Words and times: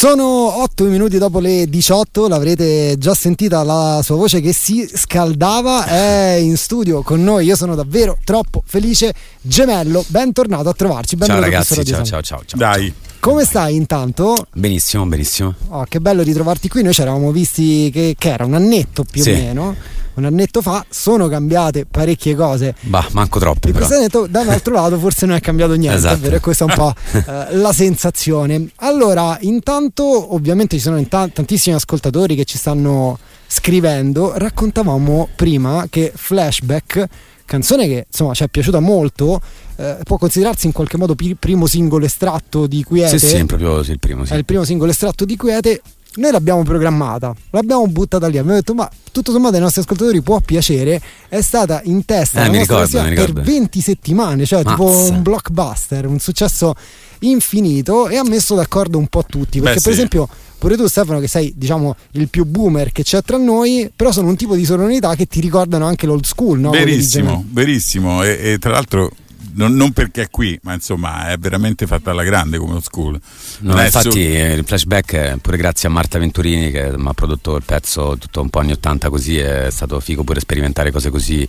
Sono 0.00 0.62
8 0.62 0.84
minuti 0.84 1.18
dopo 1.18 1.40
le 1.40 1.66
18, 1.68 2.26
l'avrete 2.26 2.96
già 2.96 3.12
sentita 3.12 3.62
la 3.62 4.00
sua 4.02 4.16
voce 4.16 4.40
che 4.40 4.54
si 4.54 4.88
scaldava, 4.90 5.84
è 5.84 6.38
in 6.40 6.56
studio 6.56 7.02
con 7.02 7.22
noi, 7.22 7.44
io 7.44 7.54
sono 7.54 7.74
davvero 7.74 8.16
troppo 8.24 8.62
felice. 8.64 9.12
Gemello, 9.42 10.02
bentornato 10.08 10.70
a 10.70 10.72
trovarci. 10.72 11.18
Ciao 11.18 11.38
ragazzi, 11.38 11.84
ciao, 11.84 12.02
ciao, 12.02 12.22
ciao, 12.22 12.42
ciao. 12.46 12.58
Dai. 12.58 12.90
Come 13.18 13.44
stai 13.44 13.76
intanto? 13.76 14.46
Benissimo, 14.54 15.04
benissimo. 15.04 15.54
Oh, 15.68 15.84
che 15.86 16.00
bello 16.00 16.22
ritrovarti 16.22 16.70
qui, 16.70 16.82
noi 16.82 16.94
ci 16.94 17.02
eravamo 17.02 17.30
visti 17.30 17.90
che, 17.92 18.14
che 18.16 18.30
era 18.30 18.46
un 18.46 18.54
annetto 18.54 19.04
più 19.04 19.20
Sì. 19.22 19.32
o 19.32 19.34
meno 19.34 19.76
un 20.14 20.24
annetto 20.24 20.60
fa 20.62 20.84
sono 20.88 21.28
cambiate 21.28 21.86
parecchie 21.86 22.34
cose. 22.34 22.74
Bah, 22.80 23.06
manco 23.12 23.38
troppo. 23.38 23.68
Il 23.68 23.72
però. 23.72 23.86
presidente, 23.86 24.30
da 24.30 24.40
un 24.40 24.48
altro 24.48 24.74
lato, 24.74 24.98
forse 24.98 25.26
non 25.26 25.36
è 25.36 25.40
cambiato 25.40 25.74
niente, 25.74 25.96
Esatto. 25.98 26.14
è 26.14 26.18
vero? 26.18 26.36
E 26.36 26.40
questa 26.40 26.64
è 26.64 26.68
un 26.68 26.74
po' 26.74 26.94
eh, 27.30 27.56
la 27.56 27.72
sensazione. 27.72 28.68
Allora, 28.76 29.36
intanto, 29.40 30.34
ovviamente 30.34 30.76
ci 30.76 30.82
sono 30.82 30.98
inta- 30.98 31.28
tantissimi 31.28 31.74
ascoltatori 31.74 32.34
che 32.34 32.44
ci 32.44 32.58
stanno 32.58 33.18
scrivendo. 33.46 34.32
Raccontavamo 34.36 35.28
prima 35.34 35.86
che 35.90 36.12
Flashback, 36.14 37.06
canzone 37.44 37.86
che 37.88 38.06
insomma 38.08 38.34
ci 38.34 38.44
è 38.44 38.48
piaciuta 38.48 38.78
molto, 38.80 39.40
eh, 39.76 39.96
può 40.04 40.18
considerarsi 40.18 40.66
in 40.66 40.72
qualche 40.72 40.96
modo 40.96 41.14
pi- 41.14 41.34
primo 41.34 41.66
singolo 41.66 42.04
estratto 42.04 42.66
di 42.66 42.84
Quiete. 42.84 43.18
Sì, 43.18 43.26
sì, 43.26 43.44
proprio 43.44 43.82
sì, 43.82 43.92
il 43.92 43.98
primo, 43.98 44.24
sì. 44.24 44.32
È 44.32 44.36
il 44.36 44.44
primo 44.44 44.64
singolo 44.64 44.90
estratto 44.90 45.24
di 45.24 45.36
Quiete. 45.36 45.80
Noi 46.16 46.32
l'abbiamo 46.32 46.64
programmata, 46.64 47.32
l'abbiamo 47.50 47.86
buttata 47.86 48.26
lì. 48.26 48.36
Abbiamo 48.36 48.56
detto, 48.56 48.74
ma 48.74 48.90
tutto 49.12 49.30
sommato 49.30 49.54
ai 49.54 49.60
nostri 49.60 49.80
ascoltatori 49.82 50.20
può 50.22 50.40
piacere. 50.40 51.00
È 51.28 51.40
stata 51.40 51.80
in 51.84 52.04
testa 52.04 52.44
Eh, 52.44 52.48
ricordo, 52.50 52.98
per 53.00 53.08
ricordo. 53.10 53.42
20 53.42 53.80
settimane, 53.80 54.44
cioè 54.44 54.64
tipo 54.64 54.86
Mazza. 54.86 55.12
un 55.12 55.22
blockbuster, 55.22 56.06
un 56.06 56.18
successo 56.18 56.74
infinito 57.20 58.08
e 58.08 58.16
ha 58.16 58.24
messo 58.24 58.54
d'accordo 58.56 58.98
un 58.98 59.06
po' 59.06 59.24
tutti. 59.24 59.60
Perché, 59.60 59.76
Beh, 59.76 59.80
per 59.82 59.92
sì. 59.92 59.98
esempio, 59.98 60.28
pure 60.58 60.76
tu, 60.76 60.86
Stefano, 60.88 61.20
che 61.20 61.28
sei 61.28 61.52
diciamo 61.56 61.94
il 62.12 62.28
più 62.28 62.44
boomer 62.44 62.90
che 62.90 63.04
c'è 63.04 63.22
tra 63.22 63.36
noi, 63.36 63.90
però 63.94 64.10
sono 64.10 64.28
un 64.28 64.36
tipo 64.36 64.56
di 64.56 64.64
sonorità 64.64 65.14
che 65.14 65.26
ti 65.26 65.40
ricordano 65.40 65.86
anche 65.86 66.06
l'old 66.06 66.24
school, 66.24 66.58
no? 66.58 66.70
Verissimo, 66.70 67.44
verissimo. 67.50 68.22
E, 68.24 68.52
e 68.52 68.58
tra 68.58 68.72
l'altro, 68.72 69.10
non, 69.54 69.74
non 69.74 69.92
perché 69.92 70.22
è 70.22 70.30
qui, 70.30 70.58
ma 70.62 70.74
insomma, 70.74 71.28
è 71.28 71.38
veramente 71.38 71.86
fatta 71.86 72.10
alla 72.10 72.22
grande 72.22 72.58
come 72.58 72.74
lo 72.74 72.80
school. 72.80 73.20
No, 73.60 73.80
infatti 73.82 74.10
su- 74.10 74.18
eh, 74.18 74.52
il 74.52 74.64
flashback 74.64 75.14
è 75.14 75.36
pure 75.40 75.56
grazie 75.56 75.88
a 75.88 75.92
Marta 75.92 76.18
Venturini 76.18 76.70
che 76.70 76.96
mi 76.96 77.08
ha 77.08 77.14
prodotto 77.14 77.56
il 77.56 77.62
pezzo 77.64 78.16
tutto 78.18 78.40
un 78.40 78.50
po' 78.50 78.60
anni 78.60 78.72
80 78.72 79.08
così, 79.08 79.38
è 79.38 79.70
stato 79.70 80.00
figo 80.00 80.24
pure 80.24 80.40
sperimentare 80.40 80.90
cose 80.90 81.10
così 81.10 81.46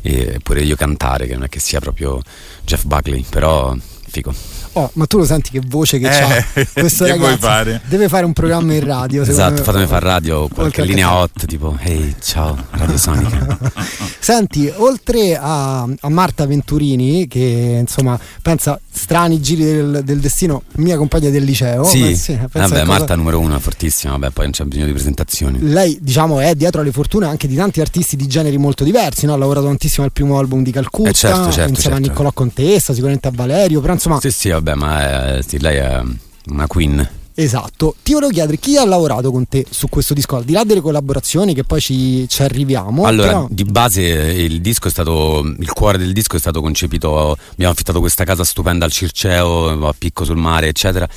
e 0.00 0.38
pure 0.42 0.62
io 0.62 0.76
cantare 0.76 1.26
che 1.26 1.34
non 1.34 1.44
è 1.44 1.48
che 1.48 1.60
sia 1.60 1.80
proprio 1.80 2.20
Jeff 2.64 2.84
Buckley, 2.84 3.24
però 3.28 3.76
figo. 4.08 4.34
Oh, 4.74 4.90
ma 4.94 5.04
tu 5.06 5.18
lo 5.18 5.24
senti 5.26 5.50
che 5.50 5.60
voce 5.66 5.98
che 5.98 6.06
Eh, 6.06 6.10
c'ha 6.54 6.64
questo 6.72 7.04
che 7.04 7.10
ragazzo? 7.10 7.26
vuoi 7.28 7.36
fare? 7.38 7.80
Deve 7.84 8.08
fare 8.08 8.24
un 8.24 8.32
programma 8.32 8.72
in 8.72 8.84
radio. 8.84 9.22
Esatto, 9.22 9.54
me. 9.54 9.62
fatemi 9.62 9.86
fare 9.86 10.06
radio, 10.06 10.48
qualche 10.48 10.80
a 10.80 10.84
linea 10.84 11.14
hot 11.14 11.44
tipo 11.46 11.76
hey 11.78 12.14
ciao 12.22 12.56
Radio 12.70 12.96
Sonica. 12.96 13.58
Senti, 14.18 14.72
oltre 14.76 15.36
a, 15.36 15.82
a 15.82 16.08
Marta 16.08 16.46
Venturini, 16.46 17.26
che 17.26 17.78
insomma 17.80 18.18
pensa 18.40 18.80
strani 18.90 19.40
giri 19.40 19.64
del, 19.64 20.00
del 20.04 20.20
destino, 20.20 20.62
mia 20.76 20.96
compagna 20.96 21.28
del 21.28 21.42
liceo. 21.44 21.84
sì, 21.84 22.00
ma 22.00 22.06
pensa 22.08 22.48
vabbè 22.52 22.62
a 22.62 22.68
cosa- 22.68 22.84
Marta 22.84 23.14
numero 23.16 23.40
uno, 23.40 23.58
fortissima, 23.58 24.12
vabbè 24.12 24.30
poi 24.30 24.44
non 24.44 24.52
c'è 24.52 24.64
bisogno 24.64 24.86
di 24.86 24.92
presentazioni. 24.92 25.58
Lei, 25.60 25.98
diciamo, 26.00 26.40
è 26.40 26.54
dietro 26.54 26.80
alle 26.80 26.92
fortune 26.92 27.26
anche 27.26 27.46
di 27.46 27.56
tanti 27.56 27.80
artisti 27.80 28.16
di 28.16 28.26
generi 28.26 28.56
molto 28.58 28.84
diversi. 28.84 29.26
No? 29.26 29.34
Ha 29.34 29.36
lavorato 29.36 29.66
tantissimo 29.66 30.06
al 30.06 30.12
primo 30.12 30.38
album 30.38 30.62
di 30.62 30.70
Calcutta, 30.70 31.10
Eh, 31.10 31.12
certo, 31.12 31.50
certo, 31.50 31.70
insieme 31.70 31.96
a 31.96 31.98
certo. 31.98 32.10
Niccolò 32.12 32.32
Contessa, 32.32 32.92
sicuramente 32.92 33.28
a 33.28 33.32
Valerio. 33.34 33.80
Però 33.80 33.92
insomma, 33.92 34.20
Sì 34.20 34.30
sì 34.30 34.50
vabbè 34.62 34.74
ma 34.76 35.42
sì, 35.42 35.58
lei 35.58 35.76
è 35.76 36.00
una 36.46 36.66
queen. 36.66 37.08
Esatto. 37.34 37.96
Ti 38.02 38.12
volevo 38.12 38.32
chiedere 38.32 38.58
chi 38.58 38.76
ha 38.76 38.84
lavorato 38.84 39.30
con 39.30 39.46
te 39.48 39.64
su 39.68 39.88
questo 39.88 40.14
disco, 40.14 40.36
al 40.36 40.44
di 40.44 40.52
là 40.52 40.64
delle 40.64 40.80
collaborazioni, 40.80 41.54
che 41.54 41.64
poi 41.64 41.80
ci, 41.80 42.28
ci 42.28 42.42
arriviamo. 42.42 43.04
Allora, 43.04 43.28
però- 43.28 43.46
di 43.50 43.64
base 43.64 44.02
eh, 44.02 44.44
il 44.44 44.60
disco 44.60 44.88
è 44.88 44.90
stato, 44.90 45.42
il 45.58 45.72
cuore 45.72 45.98
del 45.98 46.12
disco 46.12 46.36
è 46.36 46.38
stato 46.38 46.60
concepito, 46.60 47.36
abbiamo 47.52 47.72
affittato 47.72 48.00
questa 48.00 48.24
casa 48.24 48.44
stupenda 48.44 48.84
al 48.84 48.92
Circeo, 48.92 49.86
a 49.86 49.94
Picco 49.96 50.24
sul 50.24 50.36
mare, 50.36 50.68
eccetera, 50.68 51.08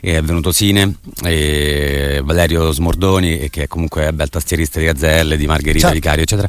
e 0.00 0.16
è 0.16 0.22
venuto 0.22 0.52
Sine, 0.52 0.96
e 1.24 2.20
Valerio 2.24 2.70
Smordoni, 2.72 3.48
che 3.50 3.68
comunque 3.68 4.06
è 4.06 4.12
bel 4.12 4.28
tastierista 4.28 4.78
di 4.78 4.86
Gazzelle, 4.86 5.36
di 5.36 5.46
Margherita 5.46 5.88
Certo. 5.88 5.94
Vicario, 5.94 6.22
eccetera, 6.22 6.48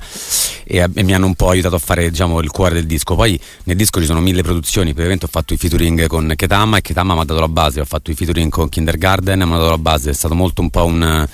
e, 0.63 0.88
e 0.94 1.03
mi 1.03 1.13
hanno 1.13 1.25
un 1.25 1.35
po' 1.35 1.50
aiutato 1.50 1.75
a 1.75 1.79
fare 1.79 2.09
diciamo, 2.09 2.39
il 2.41 2.50
cuore 2.51 2.75
del 2.75 2.85
disco. 2.85 3.16
Poi 3.16 3.39
nel 3.63 3.75
disco 3.75 4.00
ci 4.00 4.06
sono 4.06 4.19
mille 4.19 4.41
produzioni, 4.41 4.89
praticamente 4.91 5.25
ho 5.25 5.29
fatto 5.31 5.53
i 5.53 5.57
featuring 5.57 6.07
con 6.07 6.33
Ketama 6.35 6.78
e 6.78 6.81
Ketama 6.81 7.13
mi 7.13 7.22
ha 7.22 7.23
dato 7.23 7.39
la 7.39 7.47
base, 7.47 7.79
ho 7.79 7.85
fatto 7.85 8.12
i 8.12 8.16
featuring 8.16 8.51
con 8.51 8.69
Kindergarten, 8.69 9.12
ha 9.22 9.57
dato 9.57 9.69
la 9.69 9.78
base, 9.78 10.09
è 10.09 10.13
stato 10.13 10.35
molto 10.35 10.62
un 10.62 10.69
po' 10.69 10.85
un 10.85 11.28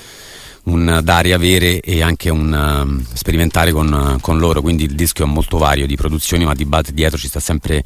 un 0.61 0.99
dare 1.03 1.33
avere 1.33 1.79
e 1.79 2.03
anche 2.03 2.29
un 2.29 2.51
um, 2.53 3.03
sperimentare 3.13 3.71
con, 3.71 4.17
con 4.21 4.37
loro 4.37 4.61
quindi 4.61 4.83
il 4.83 4.93
disco 4.93 5.23
è 5.23 5.25
molto 5.25 5.57
vario 5.57 5.87
di 5.87 5.95
produzioni 5.95 6.45
ma 6.45 6.53
di 6.53 6.65
base 6.65 6.91
dietro 6.93 7.17
ci 7.17 7.27
sta 7.27 7.39
sempre 7.39 7.83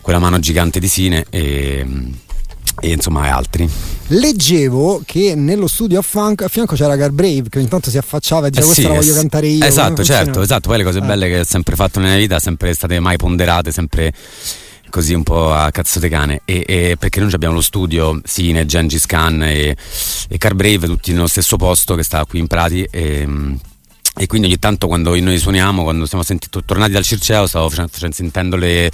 quella 0.00 0.20
mano 0.20 0.38
gigante 0.38 0.78
di 0.78 0.86
Sine 0.86 1.24
e, 1.30 1.84
e 2.80 2.88
insomma 2.92 3.34
altri 3.34 3.68
Leggevo 4.08 5.02
che 5.04 5.34
nello 5.34 5.66
studio 5.66 5.98
a, 5.98 6.02
fianco- 6.02 6.44
a 6.44 6.48
fianco 6.48 6.76
c'era 6.76 6.94
Garbrave 6.94 7.48
che 7.48 7.58
intanto 7.58 7.90
si 7.90 7.98
affacciava 7.98 8.46
e 8.46 8.50
diceva 8.50 8.70
Eh 8.70 8.74
questa 8.74 8.82
sì, 8.82 8.88
la 8.88 8.94
eh 8.94 9.04
voglio 9.04 9.14
cantare 9.14 9.46
io. 9.48 9.64
esatto 9.64 9.92
Come 9.94 10.04
certo 10.04 10.40
esatto 10.42 10.68
poi 10.68 10.78
le 10.78 10.84
cose 10.84 10.98
Eh. 10.98 11.02
belle 11.02 11.26
che 11.28 11.40
ho 11.40 11.44
sempre 11.44 11.74
fatto 11.74 11.98
nella 11.98 12.16
vita 12.16 12.38
sempre 12.38 12.74
state 12.74 13.00
mai 13.00 13.16
ponderate 13.16 13.72
sempre 13.72 14.12
così 14.94 15.12
un 15.12 15.24
po' 15.24 15.52
a 15.52 15.72
cazzo 15.72 15.98
de 15.98 16.08
cane. 16.08 16.42
E, 16.44 16.64
e 16.68 16.96
perché 16.96 17.18
noi 17.18 17.32
abbiamo 17.32 17.54
lo 17.54 17.60
studio 17.60 18.20
Sine, 18.22 18.64
Gengis 18.64 19.06
Khan 19.06 19.42
e, 19.42 19.76
e 20.28 20.38
Carbrave 20.38 20.86
tutti 20.86 21.10
nello 21.10 21.26
stesso 21.26 21.56
posto 21.56 21.96
che 21.96 22.04
sta 22.04 22.24
qui 22.24 22.38
in 22.38 22.46
Prati 22.46 22.86
e, 22.88 23.26
e 24.16 24.26
quindi 24.26 24.46
ogni 24.46 24.60
tanto 24.60 24.86
quando 24.86 25.18
noi 25.18 25.38
suoniamo, 25.38 25.82
quando 25.82 26.06
siamo 26.06 26.22
senti- 26.22 26.48
tornati 26.64 26.92
dal 26.92 27.02
Circeo, 27.02 27.48
stavo 27.48 27.68
facendo, 27.68 28.12
sentendo 28.12 28.54
le, 28.54 28.88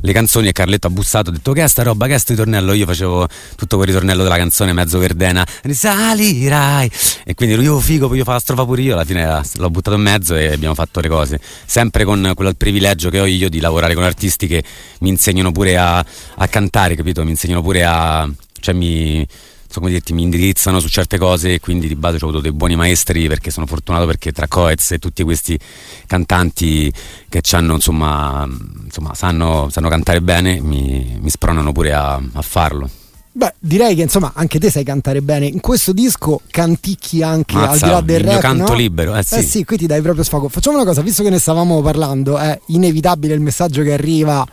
le 0.00 0.12
canzoni 0.12 0.46
e 0.46 0.52
Carletto 0.52 0.86
ha 0.86 0.90
bussato, 0.90 1.30
ha 1.30 1.32
detto 1.32 1.52
che 1.52 1.64
è 1.64 1.66
sta 1.66 1.82
roba, 1.82 2.06
che 2.06 2.14
è 2.14 2.18
sto 2.18 2.32
ritornello? 2.32 2.72
Io 2.72 2.86
facevo 2.86 3.26
tutto 3.56 3.76
quel 3.76 3.88
ritornello 3.88 4.22
della 4.22 4.36
canzone 4.36 4.72
mezzo 4.72 4.98
verdena, 5.00 5.44
risalirai! 5.62 6.88
E 7.24 7.34
quindi 7.34 7.56
lui, 7.56 7.64
io 7.64 7.80
figo, 7.80 8.06
poi 8.06 8.18
io 8.18 8.24
fa 8.24 8.34
la 8.34 8.38
strofa 8.38 8.64
pure 8.64 8.82
io, 8.82 8.94
alla 8.94 9.04
fine 9.04 9.22
eh, 9.24 9.42
l'ho 9.54 9.70
buttato 9.70 9.96
in 9.96 10.02
mezzo 10.02 10.36
e 10.36 10.52
abbiamo 10.52 10.74
fatto 10.74 11.00
le 11.00 11.08
cose, 11.08 11.40
sempre 11.66 12.04
con 12.04 12.32
quello 12.36 12.52
privilegio 12.54 13.10
che 13.10 13.18
ho 13.18 13.26
io 13.26 13.48
di 13.48 13.58
lavorare 13.58 13.94
con 13.94 14.04
artisti 14.04 14.46
che 14.46 14.62
mi 15.00 15.08
insegnano 15.08 15.50
pure 15.50 15.76
a, 15.78 15.98
a 15.98 16.46
cantare, 16.46 16.94
capito? 16.94 17.24
Mi 17.24 17.30
insegnano 17.30 17.60
pure 17.60 17.84
a... 17.84 18.30
cioè 18.60 18.72
mi 18.72 19.26
so 19.70 19.78
come 19.78 19.92
dirti, 19.92 20.12
mi 20.12 20.22
indirizzano 20.22 20.80
su 20.80 20.88
certe 20.88 21.16
cose 21.16 21.54
e 21.54 21.60
quindi 21.60 21.86
di 21.86 21.94
base 21.94 22.16
ho 22.16 22.28
avuto 22.28 22.40
dei 22.40 22.52
buoni 22.52 22.74
maestri 22.74 23.28
perché 23.28 23.52
sono 23.52 23.66
fortunato 23.66 24.04
perché 24.04 24.32
tra 24.32 24.48
Coez 24.48 24.90
e 24.92 24.98
tutti 24.98 25.22
questi 25.22 25.58
cantanti 26.06 26.92
che 27.28 27.40
c'hanno, 27.40 27.74
insomma, 27.74 28.48
insomma 28.84 29.14
sanno, 29.14 29.68
sanno 29.70 29.88
cantare 29.88 30.20
bene 30.20 30.60
mi, 30.60 31.18
mi 31.20 31.30
spronano 31.30 31.70
pure 31.70 31.92
a, 31.92 32.14
a 32.14 32.42
farlo. 32.42 32.90
Beh, 33.32 33.54
direi 33.60 33.94
che 33.94 34.02
insomma 34.02 34.32
anche 34.34 34.58
te 34.58 34.70
sai 34.70 34.82
cantare 34.82 35.22
bene. 35.22 35.46
In 35.46 35.60
questo 35.60 35.92
disco 35.92 36.40
canticchi 36.50 37.22
anche 37.22 37.54
al 37.54 37.68
Mazza, 37.68 37.86
di 37.86 37.92
là 37.92 38.00
del 38.00 38.20
rap. 38.24 38.40
canto 38.40 38.72
no? 38.72 38.74
libero, 38.74 39.14
eh 39.14 39.22
sì. 39.22 39.36
Eh 39.36 39.42
sì, 39.42 39.64
qui 39.64 39.76
ti 39.76 39.86
dai 39.86 40.02
proprio 40.02 40.24
sfogo. 40.24 40.48
Facciamo 40.48 40.76
una 40.76 40.84
cosa, 40.84 41.00
visto 41.00 41.22
che 41.22 41.30
ne 41.30 41.38
stavamo 41.38 41.80
parlando, 41.80 42.38
è 42.38 42.58
inevitabile 42.66 43.32
il 43.32 43.40
messaggio 43.40 43.82
che 43.82 43.92
arriva 43.92 44.44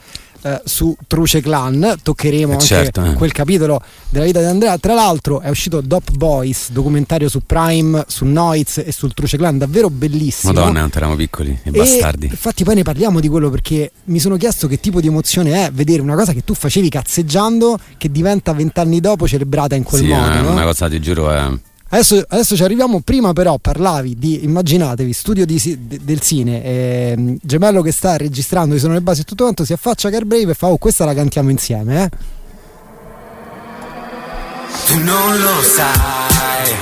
eh, 0.42 0.62
su 0.66 0.96
Truce 1.08 1.42
Clan. 1.42 1.96
Toccheremo 2.02 2.52
Eh, 2.52 2.54
anche 2.54 2.66
certo, 2.66 3.04
eh. 3.04 3.14
quel 3.14 3.32
capitolo 3.32 3.82
della 4.10 4.26
vita 4.26 4.40
di 4.40 4.46
Andrea. 4.46 4.78
Tra 4.78 4.94
l'altro 4.94 5.42
è 5.42 5.50
uscito 5.50 5.82
Dop 5.82 6.12
Boys, 6.12 6.72
documentario 6.72 7.30
su 7.30 7.42
Prime, 7.46 8.04
su 8.08 8.26
Noiz 8.26 8.78
e 8.80 8.92
sul 8.92 9.14
Truce 9.14 9.38
Clan, 9.38 9.58
davvero 9.58 9.90
bellissimo. 9.90 10.54
Madonna, 10.54 10.80
quanto 10.80 10.98
eravamo 10.98 11.18
piccoli 11.18 11.50
e, 11.52 11.70
E 11.70 11.72
bastardi. 11.72 12.26
infatti 12.28 12.64
poi 12.64 12.76
ne 12.76 12.84
parliamo 12.84 13.20
di 13.20 13.28
quello 13.28 13.50
perché 13.50 13.92
mi 14.06 14.20
sono 14.20 14.38
chiesto 14.38 14.68
che 14.68 14.80
tipo 14.80 15.02
di 15.02 15.08
emozione 15.08 15.66
è 15.66 15.72
vedere 15.72 16.02
una 16.02 16.16
cosa 16.16 16.34
che 16.34 16.44
tu 16.44 16.54
facevi 16.54 16.90
cazzeggiando 16.90 17.78
che 17.98 18.12
diventa 18.12 18.54
vent'anni 18.54 19.00
dopo 19.00 19.28
celebrata 19.28 19.76
in 19.76 19.84
quel 19.84 20.02
Sì, 20.02 20.08
modo. 20.08 20.32
è 20.32 20.42
no? 20.42 20.52
una 20.52 20.64
cosa, 20.64 20.88
ti 20.90 21.00
giuro, 21.00 21.32
è... 21.32 21.50
Adesso, 21.90 22.22
adesso 22.28 22.56
ci 22.56 22.64
arriviamo, 22.64 23.00
prima 23.00 23.32
però 23.32 23.58
parlavi 23.60 24.16
di, 24.18 24.44
immaginatevi, 24.44 25.14
studio 25.14 25.46
di 25.46 25.58
de- 25.88 26.00
del 26.04 26.20
Cine, 26.20 26.64
ehm, 26.64 27.38
Gemello 27.42 27.82
che 27.82 27.94
sta 27.94 28.18
registrando, 28.18 28.76
ci 28.76 28.82
sono 28.82 28.94
le 28.94 29.02
basi 29.02 29.22
e 29.22 29.24
tutto 29.24 29.44
quanto, 29.44 29.64
si 29.64 29.72
affaccia 29.74 30.10
Carbrave 30.10 30.52
e 30.52 30.54
fa, 30.54 30.68
oh 30.68 30.78
questa 30.78 31.06
la 31.06 31.14
cantiamo 31.14 31.50
insieme, 31.50 32.04
eh. 32.04 32.10
Tu 34.88 34.98
non 35.04 35.40
lo 35.40 35.62
sai. 35.62 36.76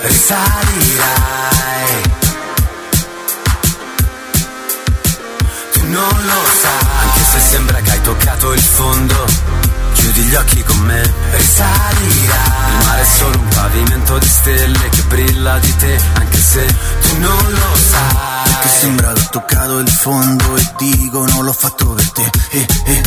Risalirai. 0.00 2.02
Tu 5.72 5.80
non 5.88 6.08
lo 6.08 6.42
sai. 6.60 6.86
Anche 7.00 7.20
se 7.30 7.38
sembra 7.38 7.80
che 7.80 7.90
hai 7.90 8.00
toccato 8.02 8.52
il 8.52 8.60
fondo. 8.60 9.63
Chiudi 10.14 10.28
gli 10.28 10.34
occhi 10.36 10.62
con 10.62 10.78
me, 10.78 11.12
risalirai. 11.32 12.68
Il 12.68 12.86
mare 12.86 13.00
è 13.00 13.04
solo 13.04 13.36
un 13.36 13.48
pavimento 13.48 14.18
di 14.18 14.28
stelle 14.28 14.88
che 14.90 15.02
brilla 15.08 15.58
di 15.58 15.76
te, 15.76 16.00
anche 16.12 16.38
se 16.38 16.64
tu 16.66 17.18
non 17.18 17.50
lo 17.50 17.74
sai. 17.74 18.52
Che 18.60 18.68
sembra 18.68 19.10
aver 19.10 19.28
toccato 19.30 19.78
il 19.80 19.88
fondo 19.88 20.54
e 20.54 20.72
dicono 20.78 21.42
l'ho 21.42 21.52
fatto 21.52 21.94
per 21.94 22.10
te. 22.12 22.30
Eh, 22.50 22.58
eh, 22.84 22.92
eh. 22.92 23.02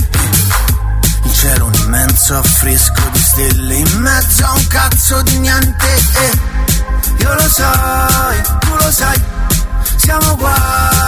Il 1.23 1.33
cielo 1.33 1.67
un 1.67 1.73
immenso 1.75 2.37
affresco 2.39 3.01
di 3.13 3.19
stelle 3.19 3.75
in 3.75 3.99
mezzo 3.99 4.45
a 4.45 4.51
un 4.51 4.67
cazzo 4.67 5.21
di 5.21 5.37
niente. 5.39 5.87
E 6.11 6.31
io 7.19 7.33
lo 7.33 7.49
sai, 7.49 8.41
tu 8.59 8.75
lo 8.81 8.91
sai, 8.91 9.21
siamo 9.95 10.35
guai, 10.35 11.06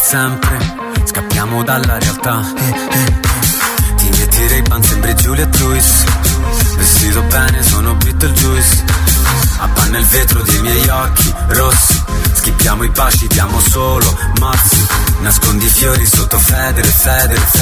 sempre, 0.00 0.58
scappiamo 1.04 1.62
dalla 1.62 1.98
realtà. 1.98 2.42
Ti 3.96 4.08
metti 4.08 4.48
ray 4.48 4.62
ban 4.62 4.82
sembri 4.82 5.14
Juliet 5.14 5.56
Lewis. 5.58 6.04
Vestito 6.76 7.22
bene 7.22 7.62
sono 7.62 7.94
Beetlejuice 7.94 8.84
Appanna 9.58 9.98
il 9.98 10.06
vetro 10.06 10.42
dei 10.42 10.60
miei 10.60 10.88
occhi 10.88 11.34
rossi. 11.48 12.02
Schippiamo 12.32 12.82
i 12.84 12.88
baci, 12.88 13.26
diamo 13.26 13.60
solo 13.60 14.18
mazzi. 14.38 14.86
Nascondi 15.20 15.66
i 15.66 15.68
fiori 15.68 16.06
sotto 16.06 16.38
federe, 16.38 16.88
federe, 16.88 17.40
federe 17.40 17.59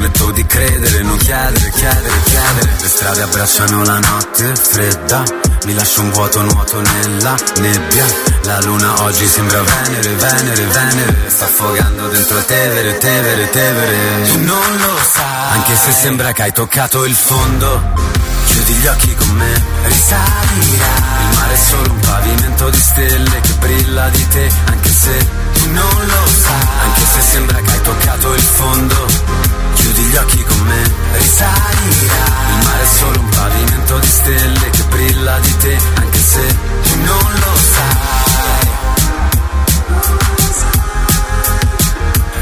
Metto 0.00 0.30
di 0.30 0.46
credere, 0.46 1.02
non 1.02 1.18
chiedere, 1.18 1.70
chiedere, 1.72 2.22
chiedere 2.24 2.70
Le 2.80 2.88
strade 2.88 3.20
abbracciano 3.20 3.84
la 3.84 3.98
notte 3.98 4.56
fredda. 4.56 5.22
Mi 5.66 5.74
lascio 5.74 6.00
un 6.00 6.10
vuoto 6.10 6.40
nuoto 6.40 6.80
nella 6.80 7.36
nebbia. 7.58 8.06
La 8.44 8.60
luna 8.60 9.02
oggi 9.02 9.26
sembra 9.26 9.60
Venere, 9.60 10.14
Venere, 10.14 10.64
Venere. 10.64 11.16
Sta 11.26 11.44
affogando 11.44 12.08
dentro 12.08 12.42
Tevere, 12.42 12.96
Tevere, 12.96 13.50
Tevere. 13.50 14.22
Tu 14.22 14.38
non 14.42 14.76
lo 14.78 14.96
sai. 15.12 15.52
Anche 15.58 15.76
se 15.76 15.92
sembra 15.92 16.32
che 16.32 16.42
hai 16.44 16.52
toccato 16.52 17.04
il 17.04 17.14
fondo 17.14 18.28
Chiudi 18.46 18.72
gli 18.72 18.86
occhi 18.86 19.14
con 19.14 19.28
me, 19.36 19.64
risalirà. 19.82 20.94
Il 21.28 21.36
mare 21.36 21.52
è 21.52 21.56
solo 21.56 21.90
un 21.90 22.00
pavimento 22.00 22.70
di 22.70 22.80
stelle 22.80 23.40
che 23.40 23.52
brilla 23.58 24.08
di 24.08 24.28
te 24.28 24.50
Anche 24.64 24.88
se 24.88 25.28
tu 25.52 25.70
non 25.72 26.06
lo 26.06 26.26
sai. 26.26 26.66
Anche 26.84 27.04
se 27.04 27.20
sembra 27.20 27.60
che 27.60 27.70
hai 27.70 27.82
toccato 27.82 28.32
il 28.32 28.40
fondo 28.40 29.59
Chiudi 29.80 30.02
gli 30.02 30.16
occhi 30.16 30.42
con 30.44 30.60
me, 30.60 30.82
risalirà 31.12 32.24
Il 32.48 32.64
mare 32.64 32.82
è 32.82 32.86
solo 32.98 33.20
un 33.20 33.28
pavimento 33.28 33.98
di 33.98 34.06
stelle 34.08 34.70
che 34.70 34.82
brilla 34.84 35.38
di 35.40 35.56
te 35.56 35.78
Anche 35.94 36.18
se 36.18 36.46
tu 36.82 36.96
non 37.04 37.32
lo 37.44 37.56
sai. 37.74 38.68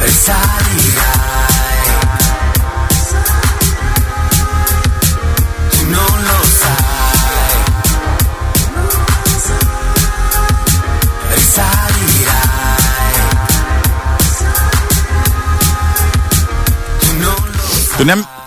Risalirai 0.00 1.57
lo 17.98 18.04
sai 18.04 18.37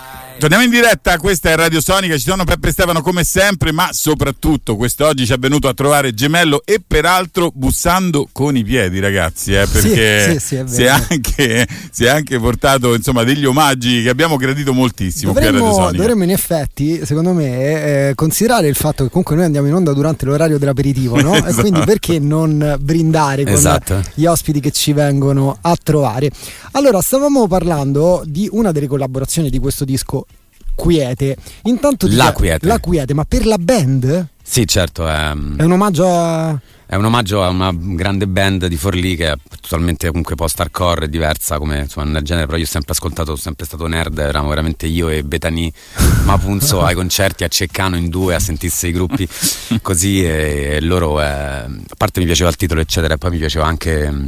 Torniamo, 0.42 0.64
in 0.64 0.70
diretta, 0.70 1.18
questa 1.18 1.50
è 1.50 1.54
Radio 1.54 1.80
Sonica, 1.80 2.16
ci 2.16 2.28
sono 2.28 2.42
Peppe 2.42 2.70
e 2.70 2.72
Stefano 2.72 3.00
come 3.00 3.22
sempre, 3.22 3.70
ma 3.70 3.90
soprattutto 3.92 4.74
quest'oggi 4.74 5.24
ci 5.24 5.32
è 5.32 5.38
venuto 5.38 5.68
a 5.68 5.72
trovare 5.72 6.14
Gemello 6.14 6.62
e 6.64 6.82
peraltro 6.84 7.52
bussando 7.54 8.28
con 8.32 8.56
i 8.56 8.64
piedi 8.64 8.98
ragazzi, 8.98 9.52
eh, 9.54 9.68
perché 9.70 10.40
sì, 10.40 10.44
sì, 10.44 10.56
è 10.56 10.64
si, 10.66 10.82
è 10.82 10.88
anche, 10.88 11.68
si 11.92 12.06
è 12.06 12.08
anche 12.08 12.40
portato 12.40 12.92
insomma, 12.92 13.22
degli 13.22 13.44
omaggi 13.44 14.02
che 14.02 14.08
abbiamo 14.08 14.34
gradito 14.34 14.72
moltissimo 14.72 15.30
qui 15.30 15.42
a 15.42 15.44
Radio 15.44 15.60
Dovremmo, 15.60 15.92
dovremmo 15.92 16.24
in 16.24 16.30
effetti, 16.30 17.06
secondo 17.06 17.32
me, 17.34 18.08
eh, 18.08 18.14
considerare 18.16 18.66
il 18.66 18.74
fatto 18.74 19.04
che 19.04 19.10
comunque 19.10 19.36
noi 19.36 19.44
andiamo 19.44 19.68
in 19.68 19.74
onda 19.74 19.92
durante 19.92 20.24
l'orario 20.24 20.58
dell'aperitivo, 20.58 21.20
no? 21.20 21.34
E 21.38 21.38
Esatto. 21.38 21.60
quindi 21.60 21.80
perché 21.84 22.18
non 22.18 22.78
brindare 22.80 23.44
con 23.44 23.52
Esatto. 23.52 24.02
gli 24.14 24.24
ospiti 24.24 24.58
che 24.58 24.72
ci 24.72 24.92
vengono 24.92 25.56
a 25.60 25.76
trovare? 25.80 26.32
Allora, 26.72 27.00
stavamo 27.00 27.46
parlando 27.46 28.24
di 28.26 28.48
una 28.50 28.72
delle 28.72 28.88
collaborazioni 28.88 29.48
di 29.48 29.60
questo 29.60 29.84
disco 29.84 30.26
Quiete. 30.74 31.36
Intanto 31.64 32.06
La 32.10 32.32
Quiete. 32.32 32.66
La 32.66 32.78
Quiete, 32.78 33.14
ma 33.14 33.24
per 33.24 33.46
la 33.46 33.58
band? 33.58 34.28
Sì, 34.42 34.66
certo, 34.66 35.06
è, 35.08 35.30
È 35.30 35.62
un 35.62 35.70
omaggio 35.70 36.06
a... 36.06 36.58
è 36.86 36.96
un 36.96 37.04
omaggio 37.04 37.42
a 37.42 37.48
una 37.48 37.72
grande 37.72 38.26
band 38.26 38.66
di 38.66 38.76
Forlì 38.76 39.16
che 39.16 39.30
è 39.30 39.36
totalmente 39.60 40.08
comunque 40.08 40.34
post-hardcore, 40.34 41.08
diversa 41.08 41.58
come 41.58 41.78
insomma, 41.78 42.10
nel 42.10 42.22
genere, 42.22 42.46
però 42.46 42.58
io 42.58 42.64
ho 42.64 42.68
sempre 42.68 42.92
ascoltato, 42.92 43.28
sono 43.28 43.38
sempre 43.38 43.64
stato 43.64 43.86
nerd, 43.86 44.18
eravamo 44.18 44.50
veramente 44.50 44.86
io 44.86 45.08
e 45.08 45.22
Betani 45.22 45.72
Mapunzo 46.24 46.82
ai 46.82 46.94
concerti 46.94 47.44
a 47.44 47.48
Ceccano 47.48 47.96
in 47.96 48.08
due 48.08 48.34
a 48.34 48.40
sentirsi 48.40 48.88
i 48.88 48.92
gruppi 48.92 49.26
così 49.80 50.24
e, 50.24 50.80
loro, 50.82 51.22
eh, 51.22 51.24
a 51.24 51.94
parte 51.96 52.20
mi 52.20 52.26
piaceva 52.26 52.50
il 52.50 52.56
titolo 52.56 52.80
eccetera, 52.80 53.14
e 53.14 53.18
poi 53.18 53.30
mi 53.30 53.38
piaceva 53.38 53.64
anche 53.64 54.10
mm, 54.10 54.26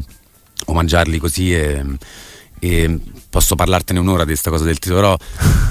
omaggiarli 0.67 1.19
così 1.19 1.55
e, 1.55 1.85
e 2.65 2.99
posso 3.29 3.57
parlartene 3.57 3.99
un'ora 3.99 4.23
di 4.23 4.31
questa 4.31 4.49
cosa 4.49 4.65
del 4.65 4.79
titolo, 4.79 5.01
però 5.01 5.17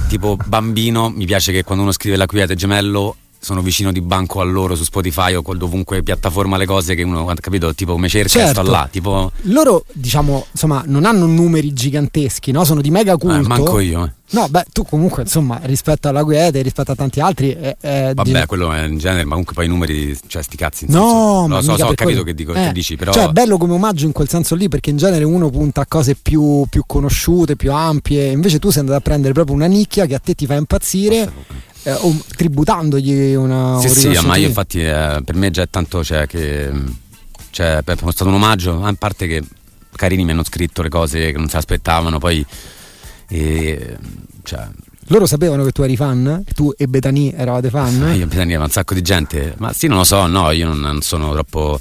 tipo 0.07 0.37
bambino 0.45 1.09
mi 1.09 1.25
piace 1.25 1.51
che 1.51 1.63
quando 1.63 1.83
uno 1.83 1.91
scrive 1.91 2.17
la 2.17 2.27
quiete 2.27 2.53
gemello 2.53 3.15
sono 3.43 3.61
vicino 3.61 3.91
di 3.91 3.99
banco 3.99 4.39
a 4.39 4.45
loro 4.45 4.73
su 4.75 4.85
Spotify 4.85 5.33
o 5.33 5.41
con 5.41 5.57
dovunque 5.57 6.01
piattaforma 6.01 6.55
le 6.55 6.65
cose 6.65 6.95
che 6.95 7.03
uno 7.03 7.27
ha 7.27 7.33
capito 7.35 7.75
tipo 7.75 7.97
mi 7.97 8.07
cerca 8.07 8.39
e 8.39 8.45
Certo. 8.45 8.61
sto 8.61 8.71
là 8.71 8.87
tipo 8.89 9.31
Loro, 9.43 9.83
diciamo, 9.91 10.45
insomma, 10.51 10.81
non 10.85 11.03
hanno 11.03 11.25
numeri 11.25 11.73
giganteschi, 11.73 12.51
no? 12.51 12.63
Sono 12.63 12.79
di 12.79 12.89
mega 12.89 13.17
culto. 13.17 13.35
eh, 13.35 13.47
manco 13.47 13.79
io 13.79 14.05
eh. 14.05 14.11
No, 14.33 14.47
beh, 14.47 14.65
tu 14.71 14.83
comunque, 14.83 15.23
insomma, 15.23 15.59
rispetto 15.63 16.07
alla 16.07 16.23
Quiete, 16.23 16.61
rispetto 16.63 16.91
a 16.93 16.95
tanti 16.95 17.19
altri, 17.19 17.51
è, 17.51 17.75
è 17.79 18.11
vabbè 18.15 18.39
di- 18.39 18.45
quello 18.47 18.71
è 18.71 18.83
in 18.85 18.97
genere 18.97 19.23
ma 19.25 19.31
comunque 19.31 19.53
poi 19.53 19.65
i 19.65 19.67
numeri 19.67 20.17
cioè 20.25 20.41
sti 20.41 20.57
cazzi 20.57 20.85
No, 20.87 20.93
senso, 20.93 21.47
ma 21.47 21.55
lo 21.57 21.61
so, 21.61 21.77
so, 21.77 21.83
ho 21.83 21.93
capito 21.93 22.05
quello. 22.05 22.23
che, 22.23 22.33
dico, 22.33 22.53
Eh, 22.53 22.63
che 22.67 22.71
dici 22.71 22.95
però 22.95 23.11
Cioè, 23.11 23.27
è 23.27 23.31
bello 23.31 23.57
come 23.57 23.73
omaggio 23.73 24.05
in 24.05 24.11
quel 24.13 24.29
senso 24.29 24.55
lì, 24.55 24.69
perché 24.69 24.89
in 24.89 24.97
genere 24.97 25.23
uno 25.25 25.49
punta 25.51 25.81
a 25.81 25.85
cose 25.85 26.15
più, 26.15 26.65
più 26.69 26.83
conosciute, 26.87 27.55
più 27.55 27.71
ampie. 27.73 28.31
Invece 28.31 28.57
tu 28.57 28.69
sei 28.71 28.79
andato 28.79 28.97
a 28.97 29.01
prendere 29.01 29.33
proprio 29.33 29.55
una 29.55 29.67
nicchia 29.67 30.05
che 30.07 30.15
a 30.15 30.19
te 30.19 30.33
ti 30.33 30.45
fa 30.47 30.55
impazzire, 30.55 31.31
eh, 31.83 32.23
tributandogli 32.35 33.33
una. 33.35 33.79
Sì, 33.79 33.87
un 33.87 34.15
sì, 34.15 34.25
ma 34.25 34.35
io 34.37 34.47
infatti 34.47 34.81
eh, 34.81 35.21
per 35.23 35.35
me 35.35 35.51
già 35.51 35.63
è 35.63 35.69
tanto 35.69 36.03
cioè, 36.03 36.25
che 36.27 36.71
cioè, 37.49 37.83
è 37.83 37.95
stato 37.95 38.27
un 38.27 38.33
omaggio, 38.33 38.83
a 38.83 38.93
parte 38.97 39.27
che 39.27 39.43
carini 39.95 40.25
mi 40.25 40.31
hanno 40.31 40.43
scritto 40.43 40.81
le 40.81 40.89
cose 40.89 41.31
che 41.31 41.37
non 41.37 41.49
si 41.49 41.55
aspettavano, 41.55 42.17
poi 42.19 42.45
e, 43.27 43.97
cioè, 44.43 44.67
Loro 45.07 45.25
sapevano 45.25 45.63
che 45.63 45.71
tu 45.71 45.81
eri 45.81 45.95
fan? 45.95 46.43
Tu 46.55 46.73
e 46.77 46.87
Betani 46.87 47.33
eravate 47.35 47.69
fan? 47.69 48.13
io 48.15 48.27
mi 48.27 48.55
un 48.55 48.69
sacco 48.69 48.93
di 48.93 49.01
gente, 49.01 49.53
ma 49.57 49.73
sì, 49.73 49.87
non 49.87 49.97
lo 49.97 50.03
so, 50.03 50.25
no, 50.27 50.51
io 50.51 50.67
non, 50.67 50.79
non 50.79 51.01
sono 51.01 51.31
troppo 51.33 51.79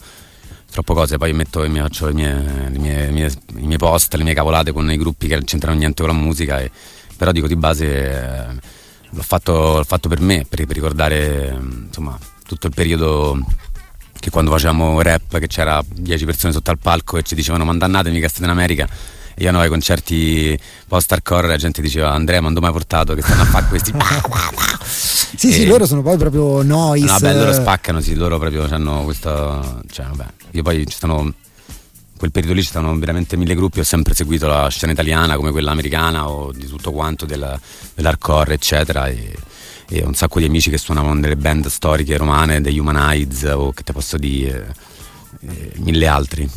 troppo 0.73 0.94
cose, 0.94 1.18
poi 1.18 1.35
metto 1.35 1.62
i 1.64 1.68
miei, 1.68 1.82
faccio 1.82 2.06
le 2.06 2.14
mie, 2.14 2.32
le 2.71 2.78
mie- 2.78 3.04
le 3.06 3.11
mie- 3.11 3.32
i 3.56 3.66
miei 3.66 3.76
post, 3.76 4.14
le 4.14 4.25
mie 4.25 4.32
cavolate 4.32 4.73
con 4.73 4.90
i 4.90 4.97
gruppi 4.97 5.28
che 5.28 5.35
non 5.35 5.44
c'entrano 5.44 5.76
niente 5.76 6.02
con 6.02 6.11
la 6.11 6.18
musica, 6.18 6.61
e- 6.61 6.71
però 7.14 7.30
dico 7.30 7.47
di 7.47 7.56
base 7.56 7.87
eh, 7.87 8.47
l'ho, 9.12 9.23
fatto, 9.23 9.76
l'ho 9.78 9.85
fatto 9.85 10.09
per 10.09 10.21
me, 10.21 10.45
per, 10.49 10.64
per 10.66 10.75
ricordare 10.75 11.57
insomma 11.87 12.19
tutto 12.47 12.66
il 12.66 12.75
periodo 12.75 13.38
che 14.19 14.31
quando 14.31 14.50
facevamo 14.50 15.00
rap 15.00 15.38
che 15.38 15.47
c'era 15.47 15.83
10 15.88 16.25
persone 16.25 16.52
sotto 16.52 16.71
al 16.71 16.78
palco 16.78 17.16
e 17.19 17.23
ci 17.23 17.35
dicevano 17.35 17.64
ma 17.64 17.75
dannatevi 17.75 18.21
che 18.21 18.28
state 18.28 18.45
in 18.45 18.50
America 18.50 18.87
e 19.35 19.40
io 19.40 19.47
andavo 19.47 19.64
ai 19.64 19.71
concerti 19.71 20.59
post 20.87 21.11
hardcore 21.11 21.47
la 21.49 21.57
gente 21.57 21.81
diceva 21.81 22.12
Andrea 22.12 22.40
ma 22.40 22.50
non 22.50 22.62
mai 22.62 22.73
portato 22.73 23.14
che 23.14 23.23
stanno 23.23 23.42
a 23.42 23.47
fare 23.47 23.66
questi 23.66 23.92
Sì, 25.35 25.50
sì, 25.50 25.62
E- 25.62 25.66
loro 25.66 25.87
sono 25.87 26.02
poi 26.02 26.16
proprio 26.19 26.62
noise. 26.62 27.07
No, 27.07 27.19
beh, 27.19 27.35
loro 27.35 27.52
spaccano, 27.52 28.00
sì, 28.00 28.14
loro 28.14 28.38
proprio 28.38 28.64
hanno 28.71 29.02
questo. 29.04 29.83
Cioè, 29.90 30.07
vabbè. 30.07 30.26
Io 30.52 30.62
poi 30.62 30.87
ci 30.87 30.95
stanno. 30.95 31.33
Quel 32.23 32.35
periodo 32.35 32.55
lì 32.55 32.62
ci 32.62 32.69
stanno 32.69 32.97
veramente 32.97 33.37
mille 33.37 33.57
gruppi, 33.57 33.81
ho 33.81 33.83
sempre 33.83 34.14
seguito 34.14 34.47
la 34.47 34.69
scena 34.69 34.93
italiana 34.93 35.35
come 35.35 35.50
quella 35.50 35.73
americana 35.73 36.29
o 36.29 36.52
di 36.52 36.69
tutto 36.69 36.93
quanto 36.93 37.26
della- 37.26 37.59
dell'hardcore, 37.97 38.55
eccetera. 38.55 39.09
E, 39.09 39.35
e 39.88 40.05
un 40.05 40.14
sacco 40.14 40.38
di 40.38 40.45
amici 40.45 40.71
che 40.71 40.79
suonavano 40.79 41.14
nelle 41.14 41.35
band 41.35 41.67
storiche 41.67 42.17
romane, 42.17 42.61
degli 42.61 42.79
Humanides 42.79 43.43
o 43.57 43.73
che 43.73 43.83
te 43.83 43.93
posso 43.93 44.19
dire, 44.19 44.73
eh, 45.41 45.73
mille 45.79 46.07
altri. 46.07 46.49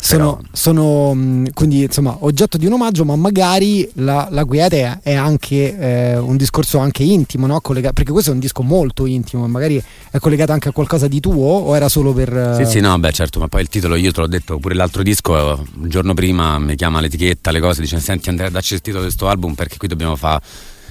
Sono, 0.00 0.40
sono, 0.52 1.12
mm, 1.14 1.46
quindi 1.52 1.82
insomma 1.82 2.16
oggetto 2.20 2.56
di 2.56 2.66
un 2.66 2.72
omaggio, 2.72 3.04
ma 3.04 3.16
magari 3.16 3.88
la, 3.94 4.28
la 4.30 4.44
quiete 4.44 5.00
è 5.02 5.14
anche 5.14 5.78
eh, 5.78 6.16
un 6.16 6.36
discorso 6.36 6.78
anche 6.78 7.02
intimo, 7.02 7.46
no? 7.46 7.60
Collega- 7.60 7.92
perché 7.92 8.10
questo 8.10 8.30
è 8.30 8.34
un 8.34 8.40
disco 8.40 8.62
molto 8.62 9.04
intimo, 9.04 9.46
magari 9.46 9.82
è 10.10 10.18
collegato 10.18 10.52
anche 10.52 10.70
a 10.70 10.72
qualcosa 10.72 11.06
di 11.06 11.20
tuo 11.20 11.44
o 11.44 11.76
era 11.76 11.88
solo 11.88 12.12
per... 12.12 12.34
Eh... 12.34 12.64
Sì, 12.64 12.70
sì, 12.70 12.80
no, 12.80 12.98
beh 12.98 13.12
certo, 13.12 13.38
ma 13.38 13.48
poi 13.48 13.60
il 13.60 13.68
titolo 13.68 13.94
io 13.94 14.10
te 14.10 14.20
l'ho 14.20 14.26
detto, 14.26 14.58
pure 14.58 14.74
l'altro 14.74 15.02
disco, 15.02 15.32
un 15.80 15.88
giorno 15.88 16.14
prima 16.14 16.58
mi 16.58 16.74
chiama 16.76 17.00
l'etichetta, 17.00 17.50
le 17.50 17.60
cose, 17.60 17.82
dice 17.82 18.00
senti 18.00 18.30
Andrea 18.30 18.48
dacci 18.48 18.74
il 18.74 18.80
titolo 18.80 19.02
di 19.02 19.08
questo 19.08 19.28
album 19.28 19.54
perché 19.54 19.76
qui 19.76 19.86
dobbiamo 19.86 20.16
fare 20.16 20.40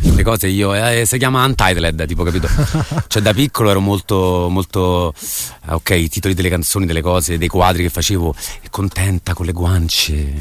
le 0.01 0.23
cose 0.23 0.47
io 0.47 0.73
eh, 0.73 1.05
si 1.05 1.17
chiama 1.17 1.43
Untitled 1.45 2.05
tipo 2.05 2.23
capito? 2.23 2.47
Cioè 3.07 3.21
da 3.21 3.33
piccolo 3.33 3.69
ero 3.69 3.79
molto 3.79 4.47
molto 4.49 5.13
eh, 5.67 5.73
ok 5.73 5.89
i 5.91 6.09
titoli 6.09 6.33
delle 6.33 6.49
canzoni 6.49 6.85
delle 6.85 7.01
cose 7.01 7.37
dei 7.37 7.47
quadri 7.47 7.83
che 7.83 7.89
facevo 7.89 8.35
contenta 8.69 9.33
con 9.33 9.45
le 9.45 9.51
guance 9.51 10.33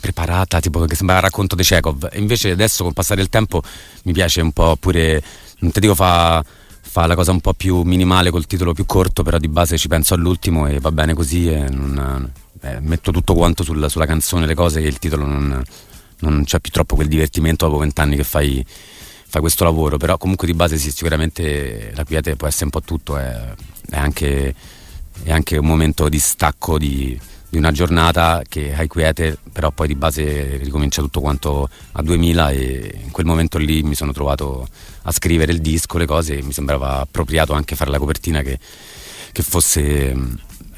preparata 0.00 0.60
tipo 0.60 0.84
che 0.84 0.94
sembrava 0.94 1.20
racconto 1.20 1.54
di 1.54 1.62
Chekhov. 1.62 2.08
E 2.12 2.18
invece 2.18 2.50
adesso 2.50 2.84
col 2.84 2.92
passare 2.92 3.20
del 3.20 3.30
tempo 3.30 3.62
mi 4.04 4.12
piace 4.12 4.40
un 4.40 4.52
po' 4.52 4.76
pure 4.76 5.22
non 5.58 5.70
ti 5.70 5.80
dico 5.80 5.94
fa 5.94 6.44
fa 6.80 7.06
la 7.06 7.14
cosa 7.14 7.30
un 7.30 7.40
po' 7.40 7.52
più 7.52 7.82
minimale 7.82 8.30
col 8.30 8.46
titolo 8.46 8.72
più 8.72 8.86
corto 8.86 9.22
però 9.22 9.36
di 9.38 9.48
base 9.48 9.76
ci 9.76 9.88
penso 9.88 10.14
all'ultimo 10.14 10.66
e 10.66 10.80
va 10.80 10.90
bene 10.92 11.12
così 11.12 11.50
e 11.50 11.68
non, 11.68 12.32
eh, 12.62 12.80
metto 12.80 13.10
tutto 13.10 13.34
quanto 13.34 13.62
sul, 13.62 13.90
sulla 13.90 14.06
canzone 14.06 14.46
le 14.46 14.54
cose 14.54 14.80
che 14.80 14.86
il 14.86 14.98
titolo 14.98 15.26
non, 15.26 15.62
non 16.20 16.44
c'è 16.44 16.58
più 16.60 16.70
troppo 16.70 16.94
quel 16.94 17.08
divertimento 17.08 17.66
dopo 17.66 17.78
vent'anni 17.78 18.16
che 18.16 18.24
fai 18.24 18.64
fai 19.28 19.40
questo 19.40 19.64
lavoro, 19.64 19.96
però 19.96 20.16
comunque 20.18 20.46
di 20.46 20.54
base 20.54 20.78
sì, 20.78 20.90
sicuramente 20.90 21.92
la 21.94 22.04
quiete 22.04 22.36
può 22.36 22.46
essere 22.46 22.64
un 22.64 22.70
po' 22.70 22.82
tutto, 22.82 23.16
è, 23.16 23.54
è, 23.90 23.96
anche, 23.96 24.54
è 25.22 25.32
anche, 25.32 25.56
un 25.56 25.66
momento 25.66 26.08
di 26.08 26.18
stacco 26.18 26.78
di, 26.78 27.18
di, 27.48 27.58
una 27.58 27.72
giornata 27.72 28.42
che 28.48 28.74
hai 28.74 28.86
quiete, 28.86 29.36
però 29.52 29.70
poi 29.72 29.88
di 29.88 29.94
base 29.94 30.56
ricomincia 30.58 31.02
tutto 31.02 31.20
quanto 31.20 31.68
a 31.92 32.02
2000 32.02 32.50
e 32.50 33.00
in 33.04 33.10
quel 33.10 33.26
momento 33.26 33.58
lì 33.58 33.82
mi 33.82 33.94
sono 33.94 34.12
trovato 34.12 34.68
a 35.02 35.12
scrivere 35.12 35.52
il 35.52 35.60
disco, 35.60 35.98
le 35.98 36.06
cose, 36.06 36.38
e 36.38 36.42
mi 36.42 36.52
sembrava 36.52 37.00
appropriato 37.00 37.52
anche 37.52 37.76
fare 37.76 37.90
la 37.90 37.98
copertina 37.98 38.42
che, 38.42 38.58
che 39.32 39.42
fosse 39.42 40.14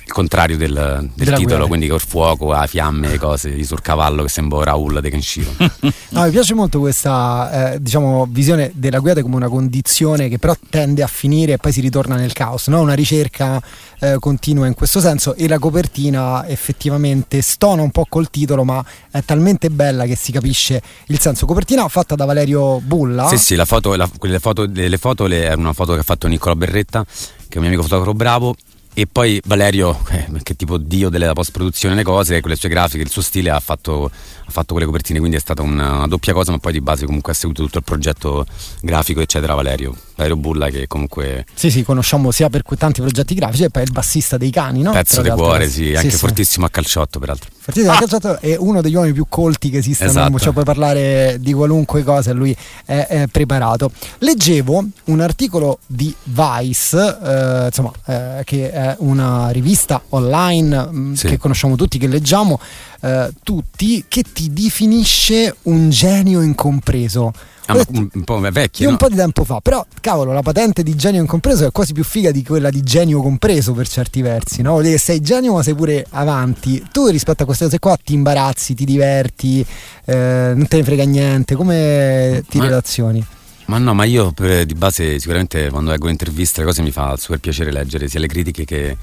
il 0.09 0.15
contrario 0.15 0.57
del, 0.57 1.11
del 1.15 1.27
titolo, 1.27 1.45
guerra. 1.45 1.67
quindi 1.67 1.87
col 1.87 2.01
fuoco, 2.01 2.53
a 2.53 2.67
fiamme, 2.67 3.19
cose 3.19 3.51
di 3.51 3.63
sul 3.63 3.83
cavallo 3.83 4.23
che 4.23 4.31
sembra 4.31 4.65
Raul 4.65 5.01
de 5.01 5.11
Kenshiro. 5.11 5.51
no, 5.59 6.23
mi 6.25 6.31
piace 6.31 6.55
molto 6.55 6.81
questa 6.81 7.75
eh, 7.75 7.83
diciamo, 7.83 8.27
visione 8.29 8.71
della 8.75 9.01
guida 9.01 9.21
come 9.21 9.37
una 9.37 9.49
condizione 9.49 10.29
che 10.29 10.39
però 10.39 10.57
tende 10.71 11.03
a 11.03 11.07
finire 11.07 11.53
e 11.53 11.57
poi 11.59 11.73
si 11.73 11.83
ritorna 11.83 12.17
nel 12.17 12.33
caos, 12.33 12.69
no? 12.69 12.81
una 12.81 12.95
ricerca 12.95 13.61
eh, 14.01 14.17
continua 14.19 14.67
in 14.67 14.75
questo 14.75 15.01
senso 15.01 15.35
e 15.35 15.47
la 15.47 15.59
copertina 15.59 16.47
effettivamente 16.47 17.43
stona 17.43 17.83
un 17.83 17.91
po' 17.91 18.07
col 18.09 18.31
titolo 18.31 18.65
ma 18.65 18.83
è 19.11 19.23
talmente 19.23 19.69
bella 19.69 20.07
che 20.07 20.17
si 20.17 20.33
capisce 20.33 20.81
il 21.09 21.21
senso. 21.21 21.45
Copertina 21.45 21.87
fatta 21.89 22.15
da 22.15 22.25
Valerio 22.25 22.81
Bulla. 22.81 23.29
Sì, 23.29 23.37
sì, 23.37 23.55
la 23.57 23.67
foto, 23.67 23.95
la, 23.95 24.09
quelle 24.17 24.39
foto, 24.39 24.67
le 24.67 24.99
foto 24.99 25.27
le, 25.27 25.49
è 25.49 25.53
una 25.53 25.75
foto 25.75 25.93
che 25.93 26.01
ha 26.01 26.05
fatto 26.05 26.27
Nicola 26.29 26.57
Berretta 26.57 27.05
che 27.49 27.55
è 27.55 27.57
un 27.57 27.63
mio 27.63 27.73
amico 27.73 27.83
fotografo 27.83 28.15
bravo 28.15 28.55
e 29.01 29.07
poi 29.07 29.41
Valerio, 29.45 29.97
eh, 30.11 30.27
che 30.43 30.57
tipo 30.57 30.77
dio 30.77 31.09
della 31.09 31.33
post 31.33 31.53
produzione 31.53 31.95
le 31.95 32.03
cose, 32.03 32.41
con 32.41 32.51
le 32.51 32.57
sue 32.57 32.69
grafiche, 32.69 33.05
il 33.05 33.11
suo 33.11 33.23
stile 33.23 33.49
ha 33.49 33.61
fatto 33.61 34.11
ha 34.49 34.51
fatto 34.51 34.73
quelle 34.73 34.87
copertine, 34.87 35.19
quindi 35.19 35.37
è 35.37 35.41
stata 35.41 35.61
una, 35.61 36.07
doppia 36.07 36.33
cosa, 36.33 36.53
ma 36.53 36.59
poi 36.59 36.73
di 36.73 36.81
base 36.81 37.05
comunque 37.05 37.33
ha 37.33 37.35
seguito 37.35 37.65
tutto 37.65 37.79
il 37.79 37.85
progetto 37.85 38.47
grafico, 38.81 39.21
eccetera, 39.21 39.53
Valerio. 39.55 39.95
Valerio 40.15 40.37
Bulla 40.37 40.71
che 40.71 40.87
comunque... 40.87 41.45
Sì, 41.55 41.71
sì, 41.71 41.83
conosciamo 41.83 42.31
sia 42.31 42.49
per 42.49 42.63
tanti 42.77 43.03
progetti 43.03 43.35
grafici 43.35 43.65
e 43.65 43.71
poi 43.71 43.83
il 43.83 43.93
bassista 43.93 44.39
dei 44.39 44.51
cani, 44.51 44.81
no? 44.81 44.93
Pezzo 44.93 45.21
di 45.21 45.29
cuore, 45.29 45.69
sì, 45.69 45.95
anche 45.95 46.11
sì, 46.11 46.17
fortissimo 46.17 46.65
sì. 46.65 46.71
a 46.71 46.75
calciotto 46.75 47.19
peraltro. 47.19 47.51
Fortissimo 47.59 47.93
ah! 47.93 47.97
a 47.97 47.99
calciotto 47.99 48.41
è 48.41 48.57
uno 48.59 48.81
degli 48.81 48.95
uomini 48.95 49.13
più 49.13 49.27
colti 49.29 49.69
che 49.69 49.79
esistono, 49.79 50.11
esatto. 50.11 50.39
cioè 50.39 50.53
puoi 50.53 50.65
parlare 50.65 51.37
di 51.39 51.53
qualunque 51.53 52.03
cosa, 52.03 52.33
lui 52.33 52.57
è, 52.87 53.07
è 53.07 53.27
preparato. 53.27 53.93
Leggevo 54.19 54.83
un 55.05 55.21
articolo 55.21 55.79
di 55.87 56.13
Vice, 56.23 57.19
eh, 57.23 57.67
insomma, 57.67 57.93
eh, 58.07 58.43
che 58.45 58.71
è 58.71 58.97
una 59.01 59.51
rivista 59.51 60.03
online 60.09 60.89
mh, 60.91 60.99
mm, 60.99 61.13
sì. 61.13 61.27
che 61.29 61.37
conosciamo 61.37 61.77
tutti, 61.77 61.99
che 61.99 62.07
leggiamo, 62.07 62.59
eh, 63.01 63.31
tutti 63.43 64.05
che 64.09 64.23
ti 64.23 64.53
definisce 64.53 65.55
un 65.63 65.91
genio 65.91 66.41
incompreso. 66.43 67.33
Ah, 67.67 67.75
ma 67.75 67.85
un 67.91 68.25
po' 68.25 68.41
vecchio. 68.41 68.87
No? 68.87 68.93
Un 68.93 68.97
po' 68.97 69.09
di 69.09 69.17
tempo 69.17 69.45
fa, 69.45 69.61
però 69.61 69.85
cavolo, 70.01 70.33
la 70.33 70.41
patente 70.41 70.83
di 70.83 70.95
genio 70.97 71.21
incompreso 71.21 71.67
è 71.67 71.71
quasi 71.71 71.93
più 71.93 72.03
figa 72.03 72.31
di 72.31 72.43
quella 72.43 72.71
di 72.71 72.83
genio 72.83 73.21
compreso 73.21 73.75
per 73.75 73.87
certi 73.87 74.23
versi, 74.23 74.63
no? 74.63 74.71
Vuol 74.71 74.85
dire 74.85 74.95
che 74.95 75.01
sei 75.01 75.21
genio 75.21 75.53
ma 75.53 75.63
sei 75.63 75.75
pure 75.75 76.07
avanti. 76.11 76.83
Tu 76.91 77.09
rispetto 77.09 77.43
a 77.43 77.47
queste 77.47 77.65
cose 77.65 77.79
qua 77.79 77.99
ti 78.03 78.15
imbarazzi, 78.15 78.75
ti 78.75 78.87
diverti, 78.87 79.65
eh, 80.07 80.53
non 80.55 80.67
te 80.67 80.79
ne 80.79 80.85
frega 80.85 81.05
niente, 81.05 81.55
come 81.55 82.43
ti 82.49 82.57
ma... 82.57 82.65
relazioni? 82.65 83.25
Ma 83.67 83.77
no, 83.77 83.93
ma 83.93 84.05
io 84.05 84.33
per, 84.33 84.65
di 84.65 84.75
base 84.75 85.19
sicuramente 85.19 85.69
quando 85.69 85.91
leggo 85.91 86.09
interviste 86.09 86.61
le 86.61 86.67
cose 86.67 86.81
mi 86.81 86.91
fa 86.91 87.17
super 87.19 87.39
piacere 87.39 87.71
leggere 87.71 88.09
sia 88.09 88.19
le 88.19 88.27
critiche 88.27 88.65
che 88.65 88.97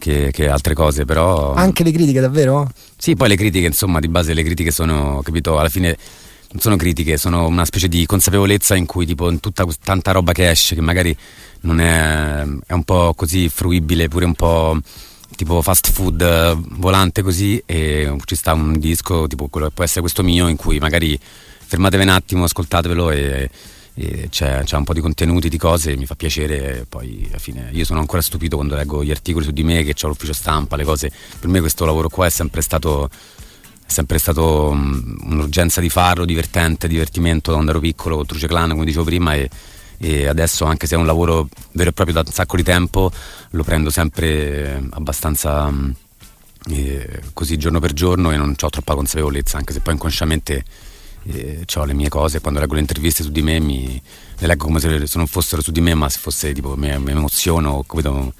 che, 0.00 0.30
che, 0.32 0.48
altre 0.48 0.74
cose, 0.74 1.04
però... 1.04 1.54
Anche 1.54 1.84
le 1.84 1.92
critiche, 1.92 2.18
davvero? 2.18 2.68
Sì, 2.96 3.14
poi 3.14 3.28
le 3.28 3.36
critiche, 3.36 3.66
insomma, 3.66 4.00
di 4.00 4.08
base 4.08 4.34
le 4.34 4.42
critiche 4.42 4.72
sono, 4.72 5.20
capito, 5.22 5.58
alla 5.58 5.68
fine 5.68 5.96
non 6.52 6.60
sono 6.60 6.74
critiche, 6.74 7.16
sono 7.16 7.46
una 7.46 7.64
specie 7.64 7.86
di 7.86 8.06
consapevolezza 8.06 8.74
in 8.74 8.86
cui 8.86 9.06
tipo 9.06 9.30
in 9.30 9.38
tutta 9.38 9.64
tanta 9.84 10.10
roba 10.10 10.32
che 10.32 10.50
esce, 10.50 10.74
che 10.74 10.80
magari 10.80 11.16
non 11.60 11.80
è, 11.80 12.44
è 12.66 12.72
un 12.72 12.82
po' 12.82 13.14
così 13.14 13.48
fruibile, 13.48 14.08
pure 14.08 14.24
un 14.24 14.34
po' 14.34 14.76
tipo 15.36 15.62
fast 15.62 15.92
food 15.92 16.58
volante 16.78 17.22
così 17.22 17.62
e 17.64 18.14
ci 18.24 18.34
sta 18.34 18.52
un 18.52 18.78
disco 18.78 19.28
tipo 19.28 19.46
quello 19.46 19.68
che 19.68 19.72
può 19.72 19.84
essere 19.84 20.00
questo 20.00 20.24
mio 20.24 20.48
in 20.48 20.56
cui 20.56 20.78
magari 20.78 21.18
fermatevi 21.18 22.02
un 22.02 22.08
attimo, 22.08 22.44
ascoltatevelo 22.44 23.10
e 23.12 23.48
c'è, 23.94 24.62
c'è, 24.64 24.76
un 24.76 24.84
po' 24.84 24.94
di 24.94 25.00
contenuti, 25.00 25.48
di 25.48 25.58
cose, 25.58 25.96
mi 25.96 26.06
fa 26.06 26.14
piacere. 26.14 26.86
Poi 26.88 27.26
alla 27.28 27.38
fine 27.38 27.68
io 27.72 27.84
sono 27.84 28.00
ancora 28.00 28.22
stupito 28.22 28.56
quando 28.56 28.74
leggo 28.74 29.04
gli 29.04 29.10
articoli 29.10 29.44
su 29.44 29.50
di 29.50 29.62
me, 29.62 29.82
che 29.82 29.94
ho 30.02 30.08
l'ufficio 30.08 30.32
stampa, 30.32 30.76
le 30.76 30.84
cose. 30.84 31.10
Per 31.38 31.48
me 31.48 31.60
questo 31.60 31.84
lavoro 31.84 32.08
qua 32.08 32.26
è 32.26 32.30
sempre 32.30 32.62
stato, 32.62 33.08
è 33.08 33.90
sempre 33.90 34.18
stato 34.18 34.68
um, 34.68 35.18
un'urgenza 35.24 35.80
di 35.80 35.90
farlo, 35.90 36.24
divertente, 36.24 36.88
divertimento 36.88 37.50
da 37.50 37.54
quando 37.54 37.72
ero 37.72 37.80
piccolo, 37.80 38.16
con 38.16 38.26
Truce 38.26 38.46
Clan, 38.46 38.70
come 38.70 38.84
dicevo 38.84 39.04
prima. 39.04 39.34
E, 39.34 39.50
e 40.02 40.26
adesso 40.26 40.64
anche 40.64 40.86
se 40.86 40.94
è 40.94 40.98
un 40.98 41.04
lavoro 41.04 41.48
vero 41.72 41.90
e 41.90 41.92
proprio 41.92 42.14
da 42.14 42.22
un 42.24 42.32
sacco 42.32 42.56
di 42.56 42.62
tempo 42.62 43.12
lo 43.50 43.62
prendo 43.62 43.90
sempre 43.90 44.82
abbastanza 44.92 45.70
eh, 46.70 47.20
così 47.34 47.58
giorno 47.58 47.80
per 47.80 47.92
giorno 47.92 48.30
e 48.30 48.36
non 48.38 48.54
ho 48.58 48.70
troppa 48.70 48.94
consapevolezza 48.94 49.58
anche 49.58 49.74
se 49.74 49.80
poi 49.80 49.92
inconsciamente 49.92 50.64
eh, 51.24 51.64
ho 51.74 51.84
le 51.84 51.94
mie 51.94 52.08
cose, 52.08 52.40
quando 52.40 52.60
leggo 52.60 52.74
le 52.74 52.80
interviste 52.80 53.22
su 53.22 53.30
di 53.30 53.42
me 53.42 53.60
mi, 53.60 54.00
le 54.38 54.46
leggo 54.46 54.64
come 54.66 54.80
se, 54.80 55.06
non 55.14 55.26
fossero 55.26 55.62
su 55.62 55.70
di 55.70 55.80
me, 55.80 55.94
ma 55.94 56.08
se 56.08 56.18
fosse 56.18 56.52
tipo 56.52 56.76
mi, 56.76 56.96
mi 56.98 57.10
emoziono, 57.10 57.84
capito? 57.86 58.32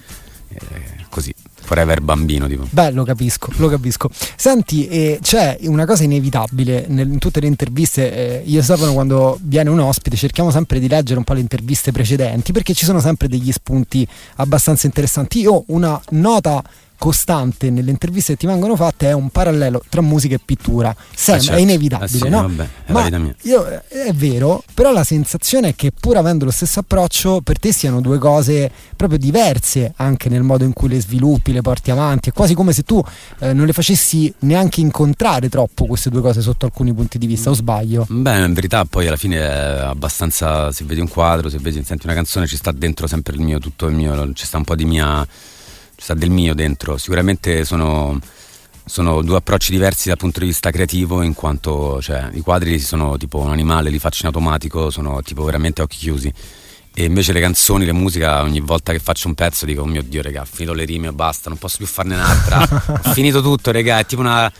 Eh, 0.53 1.05
così. 1.09 1.33
Forever 1.63 2.01
bambino 2.01 2.47
tipo. 2.47 2.67
Beh, 2.69 2.91
lo 2.91 3.03
capisco, 3.03 3.51
lo 3.57 3.69
capisco. 3.69 4.09
Senti, 4.35 4.87
eh, 4.87 5.19
c'è 5.21 5.57
una 5.61 5.85
cosa 5.85 6.03
inevitabile 6.03 6.85
nel, 6.89 7.07
in 7.07 7.19
tutte 7.19 7.39
le 7.39 7.47
interviste. 7.47 8.41
Eh, 8.41 8.43
io 8.45 8.63
Stefano, 8.63 8.93
quando 8.93 9.37
viene 9.43 9.69
un 9.69 9.79
ospite, 9.79 10.15
cerchiamo 10.15 10.49
sempre 10.49 10.79
di 10.79 10.87
leggere 10.87 11.19
un 11.19 11.23
po' 11.23 11.33
le 11.33 11.39
interviste 11.39 11.91
precedenti 11.91 12.51
perché 12.51 12.73
ci 12.73 12.83
sono 12.83 12.99
sempre 12.99 13.27
degli 13.27 13.51
spunti 13.51 14.05
abbastanza 14.37 14.87
interessanti. 14.87 15.39
Io 15.41 15.63
una 15.67 16.01
nota 16.09 16.63
costante 17.01 17.71
nelle 17.71 17.89
interviste 17.89 18.33
che 18.33 18.37
ti 18.37 18.45
vengono 18.45 18.75
fatte 18.75 19.07
è 19.07 19.11
un 19.13 19.31
parallelo 19.31 19.81
tra 19.89 20.01
musica 20.01 20.35
e 20.35 20.39
pittura. 20.45 20.95
Sembra, 21.15 21.41
eh 21.41 21.45
certo. 21.45 21.59
è 21.59 21.63
inevitabile, 21.63 22.05
eh 22.05 22.19
sì, 22.19 22.29
no? 22.29 22.41
Vabbè, 22.43 22.67
è 22.85 22.91
Ma 22.91 23.33
io, 23.41 23.65
è 23.87 24.13
vero, 24.13 24.63
però 24.75 24.91
la 24.91 25.03
sensazione 25.03 25.69
è 25.69 25.75
che 25.75 25.91
pur 25.99 26.17
avendo 26.17 26.45
lo 26.45 26.51
stesso 26.51 26.81
approccio, 26.81 27.41
per 27.41 27.57
te 27.57 27.73
siano 27.73 28.01
due 28.01 28.19
cose 28.19 28.69
proprio 28.95 29.17
diverse 29.17 29.93
anche 29.95 30.29
nel 30.29 30.43
modo 30.43 30.63
in 30.63 30.73
cui 30.73 30.89
le 30.89 31.01
sviluppi, 31.01 31.53
le 31.53 31.63
porti 31.63 31.89
avanti. 31.89 32.29
È 32.29 32.33
quasi 32.33 32.53
come 32.53 32.71
se 32.71 32.83
tu 32.83 33.03
eh, 33.39 33.51
non 33.51 33.65
le 33.65 33.73
facessi 33.73 34.31
neanche 34.41 34.79
incontrare 34.79 35.49
troppo 35.49 35.87
queste 35.87 36.11
due 36.11 36.21
cose 36.21 36.41
sotto 36.41 36.67
alcuni 36.67 36.93
punti 36.93 37.17
di 37.17 37.25
vista, 37.25 37.49
o 37.49 37.53
sbaglio? 37.53 38.05
Beh, 38.07 38.45
in 38.45 38.53
verità 38.53 38.85
poi 38.85 39.07
alla 39.07 39.17
fine 39.17 39.37
è 39.37 39.79
abbastanza, 39.79 40.71
se 40.71 40.83
vedi 40.85 40.99
un 40.99 41.07
quadro, 41.07 41.49
se 41.49 41.57
vedi, 41.57 41.83
senti 41.83 42.05
una 42.05 42.13
canzone, 42.13 42.45
ci 42.45 42.57
sta 42.57 42.71
dentro 42.71 43.07
sempre 43.07 43.33
il 43.33 43.41
mio, 43.41 43.57
tutto 43.57 43.87
il 43.87 43.95
mio, 43.95 44.33
ci 44.33 44.45
sta 44.45 44.57
un 44.57 44.65
po' 44.65 44.75
di 44.75 44.85
mia 44.85 45.27
sta 46.01 46.15
del 46.15 46.31
mio 46.31 46.55
dentro. 46.55 46.97
Sicuramente 46.97 47.63
sono, 47.63 48.19
sono, 48.85 49.21
due 49.21 49.37
approcci 49.37 49.71
diversi 49.71 50.07
dal 50.07 50.17
punto 50.17 50.39
di 50.39 50.47
vista 50.47 50.71
creativo, 50.71 51.21
in 51.21 51.35
quanto 51.35 52.01
cioè, 52.01 52.29
i 52.33 52.41
quadri 52.41 52.79
sono 52.79 53.17
tipo 53.17 53.37
un 53.37 53.51
animale, 53.51 53.91
li 53.91 53.99
faccio 53.99 54.21
in 54.21 54.33
automatico, 54.33 54.89
sono 54.89 55.21
tipo 55.21 55.43
veramente 55.43 55.83
occhi 55.83 55.97
chiusi. 55.97 56.33
E 56.93 57.05
invece 57.05 57.31
le 57.31 57.39
canzoni, 57.39 57.85
le 57.85 57.93
musica, 57.93 58.41
ogni 58.41 58.59
volta 58.59 58.91
che 58.91 58.99
faccio 58.99 59.27
un 59.27 59.35
pezzo 59.35 59.65
dico, 59.65 59.83
oh 59.83 59.85
mio 59.85 60.01
Dio, 60.01 60.21
raga, 60.21 60.41
ho 60.41 60.45
finito 60.45 60.73
le 60.73 60.83
rime, 60.85 61.13
basta, 61.13 61.49
non 61.49 61.57
posso 61.57 61.77
più 61.77 61.85
farne 61.85 62.15
un'altra. 62.15 62.67
ho 63.03 63.11
finito 63.13 63.41
tutto, 63.41 63.71
raga, 63.71 63.99
è 63.99 64.05
tipo 64.05 64.21
una, 64.21 64.51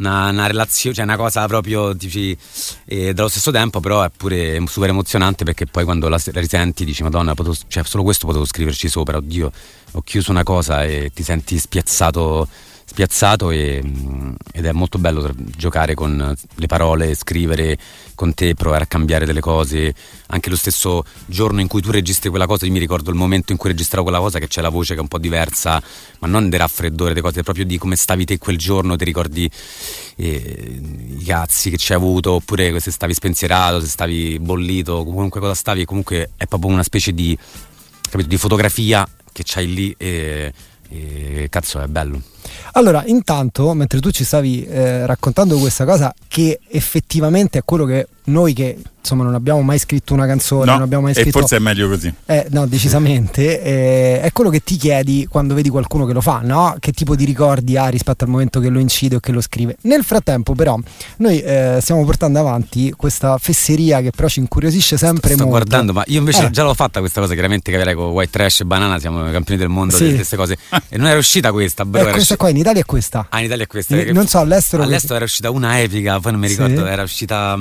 una, 0.00 0.30
una 0.30 0.46
relazione, 0.46 0.96
cioè 0.96 1.04
una 1.04 1.16
cosa 1.16 1.46
proprio, 1.46 1.92
dici, 1.92 2.36
e 2.84 3.14
dallo 3.14 3.28
stesso 3.28 3.50
tempo 3.50 3.80
però 3.80 4.02
è 4.02 4.10
pure 4.14 4.60
super 4.66 4.88
emozionante 4.88 5.44
perché 5.44 5.66
poi 5.66 5.84
quando 5.84 6.08
la, 6.08 6.20
la 6.32 6.40
risenti 6.40 6.84
dici, 6.84 7.02
madonna, 7.02 7.34
potevo, 7.34 7.54
cioè, 7.68 7.84
solo 7.84 8.02
questo 8.02 8.26
potevo 8.26 8.44
scriverci 8.44 8.88
sopra, 8.88 9.18
oddio 9.18 9.52
ho 9.92 10.02
chiuso 10.02 10.30
una 10.30 10.42
cosa 10.42 10.84
e 10.84 11.10
ti 11.14 11.22
senti 11.22 11.58
spiazzato 11.58 12.48
spiazzato 12.90 13.52
e, 13.52 13.80
mm, 13.84 14.32
ed 14.52 14.66
è 14.66 14.72
molto 14.72 14.98
bello 14.98 15.32
giocare 15.56 15.94
con 15.94 16.34
le 16.54 16.66
parole, 16.66 17.14
scrivere 17.14 17.78
con 18.16 18.34
te, 18.34 18.54
provare 18.54 18.82
a 18.82 18.86
cambiare 18.86 19.26
delle 19.26 19.40
cose. 19.40 19.94
Anche 20.26 20.50
lo 20.50 20.56
stesso 20.56 21.04
giorno 21.26 21.60
in 21.60 21.68
cui 21.68 21.80
tu 21.80 21.92
registri 21.92 22.30
quella 22.30 22.46
cosa, 22.46 22.66
io 22.66 22.72
mi 22.72 22.80
ricordo 22.80 23.10
il 23.10 23.16
momento 23.16 23.52
in 23.52 23.58
cui 23.58 23.70
registravo 23.70 24.02
quella 24.02 24.18
cosa 24.18 24.40
che 24.40 24.48
c'è 24.48 24.60
la 24.60 24.70
voce 24.70 24.94
che 24.94 24.98
è 24.98 25.02
un 25.02 25.08
po' 25.08 25.18
diversa, 25.18 25.80
ma 26.18 26.26
non 26.26 26.48
del 26.48 26.58
raffreddore, 26.58 27.10
delle 27.10 27.20
cose, 27.20 27.44
proprio 27.44 27.64
di 27.64 27.78
come 27.78 27.94
stavi 27.94 28.24
te 28.24 28.38
quel 28.38 28.58
giorno, 28.58 28.96
ti 28.96 29.04
ricordi 29.04 29.48
eh, 30.16 30.80
i 31.16 31.24
cazzi 31.24 31.70
che 31.70 31.76
ci 31.76 31.92
hai 31.92 31.98
avuto, 31.98 32.32
oppure 32.32 32.80
se 32.80 32.90
stavi 32.90 33.14
spensierato, 33.14 33.80
se 33.80 33.86
stavi 33.86 34.40
bollito, 34.40 35.04
comunque 35.04 35.38
cosa 35.38 35.54
stavi, 35.54 35.84
comunque 35.84 36.30
è 36.36 36.46
proprio 36.46 36.72
una 36.72 36.82
specie 36.82 37.14
di, 37.14 37.38
capito, 38.10 38.28
di 38.28 38.36
fotografia 38.36 39.06
che 39.32 39.42
c'hai 39.46 39.72
lì 39.72 39.94
e, 39.96 40.52
e 40.88 41.46
cazzo 41.48 41.80
è 41.80 41.86
bello. 41.86 42.20
Allora, 42.72 43.02
intanto, 43.06 43.72
mentre 43.74 44.00
tu 44.00 44.10
ci 44.10 44.24
stavi 44.24 44.64
eh, 44.66 45.06
raccontando 45.06 45.58
questa 45.58 45.84
cosa, 45.84 46.12
che 46.28 46.58
effettivamente 46.68 47.58
è 47.58 47.62
quello 47.64 47.84
che 47.84 48.06
noi 48.24 48.52
che 48.52 48.78
insomma 49.00 49.24
non 49.24 49.34
abbiamo 49.34 49.62
mai 49.62 49.78
scritto 49.78 50.12
una 50.12 50.26
canzone, 50.26 50.66
No, 50.66 50.72
non 50.72 50.82
abbiamo 50.82 51.04
mai 51.04 51.12
e 51.12 51.22
scritto... 51.22 51.38
forse 51.40 51.56
è 51.56 51.58
meglio 51.58 51.88
così. 51.88 52.12
Eh, 52.26 52.46
no, 52.50 52.66
decisamente. 52.66 53.60
eh, 53.62 54.20
è 54.20 54.30
quello 54.32 54.50
che 54.50 54.60
ti 54.62 54.76
chiedi 54.76 55.26
quando 55.28 55.54
vedi 55.54 55.68
qualcuno 55.70 56.04
che 56.06 56.12
lo 56.12 56.20
fa, 56.20 56.40
no? 56.44 56.76
Che 56.78 56.92
tipo 56.92 57.16
di 57.16 57.24
ricordi 57.24 57.76
ha 57.76 57.88
rispetto 57.88 58.24
al 58.24 58.30
momento 58.30 58.60
che 58.60 58.68
lo 58.68 58.78
incide 58.78 59.16
o 59.16 59.20
che 59.20 59.32
lo 59.32 59.40
scrive. 59.40 59.76
Nel 59.82 60.04
frattempo, 60.04 60.54
però, 60.54 60.78
noi 61.16 61.40
eh, 61.40 61.78
stiamo 61.80 62.04
portando 62.04 62.38
avanti 62.38 62.92
questa 62.96 63.36
fesseria 63.38 64.00
che 64.02 64.10
però 64.14 64.28
ci 64.28 64.38
incuriosisce 64.40 64.96
sempre 64.98 65.30
Sto 65.32 65.44
molto. 65.44 65.50
guardando, 65.50 65.92
ma 65.94 66.04
io 66.06 66.18
invece 66.18 66.44
Eh. 66.46 66.50
già 66.50 66.62
l'ho 66.62 66.74
fatta 66.74 67.00
questa 67.00 67.20
cosa, 67.22 67.32
chiaramente 67.32 67.72
che 67.72 67.94
con 67.94 68.04
White 68.10 68.30
Trash 68.30 68.60
e 68.60 68.64
Banana 68.66 68.98
siamo 69.00 69.26
i 69.28 69.32
campioni 69.32 69.58
del 69.58 69.70
mondo 69.70 69.96
Sì. 69.96 70.08
di 70.08 70.14
queste 70.16 70.36
cose. 70.36 70.58
E 70.88 70.98
non 70.98 71.06
era 71.06 71.18
uscita 71.18 71.50
questa, 71.52 71.84
bro, 71.86 72.00
Eh, 72.00 72.02
era 72.04 72.12
questa 72.12 72.36
qua 72.40 72.48
in 72.48 72.56
Italia 72.56 72.80
è 72.80 72.84
questa. 72.86 73.26
Ah, 73.28 73.40
in 73.40 73.44
Italia 73.44 73.64
è 73.64 73.66
questa. 73.66 74.02
Non 74.12 74.26
so, 74.26 74.38
all'estero- 74.38 74.82
All'estero 74.82 75.16
era 75.16 75.24
uscita 75.24 75.50
una 75.50 75.78
epica, 75.78 76.18
poi 76.20 76.32
non 76.32 76.40
mi 76.40 76.48
Sì. 76.48 76.54
ricordo, 76.56 76.86
era 76.86 77.02
uscita. 77.02 77.58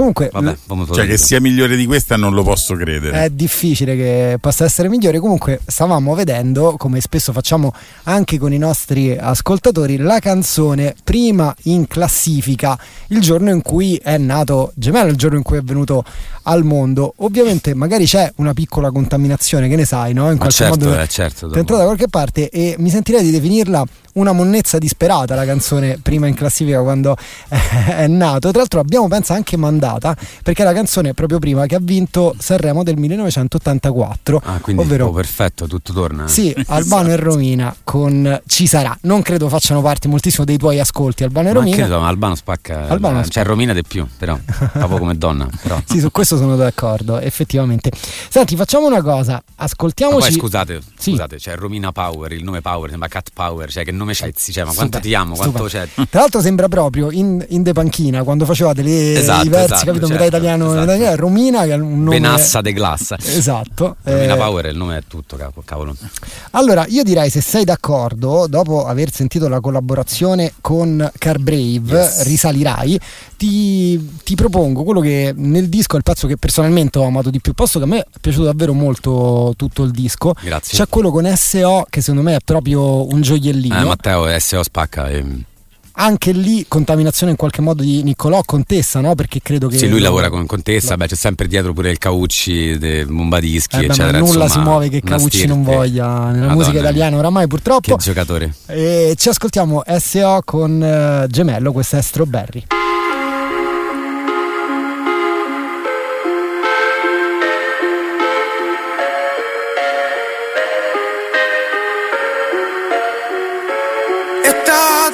Comunque, 0.00 0.30
Vabbè, 0.32 0.56
Cioè 0.94 1.06
che 1.06 1.18
sia 1.18 1.42
migliore 1.42 1.76
di 1.76 1.84
questa 1.84 2.16
non 2.16 2.32
lo 2.32 2.42
posso 2.42 2.74
credere. 2.74 3.24
È 3.24 3.28
difficile 3.28 3.94
che 3.96 4.38
possa 4.40 4.64
essere 4.64 4.88
migliore. 4.88 5.18
Comunque, 5.18 5.60
stavamo 5.66 6.14
vedendo, 6.14 6.76
come 6.78 7.02
spesso 7.02 7.32
facciamo 7.32 7.74
anche 8.04 8.38
con 8.38 8.50
i 8.50 8.56
nostri 8.56 9.14
ascoltatori, 9.14 9.98
la 9.98 10.18
canzone 10.18 10.94
prima 11.04 11.54
in 11.64 11.86
classifica 11.86 12.78
il 13.08 13.20
giorno 13.20 13.50
in 13.50 13.60
cui 13.60 13.96
è 14.02 14.16
nato 14.16 14.72
Gemello, 14.74 15.10
il 15.10 15.16
giorno 15.16 15.36
in 15.36 15.42
cui 15.42 15.58
è 15.58 15.62
venuto 15.62 16.02
al 16.44 16.64
mondo. 16.64 17.12
Ovviamente, 17.18 17.74
magari 17.74 18.06
c'è 18.06 18.32
una 18.36 18.54
piccola 18.54 18.90
contaminazione, 18.90 19.68
che 19.68 19.76
ne 19.76 19.84
sai, 19.84 20.14
no? 20.14 20.30
In 20.30 20.32
Ma 20.32 20.36
qualche 20.38 20.54
certo, 20.54 20.78
modo 20.78 20.98
eh, 20.98 21.08
certo. 21.08 21.52
è 21.52 21.58
entrata 21.58 21.82
da 21.82 21.84
qualche 21.84 22.08
parte 22.08 22.48
e 22.48 22.74
mi 22.78 22.88
sentirei 22.88 23.22
di 23.22 23.30
definirla 23.30 23.84
una 24.20 24.32
monnezza 24.32 24.78
disperata 24.78 25.34
la 25.34 25.44
canzone 25.44 25.98
prima 26.00 26.26
in 26.26 26.34
classifica 26.34 26.80
quando 26.82 27.16
è 27.48 28.06
nato. 28.06 28.50
Tra 28.50 28.58
l'altro 28.58 28.80
abbiamo 28.80 29.08
pensa 29.08 29.34
anche 29.34 29.56
mandata 29.56 30.16
perché 30.42 30.62
è 30.62 30.64
la 30.64 30.72
canzone 30.72 31.14
proprio 31.14 31.38
prima 31.38 31.66
che 31.66 31.74
ha 31.74 31.80
vinto 31.80 32.34
Sanremo 32.38 32.82
del 32.82 32.96
1984. 32.98 34.40
Ah, 34.44 34.58
quindi 34.60 34.82
ovvero 34.82 35.06
oh, 35.06 35.12
perfetto, 35.12 35.66
tutto 35.66 35.92
torna. 35.92 36.28
sì, 36.28 36.54
Albano 36.68 37.08
e 37.10 37.16
Romina 37.16 37.74
con 37.84 38.40
Ci 38.46 38.66
sarà. 38.66 38.96
Non 39.02 39.22
credo 39.22 39.48
facciano 39.48 39.80
parte 39.82 40.08
moltissimo 40.08 40.44
dei 40.44 40.56
tuoi 40.58 40.78
ascolti 40.80 41.24
Albano 41.24 41.48
e 41.48 41.52
Romina. 41.52 41.76
credo, 41.76 42.02
Albano 42.02 42.34
spacca. 42.34 42.86
Albano 42.88 43.14
la- 43.16 43.22
spacca. 43.22 43.28
Cioè 43.30 43.44
Romina 43.44 43.72
di 43.72 43.82
più, 43.82 44.06
però. 44.16 44.38
proprio 44.72 44.98
come 44.98 45.16
donna. 45.16 45.48
Però. 45.62 45.78
Sì, 45.90 45.98
su 45.98 46.10
questo 46.12 46.36
sono 46.36 46.54
d'accordo, 46.56 47.18
effettivamente. 47.18 47.90
Senti, 48.28 48.54
facciamo 48.54 48.86
una 48.86 49.02
cosa, 49.02 49.32
Ma 49.32 49.40
poi 49.42 49.64
ascoltiamoci 49.64 50.32
scusate, 50.32 50.80
Sì. 50.96 51.10
scusate, 51.10 51.38
cioè 51.38 51.56
Romina 51.56 51.90
Power, 51.90 52.32
il 52.32 52.44
nome 52.44 52.60
Power, 52.60 52.90
sembra 52.90 53.08
Cat 53.08 53.30
Power, 53.34 53.70
cioè 53.70 53.84
che 53.84 53.90
nome 53.90 54.09
c'hai? 54.14 54.32
Sì, 54.36 54.52
cioè, 54.52 54.64
ma 54.64 54.72
quanto 54.72 54.98
Stupendo, 54.98 55.08
ti 55.08 55.14
amo, 55.14 55.34
quanto 55.36 55.64
c'è. 55.64 55.88
Tra 56.08 56.20
l'altro 56.20 56.40
sembra 56.40 56.68
proprio 56.68 57.10
in, 57.10 57.44
in 57.50 57.62
De 57.62 57.72
Panchina 57.72 58.22
quando 58.22 58.44
facevate 58.44 58.82
le, 58.82 59.18
Esatto, 59.18 59.46
i 59.46 59.48
versi, 59.48 59.72
esatto, 59.72 59.84
capito? 59.86 60.06
Metà 60.08 60.20
certo, 60.20 60.36
italiano, 60.36 60.64
esatto. 60.66 60.80
metà 60.80 60.92
italiano, 60.94 61.16
Romina 61.16 61.64
che 61.64 61.70
è 61.72 61.74
un 61.76 62.02
nome 62.04 62.20
Benassa 62.20 62.60
de 62.60 62.72
Glassa. 62.72 63.16
Esatto. 63.22 63.96
Romina 64.02 64.34
eh, 64.34 64.36
Power 64.36 64.66
il 64.66 64.76
nome 64.76 64.96
è 64.98 65.02
tutto, 65.06 65.38
cavolo. 65.64 65.94
allora, 66.52 66.84
io 66.88 67.02
direi 67.02 67.30
se 67.30 67.40
sei 67.40 67.64
d'accordo, 67.64 68.46
dopo 68.48 68.86
aver 68.86 69.12
sentito 69.12 69.48
la 69.48 69.60
collaborazione 69.60 70.52
con 70.60 71.10
Carbrave, 71.18 71.98
Yes. 72.00 72.22
risalirai, 72.24 72.98
ti, 73.36 74.18
ti 74.22 74.34
propongo 74.34 74.82
quello 74.84 75.00
che 75.00 75.32
nel 75.36 75.68
disco 75.68 75.94
è 75.94 75.96
il 75.98 76.02
pezzo 76.02 76.26
che 76.26 76.36
personalmente 76.36 76.98
ho 76.98 77.04
amato 77.04 77.30
di 77.30 77.40
più, 77.40 77.52
posto 77.54 77.78
che 77.78 77.84
a 77.84 77.88
me 77.88 77.98
è 78.00 78.06
piaciuto 78.20 78.44
davvero 78.44 78.72
molto 78.72 79.54
tutto 79.56 79.82
il 79.82 79.90
disco. 79.90 80.34
Grazie. 80.40 80.78
C'è 80.78 80.88
quello 80.88 81.10
con 81.10 81.30
SO 81.36 81.86
che 81.88 82.00
secondo 82.00 82.22
me 82.28 82.36
è 82.36 82.40
proprio 82.44 83.10
un 83.10 83.20
gioiellino. 83.20 83.89
Eh, 83.89 83.89
Matteo 83.90 84.38
SO 84.38 84.62
spacca. 84.62 85.08
E... 85.10 85.24
Anche 85.94 86.30
lì 86.32 86.64
contaminazione 86.68 87.32
in 87.32 87.36
qualche 87.36 87.60
modo 87.60 87.82
di 87.82 88.02
Niccolò 88.02 88.40
Contessa, 88.44 89.00
no? 89.00 89.14
Perché 89.16 89.40
credo 89.42 89.66
che 89.68 89.76
Sì, 89.76 89.88
lui 89.88 90.00
lavora 90.00 90.30
con 90.30 90.46
Contessa, 90.46 90.96
beh, 90.96 91.08
c'è 91.08 91.14
sempre 91.16 91.46
dietro 91.48 91.72
pure 91.74 91.90
il 91.90 91.98
Caucci, 91.98 92.78
de 92.78 93.04
Bombadischi, 93.04 93.76
Eh 93.76 93.80
beh, 93.80 93.86
ma 93.88 93.92
eccetera. 93.92 94.18
nulla 94.18 94.44
insomma, 94.44 94.48
si 94.48 94.58
muove 94.60 94.88
che 94.88 95.02
Caucci 95.02 95.46
non 95.46 95.62
voglia 95.62 96.06
nella 96.06 96.46
Madonna 96.46 96.54
musica 96.54 96.78
italiana 96.78 97.16
oramai 97.18 97.42
Che 97.42 97.48
purtroppo. 97.48 97.96
giocatore. 97.96 98.54
E 98.66 99.14
ci 99.18 99.28
ascoltiamo 99.28 99.82
SO 99.98 100.40
con 100.44 100.82
eh, 100.82 101.26
Gemello, 101.28 101.72
questa 101.72 101.98
è 101.98 102.02
Strawberry. 102.02 102.64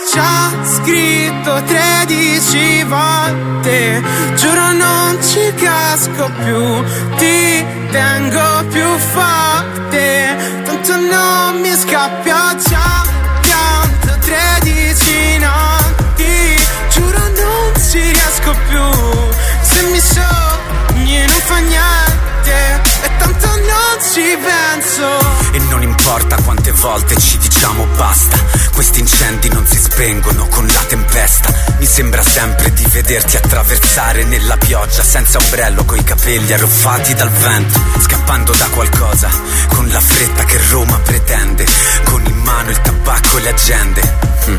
T'ho 0.07 0.13
già 0.13 0.53
scritto 0.65 1.63
13 1.65 2.83
volte. 2.85 4.03
Giuro 4.37 4.73
non 4.73 5.19
ci 5.23 5.53
casco 5.55 6.31
più 6.43 6.85
Ti 7.17 7.65
tengo 7.91 8.65
più 8.71 8.99
forte. 8.99 10.63
Tanto 10.65 10.97
non 10.97 11.61
mi 11.61 11.75
scappi 11.75 12.31
Ho 12.31 12.57
già 12.69 13.05
pianto 13.41 14.19
13 14.21 15.39
notti. 15.39 16.57
Giuro 16.91 17.19
non 17.19 17.73
ci 17.91 18.01
riesco 18.01 18.55
più. 18.69 18.91
Se 19.63 19.83
mi 19.91 20.01
sogni 20.01 21.19
non 21.19 21.41
fa 21.45 21.59
niente 21.59 22.81
E 23.03 23.11
tanto 23.19 23.47
non 23.47 24.13
ci 24.13 24.37
penso. 24.43 25.19
E 25.53 25.59
non 25.71 25.83
importa 25.83 26.37
quante 26.45 26.71
volte 26.73 27.17
ci 27.19 27.39
diciamo 27.39 27.87
basta, 27.97 28.37
questi 28.77 29.01
incendi 29.01 29.49
non 29.49 29.67
si 29.67 29.79
spengono 29.79 30.47
con 30.49 30.67
la 30.67 30.81
tempesta. 30.87 31.51
Mi 31.79 31.87
sembra 31.87 32.23
sempre 32.23 32.71
di 32.75 32.85
vederti 32.93 33.39
attraversare 33.39 34.25
nella 34.25 34.59
pioggia 34.59 35.03
senza 35.03 35.39
ombrello, 35.39 35.87
coi 35.87 36.05
capelli 36.05 36.53
arruffati 36.53 37.15
dal 37.15 37.31
vento, 37.31 37.81
scappando 38.01 38.53
da 38.53 38.67
qualcosa, 38.67 39.31
con 39.69 39.89
la 39.89 40.01
fretta 40.01 40.45
che 40.45 40.61
Roma 40.69 40.99
pretende, 40.99 41.67
con 42.05 42.23
in 42.27 42.37
mano 42.37 42.69
il 42.69 42.79
tabacco 42.83 43.39
e 43.39 43.41
le 43.41 43.49
agende. 43.49 44.19
Mm. 44.51 44.59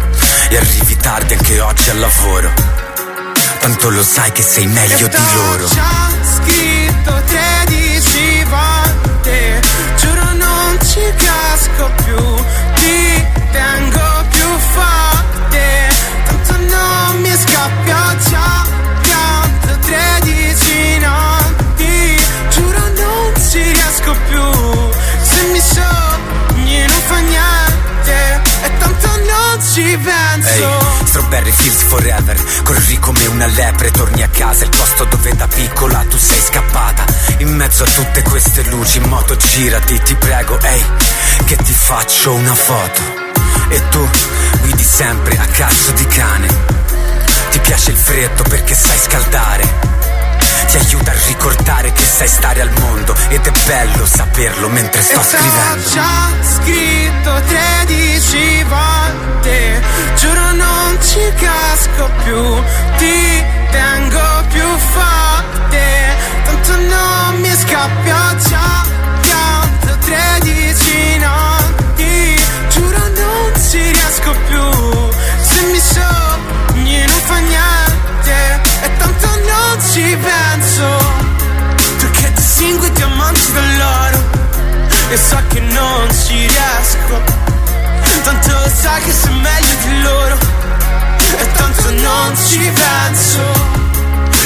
E 0.49 0.57
arrivi 0.57 0.97
tardi 0.97 1.33
anche 1.35 1.59
oggi 1.59 1.89
al 1.91 1.99
lavoro. 1.99 2.51
Tanto 3.59 3.89
lo 3.91 4.03
sai 4.03 4.31
che 4.31 4.41
sei 4.41 4.65
meglio 4.65 5.07
di 5.09 5.17
loro. 5.35 5.67
già 5.67 6.09
scritto 6.23 7.21
13 7.23 8.43
volte 8.45 9.61
Giuro 9.99 10.33
non 10.33 10.79
ci 10.83 11.01
casco 11.17 11.91
più 12.03 12.66
Ti 12.87 13.25
tengo 13.51 14.07
più 14.29 14.47
forte. 14.75 15.89
Tanto 16.25 16.53
non 16.73 17.19
mi 17.19 17.33
scappi 17.43 17.91
Ho 17.91 18.17
già. 18.29 18.65
Pianto 19.01 19.79
13 19.81 20.99
notti 20.99 22.17
Giuro 22.49 22.79
non 23.01 23.33
ci 23.49 23.61
riesco 23.61 24.15
più. 24.29 24.45
Se 25.21 25.43
mi 25.51 25.59
sogni 25.59 26.79
non 26.79 27.01
fa 27.09 27.17
niente. 27.33 28.41
E 28.63 28.77
tanto 28.77 29.07
non 29.31 29.61
ci 29.73 29.97
penso. 30.01 30.69
Ehi, 30.79 30.86
Strawberry 31.27 31.51
Fields 31.51 31.83
Forever. 31.83 32.43
Corri 32.63 32.99
come 32.99 33.25
una 33.25 33.47
lepre, 33.47 33.91
torni 33.91 34.21
a 34.23 34.29
casa 34.29 34.63
Il 34.63 34.69
posto 34.69 35.03
dove 35.03 35.35
da 35.35 35.45
piccola 35.47 36.05
tu 36.09 36.17
sei 36.17 36.39
scappata. 36.39 37.03
In 37.39 37.53
mezzo 37.53 37.83
a 37.83 37.87
tutte 37.87 38.21
queste 38.23 38.63
luci 38.69 38.97
in 38.99 39.09
moto 39.09 39.35
girati, 39.35 39.99
ti 39.99 40.15
prego 40.15 40.57
Ehi, 40.59 40.85
che 41.43 41.57
ti 41.57 41.73
faccio 41.73 42.33
una 42.33 42.55
foto. 42.55 43.01
E 43.67 43.89
tu 43.89 44.09
guidi 44.61 44.83
sempre 44.83 45.37
a 45.37 45.45
cazzo 45.45 45.91
di 45.91 46.05
cane. 46.07 46.47
Ti 47.51 47.59
piace 47.59 47.91
il 47.91 47.97
freddo 47.97 48.43
perché 48.43 48.73
sai 48.73 48.97
scaldare 48.97 49.86
ti 50.65 50.77
aiuta 50.77 51.11
a 51.11 51.15
ricordare 51.27 51.91
che 51.91 52.03
sai 52.03 52.27
stare 52.27 52.61
al 52.61 52.71
mondo 52.79 53.15
ed 53.29 53.45
è 53.45 53.51
bello 53.65 54.05
saperlo 54.05 54.67
mentre 54.69 55.01
sto 55.01 55.19
E 55.19 55.23
scrivendo. 55.23 55.89
già 55.89 56.29
scritto 56.41 57.41
13 57.47 58.63
volte. 58.63 59.81
Giuro 60.15 60.51
non 60.53 60.97
ci 61.01 61.19
casco 61.35 62.09
più 62.23 62.63
Ti 62.97 63.43
tengo 63.71 64.43
più 64.51 64.67
forte. 64.93 66.15
Tanto 66.43 66.71
non 66.79 67.39
mi 67.39 67.51
scappi 67.55 68.09
Ho 68.09 68.35
già 68.49 68.85
Sai 88.87 89.01
che 89.01 89.11
sei 89.11 89.33
meglio 89.33 89.75
di 89.83 90.01
loro 90.01 90.37
E 91.37 91.51
tanto 91.51 91.91
non 91.91 92.37
ci 92.37 92.71
penso 92.71 93.75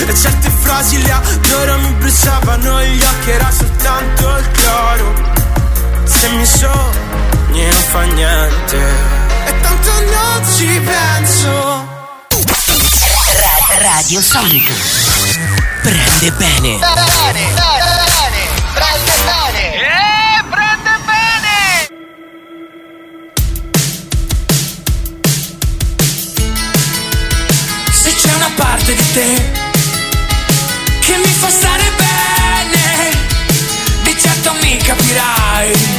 e 0.07 0.15
certe 0.15 0.49
frasi 0.49 0.99
le 0.99 1.11
adoro 1.11 1.77
mi 1.77 1.93
bruciavano 1.99 2.83
gli 2.83 3.03
occhi 3.03 3.29
Era 3.29 3.51
soltanto 3.51 4.37
il 4.37 4.51
cloro 4.51 5.13
Se 6.05 6.27
mi 6.29 6.45
sogni 6.45 7.61
non 7.61 7.81
fa 7.91 8.01
niente 8.01 8.77
E 9.45 9.61
tanto 9.61 9.91
non 9.91 10.55
ci 10.55 10.81
penso 10.83 11.89
Radio 13.77 14.21
Sonic. 14.21 14.71
Prende 15.81 16.31
bene. 16.31 16.79
Prende 16.79 17.53
bene! 17.53 18.30
Parte 28.61 28.93
di 28.93 29.11
te 29.13 29.51
che 30.99 31.17
mi 31.17 31.33
fa 31.39 31.49
stare 31.49 31.83
bene, 31.97 33.09
di 34.03 34.15
certo 34.19 34.53
mi 34.61 34.77
capirai 34.77 35.90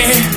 prima 0.00 0.27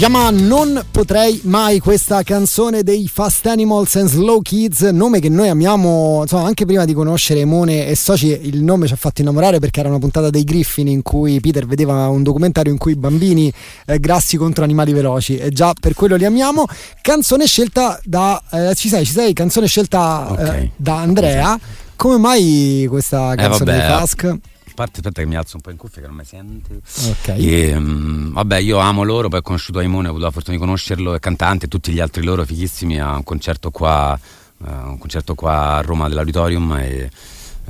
Si 0.00 0.06
chiama 0.06 0.30
Non 0.30 0.82
potrei 0.90 1.42
mai 1.44 1.78
questa 1.78 2.22
canzone 2.22 2.82
dei 2.82 3.06
Fast 3.06 3.44
Animals 3.44 3.96
and 3.96 4.08
Slow 4.08 4.40
Kids, 4.40 4.80
nome 4.80 5.20
che 5.20 5.28
noi 5.28 5.50
amiamo, 5.50 6.20
insomma, 6.22 6.46
anche 6.46 6.64
prima 6.64 6.86
di 6.86 6.94
conoscere 6.94 7.40
Emone 7.40 7.86
e 7.86 7.94
Soci, 7.96 8.28
il 8.44 8.62
nome 8.62 8.86
ci 8.86 8.94
ha 8.94 8.96
fatto 8.96 9.20
innamorare 9.20 9.58
perché 9.58 9.80
era 9.80 9.90
una 9.90 9.98
puntata 9.98 10.30
dei 10.30 10.44
Griffin 10.44 10.88
in 10.88 11.02
cui 11.02 11.38
Peter 11.40 11.66
vedeva 11.66 12.08
un 12.08 12.22
documentario 12.22 12.72
in 12.72 12.78
cui 12.78 12.92
i 12.92 12.96
bambini 12.96 13.52
eh, 13.84 14.00
grassi 14.00 14.38
contro 14.38 14.64
animali 14.64 14.94
veloci 14.94 15.36
e 15.36 15.50
già 15.50 15.74
per 15.78 15.92
quello 15.92 16.16
li 16.16 16.24
amiamo. 16.24 16.64
Canzone 17.02 17.44
scelta 17.44 18.00
da 18.02 18.42
eh, 18.52 18.74
ci 18.76 18.88
sei, 18.88 19.04
ci 19.04 19.12
sei, 19.12 19.34
canzone 19.34 19.66
scelta 19.66 20.28
Ok. 20.30 20.38
eh, 20.38 20.70
da 20.76 20.96
Andrea. 20.96 21.60
Come 21.94 22.16
mai 22.16 22.86
questa 22.88 23.34
canzone 23.34 23.70
Eh, 23.70 23.76
vabbè, 23.76 23.86
di 23.86 24.00
Fask? 24.00 24.38
A 24.80 24.84
parte, 24.84 25.00
aspetta 25.00 25.20
che 25.20 25.26
mi 25.26 25.36
alzo 25.36 25.56
un 25.56 25.62
po' 25.62 25.70
in 25.70 25.76
cuffia 25.76 26.00
che 26.00 26.06
non 26.06 26.16
mi 26.16 26.24
sente. 26.24 26.80
Ok. 27.06 27.28
E, 27.36 27.78
mm, 27.78 28.32
vabbè, 28.32 28.56
io 28.60 28.78
amo 28.78 29.02
loro, 29.02 29.28
poi 29.28 29.40
ho 29.40 29.42
conosciuto 29.42 29.78
Aimone, 29.78 30.06
ho 30.06 30.10
avuto 30.10 30.24
la 30.24 30.30
fortuna 30.30 30.56
di 30.56 30.62
conoscerlo, 30.62 31.14
è 31.14 31.20
cantante, 31.20 31.66
e 31.66 31.68
tutti 31.68 31.92
gli 31.92 32.00
altri 32.00 32.24
loro 32.24 32.46
fighissimi 32.46 32.98
a 32.98 33.16
un 33.16 33.22
concerto 33.22 33.70
qua, 33.70 34.18
eh, 34.66 34.70
un 34.70 34.96
concerto 34.96 35.34
qua 35.34 35.76
a 35.76 35.80
Roma 35.82 36.08
dell'Auditorium 36.08 36.78
e 36.78 37.10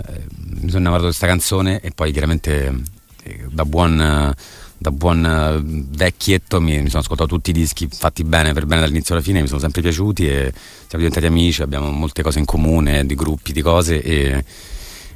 eh, 0.06 0.24
mi 0.36 0.68
sono 0.68 0.78
innamorato 0.78 1.00
di 1.00 1.16
questa 1.16 1.26
canzone 1.26 1.80
e 1.80 1.90
poi 1.90 2.12
chiaramente 2.12 2.82
eh, 3.24 3.46
da 3.50 3.64
buon, 3.64 4.00
eh, 4.00 4.34
da 4.78 4.90
buon 4.92 5.24
eh, 5.24 5.60
vecchietto 5.64 6.60
mi, 6.60 6.80
mi 6.80 6.88
sono 6.88 7.02
ascoltato 7.02 7.28
tutti 7.34 7.50
i 7.50 7.52
dischi 7.52 7.88
fatti 7.90 8.22
bene 8.22 8.52
per 8.52 8.66
bene 8.66 8.82
dall'inizio 8.82 9.14
alla 9.14 9.22
fine, 9.24 9.40
mi 9.40 9.48
sono 9.48 9.58
sempre 9.58 9.82
piaciuti 9.82 10.28
e 10.28 10.52
siamo 10.86 11.04
diventati 11.04 11.26
amici, 11.26 11.60
abbiamo 11.60 11.90
molte 11.90 12.22
cose 12.22 12.38
in 12.38 12.44
comune, 12.44 13.04
di 13.04 13.16
gruppi, 13.16 13.52
di 13.52 13.62
cose 13.62 14.00
e, 14.00 14.44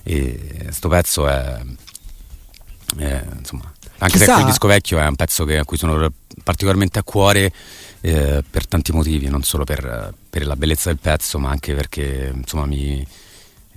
e 0.02 0.66
sto 0.70 0.88
pezzo 0.88 1.26
è, 1.28 1.61
è, 2.96 3.24
insomma 3.38 3.72
anche 3.98 4.18
Chissà- 4.18 4.24
se 4.26 4.33
quel 4.33 4.44
disco 4.46 4.66
vecchio 4.66 4.98
è 4.98 5.07
un 5.07 5.14
pezzo 5.16 5.44
che- 5.44 5.59
a 5.59 5.64
cui 5.64 5.76
sono 5.76 6.11
particolarmente 6.42 6.98
a 6.98 7.02
cuore 7.02 7.52
eh, 8.00 8.42
per 8.48 8.66
tanti 8.66 8.92
motivi, 8.92 9.28
non 9.28 9.42
solo 9.42 9.64
per, 9.64 10.12
per 10.28 10.46
la 10.46 10.57
bellezza 10.57 10.90
del 10.90 10.98
pezzo, 10.98 11.38
ma 11.38 11.48
anche 11.50 11.74
perché 11.74 12.33
insomma 12.35 12.66
mi 12.66 13.07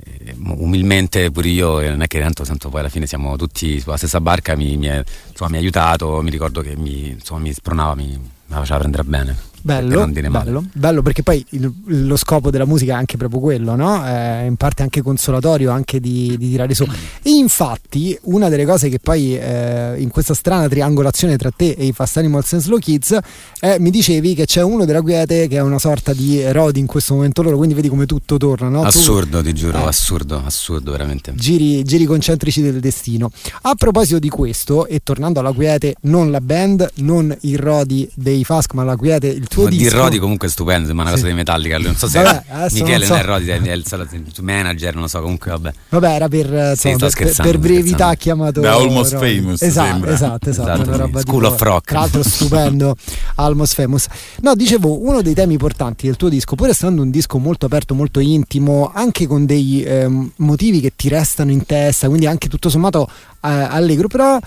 eh, 0.04 0.36
umilmente 0.38 1.32
pure 1.32 1.48
io 1.48 1.80
e 1.80 1.90
non 1.90 2.02
è 2.02 2.08
che 2.08 2.20
tanto 2.20 2.44
sento 2.44 2.70
poi 2.70 2.82
alla 2.82 2.90
fine 2.90 3.08
siamo 3.08 3.36
tutti 3.38 3.80
sulla 3.80 3.96
stessa 3.98 4.20
barca 4.20 4.56
mi, 4.56 4.76
mi, 4.78 4.88
è- 4.88 5.04
insomma, 5.30 5.50
mi 5.52 5.56
ha 5.58 5.60
aiutato 5.60 6.22
mi 6.22 6.30
ricordo 6.30 6.62
che 6.62 6.76
mi, 6.76 7.10
insomma, 7.10 7.42
mi 7.42 7.54
spronava 7.54 7.96
mi, 7.96 8.08
mi 8.08 8.56
faceva 8.56 8.80
prendere 8.80 9.04
bene 9.04 9.36
Bello, 9.62 10.06
bello, 10.30 10.66
bello 10.72 11.02
perché 11.02 11.24
poi 11.24 11.44
il- 11.50 11.72
lo 11.86 12.16
scopo 12.16 12.50
della 12.52 12.66
musica 12.66 12.94
è 12.94 12.96
anche 12.96 13.18
proprio 13.18 13.40
quello, 13.42 13.76
no? 13.76 14.04
È 14.04 14.44
in 14.48 14.56
parte 14.56 14.82
anche 14.84 15.02
consolatorio, 15.02 15.72
anche 15.72 16.00
di, 16.00 16.36
di 16.38 16.50
tirare 16.52 16.74
su. 16.74 16.84
E 17.22 17.30
infatti 17.32 18.18
una 18.24 18.48
delle 18.50 18.66
cose 18.66 18.88
che 18.90 19.00
poi 19.00 19.38
eh, 19.38 19.96
in 19.98 20.10
questa 20.10 20.34
strana 20.34 20.68
triangolazione 20.70 21.36
tra 21.38 21.52
te 21.56 21.72
e 21.78 21.86
i 21.86 21.92
Fast 21.92 22.18
Animals 22.18 22.54
and 22.54 22.62
Slow 22.62 22.78
Kids 22.80 23.18
è, 23.60 23.78
mi 23.80 23.90
dicevi 23.90 24.36
che 24.36 24.46
c'è 24.46 24.62
uno 24.62 24.86
della 24.86 25.02
Quiete 25.02 25.48
che 25.48 25.58
è 25.58 25.62
una 25.62 25.80
sorta 25.80 26.14
di 26.14 26.50
Rodi 26.52 26.80
in 26.80 26.86
questo 26.86 27.16
momento 27.16 27.42
loro, 27.42 27.58
quindi 27.58 27.74
vedi 27.76 27.90
come 27.90 28.06
tutto 28.06 28.38
torna, 28.38 28.70
no? 28.70 28.82
Tu- 28.82 28.88
Assurdo, 28.88 29.42
ti 29.44 29.54
giuro, 29.54 29.80
Eh. 29.80 29.88
assurdo, 29.88 30.42
assurdo, 30.46 30.92
veramente. 30.92 31.34
Giri, 31.36 31.84
giri 31.84 32.06
concentrici 32.06 32.62
del 32.62 32.80
destino. 32.80 33.32
A 33.64 33.76
proposito 33.76 34.20
di 34.20 34.30
questo, 34.30 34.86
e 34.88 35.02
tornando 35.04 35.40
alla 35.40 35.52
Quiete, 35.52 35.96
non 36.02 36.32
la 36.32 36.40
band, 36.42 36.90
non 36.96 37.36
il 37.42 37.58
Rodi 37.58 38.10
dei 38.14 38.44
Fask, 38.46 38.74
ma 38.74 38.84
la 38.84 38.96
Quiete, 38.96 39.28
il 39.28 39.47
tuo 39.48 39.68
Di 39.70 39.78
disco. 39.78 39.98
Rodi 39.98 40.20
comunque 40.20 40.48
è 40.48 40.50
stupendo, 40.52 40.86
sembra 40.88 41.06
una 41.06 41.16
Sì. 41.16 41.22
cosa 41.22 41.32
di 41.34 41.38
Metallica. 41.38 41.78
Non 41.78 41.96
so 41.96 42.08
se 42.08 42.22
Vabbè, 42.22 42.68
Michele 42.72 43.06
so. 43.06 43.22
Rodi, 43.22 43.50
è 43.50 43.72
il 43.72 43.86
solo 43.86 44.08
manager, 44.42 44.94
non 44.94 45.04
lo 45.04 45.08
so, 45.10 45.22
comunque 45.22 45.52
vabbè. 45.52 45.74
Vabbè, 45.90 46.14
era 46.14 46.28
per, 46.28 46.54
eh, 46.54 46.74
Sì, 46.78 46.90
insomma, 46.90 47.12
per, 47.16 47.34
per 47.36 47.58
brevità 47.58 48.14
chiamato 48.16 48.62
Da 48.62 48.74
Almost 48.74 49.14
Rodi. 49.14 49.36
Famous, 49.38 49.62
Esatto, 49.62 49.88
sembra. 49.90 50.12
esatto, 50.14 50.50
esatto, 50.50 50.72
Esatto, 50.72 50.88
una 50.90 50.98
roba 50.98 51.20
School 51.20 51.44
of 51.46 51.62
Rock. 51.62 51.86
Tra 51.90 52.00
l'altro 52.00 52.24
stupendo 52.24 52.96
Almost 53.36 53.74
Famous. 53.74 54.06
No, 54.42 54.56
dicevo, 54.56 55.02
uno 55.06 55.22
dei 55.22 55.34
temi 55.34 55.58
portanti 55.58 56.06
del 56.08 56.16
tuo 56.16 56.30
disco, 56.30 56.56
pur 56.56 56.70
essendo 56.70 57.02
un 57.02 57.10
disco 57.10 57.38
molto 57.38 57.66
aperto, 57.66 57.94
molto 57.96 58.20
intimo, 58.20 58.92
anche 58.94 59.28
con 59.28 59.46
dei 59.46 59.84
ehm, 59.84 60.32
motivi 60.38 60.80
che 60.82 60.94
ti 60.96 61.10
restano 61.10 61.52
in 61.52 61.66
testa, 61.66 62.08
quindi 62.08 62.26
anche 62.28 62.48
tutto 62.48 62.70
sommato 62.70 63.08
eh, 63.42 63.50
allegro, 63.50 64.08
però 64.08 64.40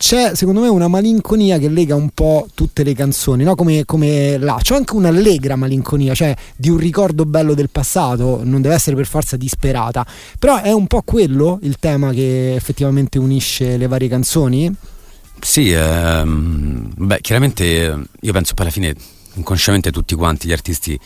c'è 0.00 0.34
secondo 0.34 0.62
me 0.62 0.68
una 0.68 0.88
malinconia 0.88 1.58
che 1.58 1.68
lega 1.68 1.94
un 1.94 2.08
po' 2.14 2.48
tutte 2.54 2.84
le 2.84 2.94
canzoni, 2.94 3.44
no? 3.44 3.54
come, 3.54 3.84
come 3.84 4.38
là. 4.38 4.58
C'è 4.58 4.74
anche 4.74 4.94
un'allegra 4.94 5.56
malinconia, 5.56 6.14
cioè 6.14 6.34
di 6.56 6.70
un 6.70 6.78
ricordo 6.78 7.26
bello 7.26 7.52
del 7.52 7.68
passato, 7.68 8.40
non 8.42 8.62
deve 8.62 8.76
essere 8.76 8.96
per 8.96 9.06
forza 9.06 9.36
disperata, 9.36 10.06
però 10.38 10.62
è 10.62 10.72
un 10.72 10.86
po' 10.86 11.02
quello 11.02 11.58
il 11.64 11.76
tema 11.78 12.12
che 12.12 12.54
effettivamente 12.54 13.18
unisce 13.18 13.76
le 13.76 13.86
varie 13.88 14.08
canzoni. 14.08 14.74
Sì, 15.38 15.70
ehm, 15.70 16.92
beh, 16.96 17.20
chiaramente 17.20 17.64
eh, 17.64 17.98
io 18.20 18.32
penso 18.32 18.54
poi 18.54 18.64
alla 18.64 18.74
fine 18.74 18.94
inconsciamente 19.34 19.92
tutti 19.92 20.14
quanti 20.14 20.48
gli 20.48 20.52
artisti 20.52 20.98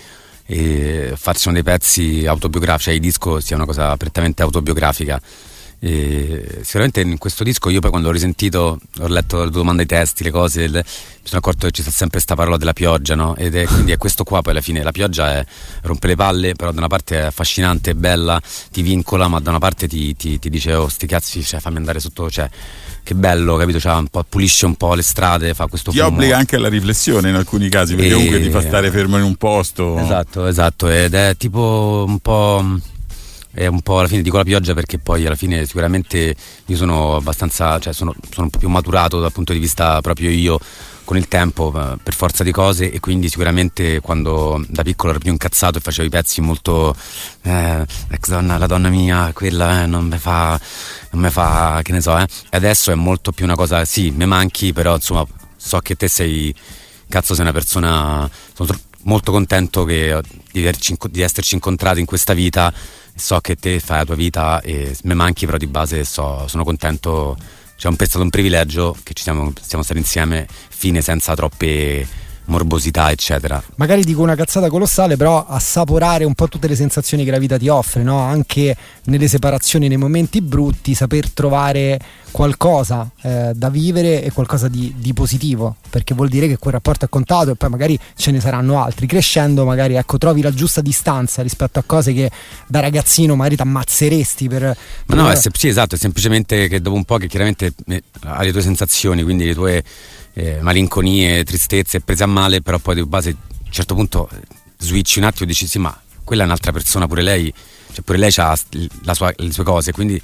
eh, 0.47 1.15
facciano 1.17 1.55
dei 1.55 1.65
pezzi 1.65 2.27
autobiografici, 2.29 2.85
cioè 2.85 2.95
il 2.95 3.01
disco 3.01 3.41
sia 3.41 3.57
una 3.57 3.67
cosa 3.67 3.97
prettamente 3.97 4.43
autobiografica. 4.43 5.21
E 5.81 6.61
sicuramente 6.63 7.01
in 7.03 7.19
questo 7.19 7.45
disco 7.45 7.69
io 7.69 7.81
poi 7.81 7.91
quando 7.91 8.09
ho 8.09 8.13
risentito, 8.13 8.79
ho 9.01 9.07
letto 9.07 9.45
le 9.45 9.51
domande 9.51 9.83
ai 9.83 9.89
testi, 9.89 10.23
le 10.25 10.31
cose, 10.31 10.63
il- 10.63 10.73
mi 10.73 11.31
sono 11.31 11.39
accorto 11.41 11.67
che 11.67 11.73
ci 11.73 11.83
sta 11.83 11.91
sempre 11.91 12.17
questa 12.17 12.35
parola 12.35 12.57
della 12.57 12.73
pioggia, 12.73 13.15
no? 13.15 13.35
Ed 13.37 13.55
è, 13.55 13.65
quindi 13.67 13.93
è 13.93 13.97
questo 13.99 14.25
qua 14.25 14.41
poi 14.43 14.53
alla 14.53 14.61
fine, 14.63 14.83
la 14.83 14.93
pioggia 14.93 15.33
è, 15.35 15.45
rompe 15.83 16.07
le 16.09 16.17
palle, 16.17 16.55
però 16.55 16.71
da 16.73 16.79
una 16.79 16.89
parte 16.89 17.19
è 17.19 17.23
affascinante, 17.25 17.91
è 17.93 17.95
bella, 17.95 18.41
ti 18.71 18.83
vincola, 18.83 19.29
ma 19.29 19.41
da 19.41 19.51
una 19.51 19.59
parte 19.59 19.87
ti, 19.89 20.15
ti- 20.17 20.39
ti 20.39 20.49
dice 20.51 20.73
oh 20.75 20.89
sti 20.89 21.07
cazzi, 21.07 21.43
cioè, 21.43 21.61
fammi 21.61 21.77
andare 21.77 22.01
sotto, 22.01 22.31
cioè 22.31 22.49
che 23.03 23.15
bello, 23.15 23.57
capito? 23.57 23.79
Cioè, 23.79 23.95
un 23.95 24.09
po', 24.09 24.25
pulisce 24.27 24.65
un 24.65 24.77
po' 24.77 24.95
le 24.95 25.03
strade, 25.03 25.53
fa 25.53 25.67
questo 25.67 25.91
Ti 25.91 25.99
fumo. 25.99 26.09
obbliga 26.11 26.39
anche 26.39 26.57
alla 26.57 26.69
riflessione 26.69 27.29
in 27.29 27.35
alcuni 27.35 27.69
casi, 27.69 27.95
perché 27.95 28.11
E- 28.11 28.15
comunque 28.15 28.41
ti 28.41 28.49
fa 28.51 28.63
stare 28.63 28.91
fermo 28.91 29.19
in 29.19 29.25
un 29.25 29.37
posto. 29.37 29.99
Esatto, 29.99 30.47
esatto, 30.47 30.89
ed 30.89 31.13
è 31.15 31.35
tipo 31.37 32.05
un 32.07 32.19
po'. 32.21 32.79
È 33.55 33.67
un 33.67 33.81
po' 33.83 34.01
alla 34.01 34.09
fine 34.09 34.21
dico 34.21 34.37
la 34.37 34.43
pioggia 34.43 34.75
perché 34.75 34.99
poi 34.99 35.25
alla 35.25 35.37
fine 35.37 35.65
sicuramente 35.65 36.35
io 36.67 36.77
sono 36.77 37.15
abbastanza, 37.17 37.79
cioè 37.79 37.93
sono, 37.93 38.13
sono 38.31 38.47
un 38.47 38.51
po' 38.51 38.59
più 38.59 38.69
maturato 38.69 39.21
dal 39.21 39.33
punto 39.33 39.53
di 39.53 39.61
vista 39.61 40.01
proprio 40.01 40.29
io 40.29 40.59
con 41.05 41.17
il 41.17 41.29
tempo 41.29 41.71
per 41.71 42.15
forza 42.15 42.43
di 42.43 42.51
cose 42.51 42.91
e 42.91 42.99
quindi 42.99 43.29
sicuramente 43.29 44.01
quando 44.01 44.65
da 44.69 44.83
piccolo 44.83 45.13
ero 45.13 45.21
più 45.21 45.31
incazzato 45.31 45.79
e 45.79 45.81
facevo 45.81 46.07
i 46.07 46.11
pezzi 46.11 46.41
molto 46.41 46.97
eh, 47.43 47.87
ex 48.09 48.29
donna, 48.29 48.59
la 48.59 48.67
donna 48.67 48.89
mia, 48.89 49.31
quella 49.33 49.83
eh, 49.83 49.87
non 49.87 50.07
mi 50.07 50.19
fa, 50.19 50.59
non 51.11 51.23
mi 51.23 51.31
fa, 51.31 51.81
che 51.83 51.93
ne 51.93 52.01
so, 52.01 52.19
eh. 52.19 52.27
Adesso 52.51 52.91
è 52.91 52.95
molto 52.95 53.33
più 53.33 53.45
una 53.45 53.55
cosa, 53.55 53.85
sì, 53.85 54.11
mi 54.11 54.27
manchi, 54.27 54.73
però 54.73 54.95
insomma 54.95 55.25
so 55.57 55.79
che 55.79 55.95
te 55.95 56.09
sei, 56.09 56.55
cazzo 57.09 57.35
sei 57.35 57.45
una 57.45 57.53
persona, 57.53 58.29
sono 58.55 58.69
molto 59.05 59.31
contento 59.31 59.85
che, 59.85 60.21
di, 60.51 60.61
averci 60.61 60.97
di 61.11 61.21
esserci 61.21 61.55
incontrati 61.55 62.01
in 62.01 62.07
questa 62.07 62.33
vita, 62.33 62.73
so 63.15 63.41
che 63.41 63.57
te 63.57 63.79
fai 63.81 63.99
la 63.99 64.05
tua 64.05 64.15
vita 64.15 64.61
e 64.61 64.97
mi 65.05 65.15
manchi 65.15 65.47
però 65.47 65.57
di 65.57 65.67
base 65.67 66.05
so- 66.05 66.47
sono 66.49 66.65
contento, 66.65 67.37
cioè, 67.77 67.93
è 67.95 68.05
stato 68.05 68.23
un 68.25 68.31
privilegio 68.31 68.97
che 69.03 69.15
ci 69.15 69.23
siamo, 69.23 69.53
siamo 69.61 69.85
stati 69.85 70.01
insieme 70.01 70.47
fine 70.69 71.01
senza 71.01 71.35
troppe 71.35 72.07
morbosità 72.47 73.11
eccetera. 73.11 73.63
Magari 73.77 74.05
dico 74.05 74.23
una 74.23 74.35
cazzata 74.35 74.69
colossale, 74.69 75.17
però 75.17 75.47
assaporare 75.47 76.25
un 76.25 76.35
po' 76.35 76.49
tutte 76.49 76.69
le 76.69 76.77
sensazioni 76.77 77.25
che 77.25 77.31
la 77.31 77.39
vita 77.39 77.57
ti 77.57 77.69
offre, 77.69 78.03
no? 78.03 78.19
anche 78.19 78.77
nelle 79.05 79.29
separazioni, 79.29 79.89
nei 79.89 79.97
momenti 79.97 80.41
brutti, 80.41 80.95
saper 80.95 81.31
trovare 81.31 81.99
qualcosa 82.31 83.09
eh, 83.23 83.53
da 83.55 83.69
vivere 83.69 84.23
e 84.25 84.33
qualcosa 84.33 84.67
di, 84.67 84.93
di 84.97 85.13
positivo, 85.13 85.77
perché 85.89 86.15
vuol 86.15 86.29
dire 86.29 86.49
che 86.49 86.59
quel 86.59 86.75
rapporto 86.75 87.05
è 87.05 87.09
contato 87.09 87.53
e 87.53 87.55
poi 87.55 87.71
magari 87.71 87.99
ce 88.17 88.31
ne 88.31 88.41
saranno 88.41 88.83
altri. 88.83 89.07
Crescendo 89.07 89.65
magari 89.65 89.95
ecco, 89.95 90.19
trovi 90.19 90.43
la 90.43 90.53
giusta 90.53 90.81
distanza 90.81 91.43
rispetto 91.43 91.79
a 91.79 91.85
cose 91.87 92.13
che 92.13 92.31
da 92.67 92.81
ragazzino 92.81 93.37
magari 93.37 93.57
ti 93.57 93.63
ammazzeresti 93.63 94.49
per... 94.49 94.63
Ma 95.07 95.15
no, 95.15 95.25
per- 95.27 95.33
è 95.35 95.37
sem- 95.37 95.55
sì, 95.55 95.69
esatto, 95.69 95.95
è 95.95 95.99
semplicemente 95.99 96.67
che 96.69 96.81
dopo 96.81 96.97
un 96.97 97.05
po' 97.05 97.19
che 97.19 97.29
chiaramente 97.29 97.73
eh, 97.87 98.03
hai 98.23 98.47
le 98.47 98.53
tue 98.53 98.63
sensazioni, 98.63 99.23
quindi 99.23 99.45
le 99.45 99.55
tue 99.55 99.85
eh, 100.35 100.61
malinconie, 100.61 101.45
tristezze, 101.45 102.01
prese 102.01 102.25
a 102.25 102.27
male, 102.27 102.61
però 102.61 102.79
poi 102.79 102.97
di 102.97 103.05
base 103.05 103.31
a 103.31 103.35
un 103.65 103.73
certo 103.73 103.95
punto 103.95 104.29
eh, 104.31 104.39
switchi 104.79 105.19
un 105.19 105.25
attimo 105.25 105.45
e 105.45 105.47
dici 105.47 105.67
sì, 105.67 105.79
ma 105.79 105.99
quella 106.23 106.43
è 106.43 106.47
un'altra 106.47 106.73
persona, 106.73 107.07
pure 107.07 107.23
lei, 107.23 107.53
cioè 107.93 108.03
pure 108.03 108.19
lei 108.19 108.33
ha 108.37 108.57
le 108.71 109.53
sue 109.53 109.65
cose, 109.65 109.93
quindi 109.93 110.21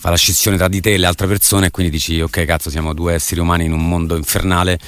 fa 0.00 0.08
la 0.08 0.16
scissione 0.16 0.56
tra 0.56 0.68
di 0.68 0.80
te 0.80 0.94
e 0.94 0.96
le 0.96 1.06
altre 1.06 1.26
persone 1.26 1.66
e 1.66 1.70
quindi 1.70 1.92
dici 1.92 2.22
ok 2.22 2.46
cazzo 2.46 2.70
siamo 2.70 2.94
due 2.94 3.12
esseri 3.12 3.38
umani 3.38 3.66
in 3.66 3.72
un 3.72 3.86
mondo 3.86 4.16
infernale, 4.16 4.78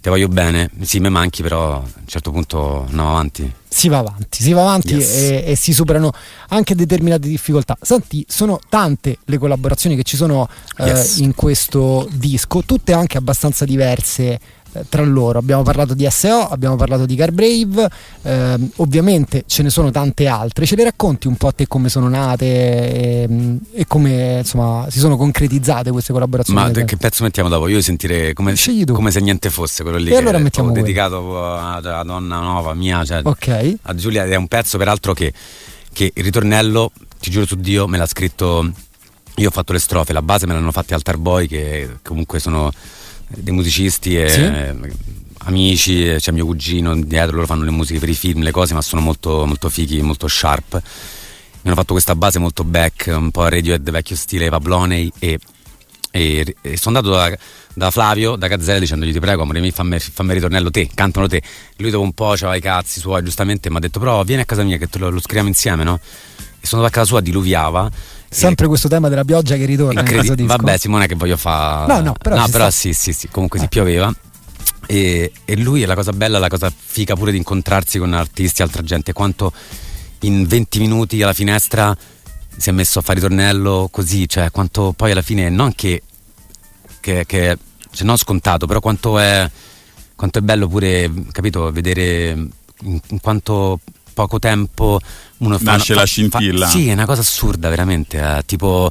ti 0.00 0.08
voglio 0.08 0.28
bene, 0.28 0.70
sì 0.82 1.00
mi 1.00 1.10
manchi 1.10 1.42
però 1.42 1.74
a 1.74 1.78
un 1.78 2.06
certo 2.06 2.30
punto 2.30 2.82
andiamo 2.82 3.10
avanti. 3.10 3.52
si 3.68 3.88
va 3.88 3.98
avanti, 3.98 4.42
si 4.42 4.52
va 4.52 4.60
avanti 4.62 4.94
Yes. 4.94 5.14
e, 5.16 5.44
e 5.48 5.56
si 5.56 5.72
superano 5.72 6.12
anche 6.48 6.74
determinate 6.74 7.28
difficoltà. 7.28 7.76
Senti, 7.80 8.24
sono 8.28 8.58
tante 8.68 9.18
le 9.24 9.38
collaborazioni 9.38 9.96
che 9.96 10.04
ci 10.04 10.16
sono 10.16 10.48
eh, 10.78 10.86
Yes. 10.86 11.18
in 11.18 11.34
questo 11.34 12.08
disco, 12.12 12.62
tutte 12.64 12.92
anche 12.92 13.18
abbastanza 13.18 13.64
diverse 13.64 14.38
eh, 14.72 14.84
tra 14.88 15.02
loro. 15.02 15.38
Abbiamo 15.38 15.62
parlato 15.62 15.94
di 15.94 16.06
SO, 16.10 16.48
abbiamo 16.48 16.76
parlato 16.76 17.06
di 17.06 17.14
Carbrave, 17.16 17.88
ehm, 18.22 18.70
ovviamente 18.76 19.44
ce 19.46 19.62
ne 19.62 19.70
sono 19.70 19.90
tante 19.90 20.26
altre. 20.26 20.66
Ce 20.66 20.76
le 20.76 20.84
racconti 20.84 21.26
un 21.26 21.36
po' 21.36 21.48
a 21.48 21.52
te 21.52 21.66
come 21.66 21.88
sono 21.88 22.08
nate 22.08 22.44
e, 22.44 23.28
e 23.72 23.86
come 23.86 24.38
insomma 24.38 24.86
si 24.90 24.98
sono 24.98 25.16
concretizzate 25.16 25.90
queste 25.90 26.12
collaborazioni? 26.12 26.60
Ma 26.60 26.84
che 26.84 26.96
pezzo 26.96 27.22
mettiamo 27.22 27.48
dopo? 27.48 27.66
Io 27.66 27.72
voglio 27.72 27.82
sentire 27.82 28.32
come, 28.32 28.54
come 28.92 29.10
se 29.10 29.20
niente 29.20 29.50
fosse 29.50 29.82
quello 29.82 29.98
lì. 29.98 30.10
E 30.10 30.16
allora 30.16 30.38
mettiamo 30.38 30.70
quello. 30.70 30.84
dedicato 30.84 31.56
alla 31.56 32.02
donna 32.02 32.40
nuova 32.40 32.74
mia, 32.74 33.04
cioè 33.04 33.20
Ok, 33.24 33.76
a 33.82 33.94
Giulia. 33.94 34.24
Ed 34.24 34.32
è 34.32 34.36
un 34.36 34.48
pezzo, 34.48 34.78
peraltro, 34.78 35.12
che, 35.12 35.32
che 35.92 36.12
il 36.14 36.24
ritornello, 36.24 36.92
ti 37.20 37.30
giuro 37.30 37.46
su 37.46 37.56
Dio, 37.56 37.86
me 37.86 37.98
l'ha 37.98 38.06
scritto. 38.06 38.70
Io 39.36 39.48
ho 39.48 39.52
fatto 39.52 39.72
le 39.72 39.78
strofe, 39.78 40.12
la 40.12 40.22
base 40.22 40.46
me 40.46 40.54
l'hanno 40.54 40.72
fatta 40.72 40.94
Altar 40.94 41.16
Boy, 41.16 41.46
che 41.46 41.98
comunque 42.02 42.40
sono 42.40 42.72
dei 43.28 43.52
musicisti 43.52 44.16
e 44.16 44.28
Sì. 44.28 44.96
amici, 45.44 46.14
c'è 46.18 46.32
mio 46.32 46.44
cugino 46.46 46.98
dietro, 47.00 47.36
loro 47.36 47.46
fanno 47.46 47.64
le 47.64 47.70
musiche 47.70 47.98
per 47.98 48.08
i 48.08 48.14
film, 48.14 48.42
le 48.42 48.50
cose, 48.50 48.74
ma 48.74 48.82
sono 48.82 49.00
molto, 49.00 49.44
molto 49.46 49.68
fighi, 49.68 50.00
molto 50.02 50.28
sharp. 50.28 50.72
Mi 51.60 51.70
hanno 51.70 51.74
fatto 51.74 51.92
questa 51.92 52.14
base 52.14 52.38
molto 52.38 52.64
back, 52.64 53.12
un 53.14 53.30
po' 53.30 53.48
Radiohead 53.48 53.90
vecchio 53.90 54.16
stile 54.16 54.48
Pabloney 54.48 55.10
e, 55.18 55.38
e, 56.10 56.56
e 56.60 56.76
sono 56.76 56.96
andato 56.98 57.14
da, 57.14 57.36
da 57.74 57.90
Flavio, 57.90 58.36
da 58.36 58.46
Gazzella 58.46 58.78
dicendogli 58.78 59.12
ti 59.12 59.20
prego 59.20 59.42
amore 59.42 59.60
mio 59.60 59.70
fammi, 59.72 59.98
fammi 59.98 60.34
ritornello 60.34 60.70
te, 60.70 60.88
cantano 60.94 61.26
te. 61.26 61.42
Lui 61.76 61.90
dopo 61.90 62.04
un 62.04 62.12
po' 62.12 62.30
c'aveva 62.30 62.56
i 62.56 62.60
cazzi 62.60 63.00
suoi, 63.00 63.22
giustamente 63.22 63.70
mi 63.70 63.76
ha 63.76 63.80
detto 63.80 63.98
però 63.98 64.22
vieni 64.22 64.42
a 64.42 64.44
casa 64.44 64.62
mia 64.62 64.78
che 64.78 64.88
te 64.88 64.98
lo, 64.98 65.10
lo 65.10 65.20
scriviamo 65.20 65.48
insieme, 65.48 65.84
no? 65.84 65.98
E 66.60 66.66
sono 66.66 66.82
andato 66.82 66.86
a 66.86 67.02
casa 67.02 67.06
sua, 67.06 67.20
diluviava. 67.20 67.90
Sempre 68.28 68.66
questo 68.66 68.88
tema 68.88 69.08
della 69.08 69.24
pioggia 69.24 69.56
che 69.56 69.64
ritorna 69.64 70.00
in 70.00 70.06
Incredi-. 70.06 70.44
Vabbè, 70.44 70.76
Simone, 70.76 71.06
che 71.06 71.14
voglio 71.14 71.36
fare. 71.36 71.92
No, 71.92 72.00
no, 72.00 72.14
però 72.20 72.42
ci 72.44 72.48
sta. 72.50 72.70
sì, 72.70 72.92
sì, 72.92 73.12
sì. 73.12 73.28
Comunque 73.28 73.58
si 73.58 73.66
Eh. 73.66 73.68
pioveva. 73.68 74.14
E, 74.86 75.32
e 75.44 75.56
lui 75.56 75.82
è 75.82 75.86
la 75.86 75.94
cosa 75.94 76.12
bella, 76.12 76.38
la 76.38 76.48
cosa 76.48 76.72
figa 76.74 77.14
pure 77.14 77.30
di 77.30 77.36
incontrarsi 77.36 77.98
con 77.98 78.12
artisti, 78.14 78.62
altra 78.62 78.82
gente. 78.82 79.12
Quanto 79.12 79.52
in 80.20 80.46
20 80.46 80.78
minuti 80.80 81.22
alla 81.22 81.32
finestra 81.32 81.96
si 82.56 82.70
è 82.70 82.72
messo 82.72 82.98
a 82.98 83.02
fare 83.02 83.20
ritornello 83.20 83.88
così, 83.90 84.28
cioè 84.28 84.50
quanto 84.50 84.92
poi 84.96 85.12
alla 85.12 85.22
fine 85.22 85.48
non 85.48 85.74
che, 85.74 86.02
che, 87.00 87.24
che 87.26 87.58
cioè, 87.90 88.06
non 88.06 88.16
scontato, 88.16 88.66
però 88.66 88.80
quanto 88.80 89.18
è, 89.18 89.48
quanto 90.16 90.38
è 90.38 90.42
bello 90.42 90.66
pure, 90.68 91.10
capito, 91.32 91.70
vedere 91.70 92.30
in, 92.30 93.00
in 93.08 93.20
quanto 93.20 93.80
poco 94.22 94.38
tempo 94.40 94.98
uno 95.38 95.58
fa 95.58 95.72
Nasce 95.72 95.94
fa- 95.94 96.00
la 96.00 96.00
fa- 96.00 96.06
scintilla. 96.06 96.66
sì, 96.66 96.88
è 96.88 96.92
una 96.92 97.06
cosa 97.06 97.20
assurda, 97.20 97.68
veramente. 97.68 98.18
eh, 98.18 98.42
tipo, 98.46 98.90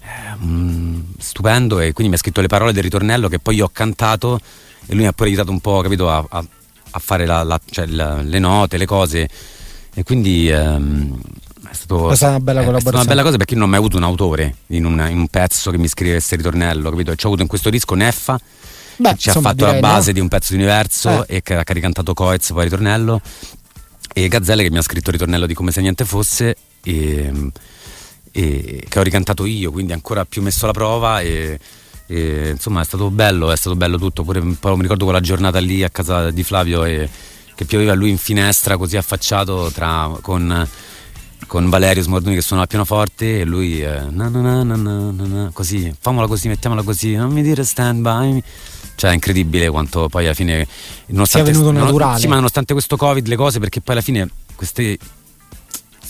eh, 0.00 0.44
mm, 0.44 1.00
stupendo. 1.18 1.80
E 1.80 1.92
quindi 1.92 2.08
mi 2.12 2.14
ha 2.14 2.18
scritto 2.18 2.40
le 2.42 2.48
parole 2.48 2.72
del 2.72 2.82
ritornello 2.82 3.28
che 3.28 3.38
poi 3.38 3.56
io 3.56 3.64
ho 3.64 3.70
cantato. 3.72 4.38
E 4.86 4.92
lui 4.92 5.02
mi 5.02 5.06
ha 5.06 5.12
pure 5.12 5.28
aiutato 5.30 5.50
un 5.50 5.60
po', 5.60 5.80
capito, 5.80 6.10
a, 6.10 6.22
a- 6.28 6.44
a 6.90 6.98
fare 6.98 7.24
la- 7.26 7.42
la- 7.44 7.60
cioè, 7.70 7.86
la- 7.86 8.20
le 8.22 8.38
note, 8.38 8.76
le 8.76 8.86
cose 8.86 9.28
e 9.94 10.02
quindi 10.02 10.48
ehm, 10.50 11.18
è, 11.70 11.74
stato, 11.74 12.10
È 12.10 12.14
stata 12.16 12.36
una 12.36 12.40
bella 12.40 12.60
è- 12.60 12.62
è 12.62 12.66
stata 12.66 12.70
una 12.70 12.70
collaborazione. 12.70 13.04
bella 13.06 13.22
cosa 13.22 13.36
perché 13.36 13.52
io 13.54 13.58
non 13.60 13.68
ho 13.68 13.70
mai 13.70 13.78
avuto 13.80 13.96
un 13.96 14.02
autore 14.04 14.54
in 14.68 14.84
un, 14.84 15.06
in 15.10 15.18
un 15.18 15.28
pezzo 15.28 15.70
che 15.70 15.78
mi 15.78 15.88
scrivesse 15.88 16.34
il 16.34 16.40
ritornello, 16.42 16.90
capito? 16.90 17.14
Ci 17.14 17.24
ho 17.24 17.28
avuto 17.28 17.42
in 17.42 17.48
questo 17.48 17.68
disco 17.70 17.94
Neffa 17.94 18.38
Beh, 19.00 19.10
che 19.12 19.18
ci 19.18 19.28
insomma, 19.28 19.50
ha 19.50 19.52
fatto 19.52 19.66
la 19.66 19.78
base 19.80 20.06
no? 20.08 20.12
di 20.14 20.20
un 20.20 20.28
pezzo 20.28 20.52
di 20.54 20.58
universo 20.62 21.24
Eh. 21.26 21.36
e 21.36 21.42
che 21.42 21.54
ha 21.56 21.62
che 21.64 21.70
ha 21.72 21.74
ricantato 21.74 22.14
Coez 22.14 22.50
poi 22.52 22.64
ritornello 22.64 23.20
e 24.24 24.28
Gazzelle 24.28 24.62
che 24.62 24.70
mi 24.70 24.78
ha 24.78 24.82
scritto 24.82 25.10
il 25.10 25.14
ritornello 25.14 25.46
di 25.46 25.54
come 25.54 25.70
se 25.70 25.80
niente 25.80 26.04
fosse 26.04 26.56
e, 26.82 27.32
e 28.32 28.84
che 28.88 28.98
ho 28.98 29.02
ricantato 29.02 29.44
io 29.44 29.70
quindi 29.70 29.92
ancora 29.92 30.24
più 30.24 30.42
messo 30.42 30.64
alla 30.64 30.72
prova 30.72 31.20
e, 31.20 31.58
e, 32.06 32.50
insomma 32.50 32.80
è 32.80 32.84
stato 32.84 33.10
bello 33.10 33.52
è 33.52 33.56
stato 33.56 33.76
bello 33.76 33.96
tutto 33.96 34.24
pure 34.24 34.40
un 34.40 34.56
po' 34.58 34.74
mi 34.74 34.82
ricordo 34.82 35.04
quella 35.04 35.20
giornata 35.20 35.58
lì 35.60 35.84
a 35.84 35.90
casa 35.90 36.30
di 36.30 36.42
Flavio 36.42 36.84
e, 36.84 37.08
che 37.54 37.64
pioveva 37.64 37.94
lui 37.94 38.10
in 38.10 38.18
finestra 38.18 38.76
così 38.76 38.96
affacciato 38.96 39.70
tra, 39.72 40.10
con 40.20 40.68
con 41.46 41.68
Valerio 41.68 42.02
Smordoni 42.02 42.34
che 42.34 42.42
suona 42.42 42.62
il 42.62 42.68
pianoforte 42.68 43.40
e 43.40 43.44
lui 43.44 43.80
eh, 43.80 44.02
na 44.10 44.28
na 44.28 44.62
na 44.62 45.50
così 45.52 45.94
famola 45.98 46.26
così 46.26 46.48
mettiamola 46.48 46.82
così 46.82 47.14
non 47.14 47.32
mi 47.32 47.42
dire 47.42 47.64
stand 47.64 48.00
by. 48.00 48.42
Cioè 48.98 49.10
è 49.10 49.14
incredibile 49.14 49.70
quanto 49.70 50.08
poi 50.08 50.24
alla 50.24 50.34
fine 50.34 50.66
nonostante, 51.06 51.52
venuto 51.52 51.70
no- 51.70 51.84
naturale. 51.84 52.18
sì, 52.18 52.26
ma 52.26 52.34
nonostante 52.34 52.72
questo 52.72 52.96
covid 52.96 53.28
le 53.28 53.36
cose 53.36 53.60
perché 53.60 53.80
poi 53.80 53.94
alla 53.94 54.04
fine 54.04 54.28
queste 54.56 54.98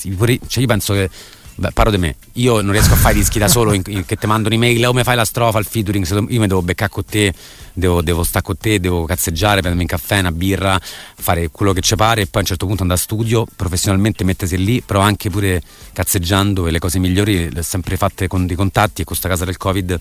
cioè 0.01 0.61
io 0.62 0.66
penso 0.66 0.94
che 0.94 1.11
beh, 1.55 1.72
parlo 1.72 1.90
di 1.90 1.98
me 1.98 2.14
io 2.35 2.62
non 2.62 2.72
riesco 2.72 2.94
a 2.94 2.96
fare 2.96 3.14
i 3.14 3.18
dischi 3.18 3.38
da 3.38 3.46
solo 3.46 3.74
in- 3.74 3.83
in- 3.88 4.07
che 4.07 4.16
ti 4.16 4.27
mandano 4.27 4.55
un'email 4.55 4.87
o 4.87 4.94
mi 4.94 5.03
fai 5.03 5.16
la 5.16 5.27
strofa 5.27 5.59
il 5.59 5.66
featuring 5.66 6.07
io 6.31 6.40
mi 6.40 6.46
devo 6.46 6.62
beccare 6.62 6.90
con 6.90 7.05
te 7.05 7.31
devo, 7.74 8.01
devo 8.01 8.22
stare 8.22 8.42
con 8.42 8.57
te 8.57 8.81
devo 8.81 9.05
cazzeggiare 9.05 9.61
prendermi 9.61 9.83
un 9.83 9.87
caffè 9.87 10.20
una 10.20 10.33
birra 10.33 10.81
fare 10.81 11.51
quello 11.51 11.74
che 11.74 11.83
ci 11.83 11.94
pare 11.94 12.22
e 12.22 12.24
poi 12.24 12.37
a 12.37 12.44
un 12.44 12.46
certo 12.46 12.64
punto 12.64 12.83
andare 12.83 12.98
a 12.98 13.03
studio 13.03 13.44
professionalmente 13.55 14.24
mettersi 14.24 14.57
lì 14.57 14.81
però 14.81 15.01
anche 15.01 15.29
pure 15.29 15.61
cazzeggiando 15.92 16.66
e 16.66 16.70
le 16.70 16.79
cose 16.79 16.98
migliori 16.98 17.53
le 17.53 17.61
ho 17.61 17.62
sempre 17.62 17.98
fatte 17.98 18.29
con 18.29 18.46
dei 18.46 18.57
contatti 18.57 19.03
e 19.03 19.05
con 19.05 19.09
questa 19.16 19.29
casa 19.29 19.44
del 19.44 19.59
covid 19.59 20.01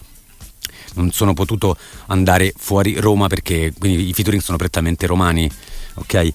non 0.97 1.11
sono 1.11 1.33
potuto 1.33 1.77
andare 2.07 2.53
fuori 2.55 2.99
Roma 2.99 3.27
perché 3.27 3.73
quindi 3.77 4.09
i 4.09 4.13
featuring 4.13 4.41
sono 4.43 4.57
prettamente 4.57 5.05
romani, 5.07 5.49
ok? 5.95 6.29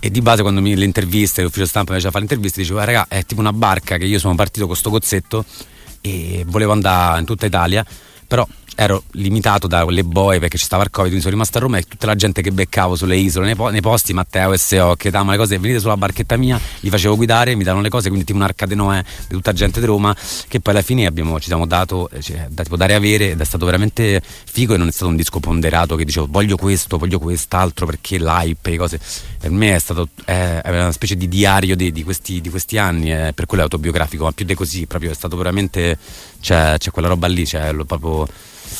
E 0.00 0.10
di 0.10 0.20
base 0.20 0.42
quando 0.42 0.60
mi, 0.60 0.74
le 0.74 0.84
interviste, 0.84 1.42
l'ufficio 1.42 1.66
stampa 1.66 1.92
mi 1.92 1.96
faceva 1.98 2.12
fare 2.12 2.24
le 2.26 2.30
interviste, 2.30 2.60
dicevo, 2.60 2.80
"Ah, 2.80 2.84
raga, 2.84 3.06
è 3.08 3.24
tipo 3.24 3.40
una 3.40 3.52
barca 3.52 3.96
che 3.96 4.04
io 4.04 4.18
sono 4.18 4.34
partito 4.34 4.66
con 4.66 4.76
sto 4.76 4.90
cozzetto 4.90 5.44
e 6.00 6.44
volevo 6.46 6.72
andare 6.72 7.20
in 7.20 7.24
tutta 7.24 7.46
Italia, 7.46 7.84
però 8.34 8.48
ero 8.76 9.04
limitato 9.12 9.66
da 9.66 9.84
quelle 9.84 10.02
boe 10.02 10.38
perché 10.38 10.58
ci 10.58 10.64
stava 10.64 10.82
il 10.82 10.90
covid, 10.90 11.06
quindi 11.06 11.22
sono 11.22 11.34
rimasto 11.34 11.58
a 11.58 11.60
Roma 11.60 11.78
e 11.78 11.82
tutta 11.82 12.06
la 12.06 12.16
gente 12.16 12.42
che 12.42 12.50
beccavo 12.50 12.96
sulle 12.96 13.16
isole, 13.16 13.46
nei, 13.46 13.54
po- 13.54 13.68
nei 13.68 13.80
posti, 13.80 14.12
Matteo, 14.12 14.56
SO, 14.56 14.94
che 14.96 15.10
davano 15.10 15.30
le 15.30 15.36
cose, 15.36 15.58
venite 15.58 15.78
sulla 15.80 15.96
barchetta 15.96 16.36
mia, 16.36 16.60
li 16.80 16.90
facevo 16.90 17.16
guidare, 17.16 17.54
mi 17.54 17.62
davano 17.62 17.82
le 17.82 17.88
cose, 17.88 18.08
quindi 18.08 18.26
tipo 18.26 18.38
un'arca 18.38 18.66
di 18.66 18.74
Noè 18.74 19.02
di 19.28 19.34
tutta 19.34 19.52
gente 19.52 19.80
di 19.80 19.86
Roma, 19.86 20.14
che 20.48 20.60
poi 20.60 20.74
alla 20.74 20.82
fine 20.82 21.06
abbiamo, 21.06 21.38
ci 21.38 21.46
siamo 21.46 21.66
dato, 21.66 22.10
eh, 22.10 22.20
cioè, 22.20 22.46
da 22.50 22.64
tipo 22.64 22.76
dare 22.76 22.92
e 22.92 22.96
avere 22.96 23.30
ed 23.30 23.40
è 23.40 23.44
stato 23.44 23.64
veramente 23.64 24.20
figo 24.20 24.74
e 24.74 24.76
non 24.76 24.88
è 24.88 24.92
stato 24.92 25.10
un 25.10 25.16
disco 25.16 25.38
ponderato 25.38 25.94
che 25.94 26.04
dicevo 26.04 26.26
voglio 26.28 26.56
questo, 26.56 26.98
voglio 26.98 27.18
quest'altro 27.20 27.86
perché 27.86 28.18
l'hype, 28.18 28.70
le 28.70 28.76
cose. 28.76 29.00
Per 29.38 29.50
me 29.50 29.76
è 29.76 29.78
stato 29.78 30.08
è, 30.24 30.60
è 30.62 30.70
una 30.70 30.92
specie 30.92 31.16
di 31.16 31.28
diario 31.28 31.76
di, 31.76 31.92
di 31.92 32.02
questi, 32.02 32.40
di 32.40 32.50
questi 32.50 32.76
anni, 32.78 33.10
è 33.10 33.32
per 33.32 33.46
quello 33.46 33.62
è 33.62 33.66
autobiografico, 33.66 34.24
ma 34.24 34.32
più 34.32 34.44
di 34.44 34.54
così, 34.54 34.86
proprio 34.86 35.12
è 35.12 35.14
stato 35.14 35.36
veramente, 35.36 35.96
c'è, 36.40 36.76
c'è 36.76 36.90
quella 36.90 37.06
roba 37.06 37.28
lì, 37.28 37.48
lo- 37.70 37.84
proprio... 37.84 38.23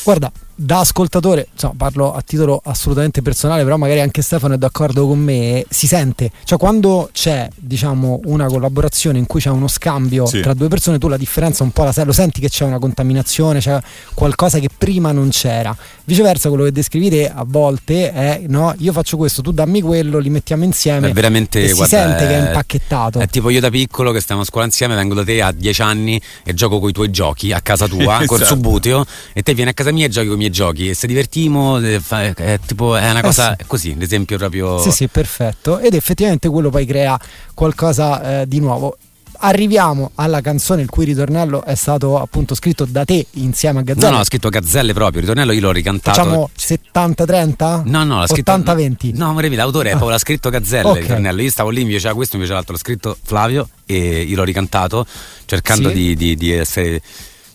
Guarda, 0.05 0.33
da 0.57 0.81
ascoltatore, 0.81 1.49
insomma, 1.53 1.75
parlo 1.77 2.12
a 2.14 2.23
titolo 2.23 2.61
assolutamente 2.64 3.23
personale, 3.23 3.64
però 3.64 3.77
magari 3.77 4.01
anche 4.01 4.23
Stefano 4.23 4.55
è 4.55 4.59
d'accordo 4.59 5.07
con 5.07 5.19
me, 5.19 5.64
si 5.69 5.87
sente, 5.87 6.31
cioè 6.45 6.59
quando 6.59 7.09
c'è, 7.12 7.49
diciamo, 7.57 8.21
una 8.25 8.47
collaborazione 8.47 9.19
in 9.19 9.27
cui 9.27 9.40
c'è 9.40 9.51
uno 9.51 9.69
scambio 9.69 10.27
Sì. 10.27 10.40
tra 10.40 10.55
due 10.55 10.69
persone, 10.69 10.99
tu 10.99 11.09
la 11.09 11.17
differenza 11.17 11.62
un 11.62 11.71
po' 11.71 11.85
la 11.85 11.93
sai, 11.93 12.05
lo 12.05 12.12
senti 12.12 12.40
che 12.40 12.49
c'è 12.49 12.64
una 12.64 12.79
contaminazione, 12.79 13.61
c'è 13.61 13.79
qualcosa 14.14 14.59
che 14.59 14.69
prima 14.77 15.12
non 15.12 15.29
c'era. 15.31 15.77
Viceversa, 16.05 16.49
quello 16.49 16.64
che 16.64 16.73
descrivi 16.73 17.09
te 17.11 17.31
a 17.31 17.45
volte 17.47 18.12
è, 18.12 18.43
no, 18.49 18.75
io 18.79 18.93
faccio 18.93 19.17
questo, 19.17 19.43
tu 19.43 19.53
dammi 19.53 19.81
quello, 19.81 20.19
li 20.19 20.31
mettiamo 20.31 20.64
insieme. 20.64 21.09
È 21.09 21.12
veramente 21.12 21.64
e 21.64 21.69
si 21.69 21.75
guarda, 21.75 21.97
sente 21.97 22.27
che 22.27 22.35
è 22.35 22.43
è- 22.43 22.47
impacchettato. 22.47 23.19
È 23.19 23.29
tipo 23.29 23.51
io 23.51 23.61
da 23.61 23.71
piccolo 23.71 24.12
che 24.12 24.21
stiamo 24.21 24.43
a 24.43 24.45
scuola 24.45 24.67
insieme, 24.67 24.95
vengo 24.95 25.14
da 25.14 25.25
te 25.25 25.40
a 25.43 25.51
10 25.53 25.83
anni 25.83 26.21
e 26.45 26.55
gioco 26.55 26.79
con 26.79 26.88
i 26.90 26.93
tuoi 26.93 27.11
giochi 27.11 27.53
a 27.53 27.61
casa 27.61 27.87
tua, 27.88 28.23
col 28.27 28.40
Esatto. 28.40 28.55
subbuteo, 28.55 29.05
e 29.33 29.43
te 29.43 29.55
vieni 29.55 29.71
a 29.71 29.75
casa 29.75 29.90
mia 29.93 30.07
e 30.07 30.09
giochi 30.09 30.29
con 30.29 30.40
i 30.40 30.44
miei 30.45 30.51
giochi. 30.51 30.89
E 30.91 30.95
se 30.95 31.07
divertimo, 31.07 31.79
eh, 31.79 32.01
fa- 32.01 32.23
è, 32.35 32.59
tipo, 32.65 32.95
è 32.97 33.11
una 33.11 33.21
Eh 33.21 33.23
cosa 33.23 33.55
sì. 33.59 33.65
così, 33.67 33.97
l'esempio 33.99 34.37
proprio. 34.39 34.79
Sì, 34.79 34.91
sì, 34.91 35.09
perfetto. 35.09 35.79
Ed 35.79 35.95
effettivamente 35.95 36.49
quello 36.49 36.71
poi 36.71 36.85
crea 36.87 37.19
qualcosa 37.55 38.41
eh, 38.43 38.49
di 38.49 38.61
nuovo. 38.61 38.97
Arriviamo 39.37 40.13
alla 40.15 40.41
canzone 40.41 40.81
il 40.83 40.89
cui 40.89 41.05
ritornello 41.05 41.65
è 41.65 41.75
stato 41.75 42.19
appunto 42.21 42.55
scritto 42.55 42.85
da 42.89 43.05
te 43.05 43.27
insieme 43.33 43.81
a 43.81 43.83
No, 43.83 43.87
Gazzella. 43.93 44.11
no, 44.15 44.19
ha 44.21 44.25
scritto 44.25 44.49
Gazzelle 44.49 44.93
proprio, 44.95 45.21
il 45.21 45.27
ritornello 45.27 45.53
io 45.53 45.61
l'ho 45.61 45.73
ricantato. 45.73 46.17
Facciamo 46.23 46.51
70-30? 46.57 47.83
No, 47.85 48.05
no, 48.05 48.21
l'ha 48.21 48.27
scritto 48.29 48.53
80-20? 48.53 49.17
No, 49.17 49.31
amore, 49.31 49.49
l'autore 49.51 49.89
è 49.89 49.93
Ah. 49.93 49.97
proprio 49.97 50.11
l'ha 50.13 50.19
scritto 50.23 50.51
Gazzelle 50.51 50.89
Ok. 50.89 50.97
il 50.97 51.03
ritornello. 51.03 51.43
Io 51.43 51.51
stavo 51.51 51.71
lì, 51.71 51.83
mi 51.85 51.91
piaceva 51.91 52.15
questo, 52.15 52.37
mi 52.39 52.45
piaceva 52.47 52.59
l'altro, 52.65 52.75
l'ha 52.75 52.81
scritto 52.81 53.17
Flavio 53.23 53.69
e 53.87 54.23
io 54.23 54.37
l'ho 54.37 54.45
ricantato 54.45 55.05
cercando 55.47 55.89
Sì. 55.89 55.95
di, 55.95 56.15
di- 56.17 56.37
di 56.37 56.53
essere 56.53 57.03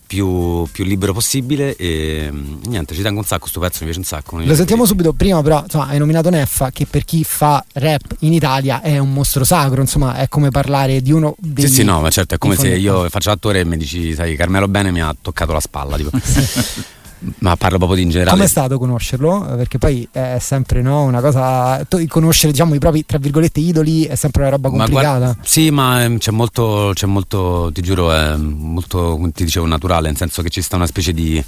più, 0.09 0.65
più 0.71 0.83
libero 0.85 1.13
possibile 1.13 1.75
e 1.75 2.31
niente, 2.65 2.95
ci 2.95 3.03
tengo 3.03 3.19
un 3.19 3.25
sacco, 3.25 3.45
sto 3.45 3.59
pezzo 3.59 3.77
mi 3.81 3.91
piace 3.91 3.99
un 3.99 4.05
sacco. 4.05 4.39
Lo 4.39 4.55
sentiamo 4.55 4.81
così. 4.81 4.93
subito, 4.93 5.13
prima 5.13 5.43
però 5.43 5.61
insomma, 5.61 5.85
hai 5.85 5.99
nominato 5.99 6.31
Neffa 6.31 6.71
che 6.71 6.87
per 6.87 7.05
chi 7.05 7.23
fa 7.23 7.63
rap 7.73 8.15
in 8.21 8.33
Italia 8.33 8.81
è 8.81 8.97
un 8.97 9.13
mostro 9.13 9.43
sacro, 9.43 9.81
insomma 9.81 10.15
è 10.15 10.27
come 10.27 10.49
parlare 10.49 11.03
di 11.03 11.11
uno 11.11 11.35
dei... 11.37 11.67
Sì, 11.67 11.73
sì, 11.75 11.83
no, 11.83 12.01
ma 12.01 12.09
certo, 12.09 12.33
è 12.33 12.37
come 12.39 12.55
se 12.55 12.69
io 12.69 13.07
faccio 13.09 13.29
l'attore 13.29 13.59
e 13.59 13.65
mi 13.65 13.77
dici, 13.77 14.15
sai, 14.15 14.35
Carmelo 14.35 14.67
Bene 14.67 14.89
mi 14.89 14.99
ha 14.99 15.15
toccato 15.19 15.53
la 15.53 15.59
spalla, 15.59 15.95
tipo. 15.95 16.09
ma 17.39 17.55
parlo 17.58 17.77
proprio 17.77 17.97
di 17.97 18.03
in 18.03 18.10
generale. 18.10 18.38
Com'è 18.38 18.47
stato 18.47 18.77
conoscerlo? 18.79 19.53
Perché 19.58 19.77
poi 19.77 20.08
è 20.12 20.38
sempre 20.39 20.82
no, 20.82 21.03
una 21.03 21.19
cosa. 21.19 21.86
Conoscere 22.08 22.51
diciamo, 22.51 22.73
i 22.75 22.79
propri 22.79 23.05
tra 23.05 23.17
virgolette 23.17 23.60
idoli 23.60 24.05
è 24.05 24.15
sempre 24.15 24.43
una 24.43 24.51
roba 24.51 24.69
Ma 24.69 24.77
complicata. 24.77 25.17
guarda- 25.17 25.38
sì, 25.43 25.69
ma 25.69 26.03
ehm, 26.03 26.17
c'è 26.17 26.32
molto, 26.32 26.91
c'è 26.93 27.08
molto, 27.08 27.69
ti 27.73 27.82
giuro, 27.82 28.12
è 28.12 28.36
molto, 28.38 29.19
ti 29.34 29.43
dicevo, 29.43 29.65
naturale, 29.65 30.08
nel 30.08 30.17
senso 30.17 30.41
che 30.41 30.49
ci 30.49 30.62
sta 30.62 30.77
una 30.77 30.88
specie 30.88 31.12
di, 31.12 31.43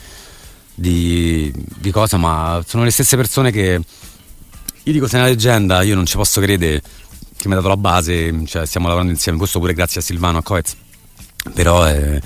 di, 0.75 1.53
di 1.55 1.91
cosa, 1.91 2.17
ma 2.17 2.61
sono 2.67 2.83
le 2.83 2.91
stesse 2.91 3.15
persone 3.15 3.51
che, 3.51 3.79
io 4.83 4.91
dico, 4.91 5.07
sei 5.07 5.19
una 5.21 5.29
leggenda, 5.29 5.81
io 5.83 5.95
non 5.95 6.05
ci 6.05 6.17
posso 6.17 6.41
credere 6.41 6.81
che 7.37 7.47
mi 7.47 7.53
ha 7.53 7.57
dato 7.57 7.69
la 7.69 7.77
base, 7.77 8.43
cioè, 8.45 8.65
stiamo 8.65 8.87
lavorando 8.87 9.13
insieme, 9.13 9.37
questo 9.37 9.59
pure 9.59 9.73
grazie 9.73 10.01
a 10.01 10.03
Silvano, 10.03 10.39
a 10.39 10.43
Coez, 10.43 10.75
però... 11.53 11.87
eh, 11.87 12.21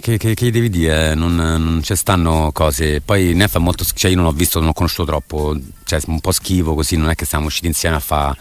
che, 0.00 0.16
che, 0.18 0.34
che 0.34 0.50
devi 0.50 0.68
dire? 0.70 1.14
Non, 1.14 1.34
non 1.36 1.80
ci 1.82 1.94
stanno 1.96 2.50
cose. 2.52 3.00
Poi 3.00 3.34
Neff 3.34 3.56
è 3.56 3.58
molto. 3.58 3.84
Cioè, 3.84 4.10
io 4.10 4.16
non 4.16 4.26
ho 4.26 4.32
visto, 4.32 4.58
non 4.60 4.68
ho 4.70 4.72
conosciuto 4.72 5.04
troppo. 5.06 5.56
Cioè, 5.84 6.00
un 6.06 6.20
po' 6.20 6.32
schivo 6.32 6.74
così. 6.74 6.96
Non 6.96 7.10
è 7.10 7.14
che 7.14 7.24
siamo 7.24 7.46
usciti 7.46 7.66
insieme 7.66 7.96
a, 7.96 8.00
fa- 8.00 8.36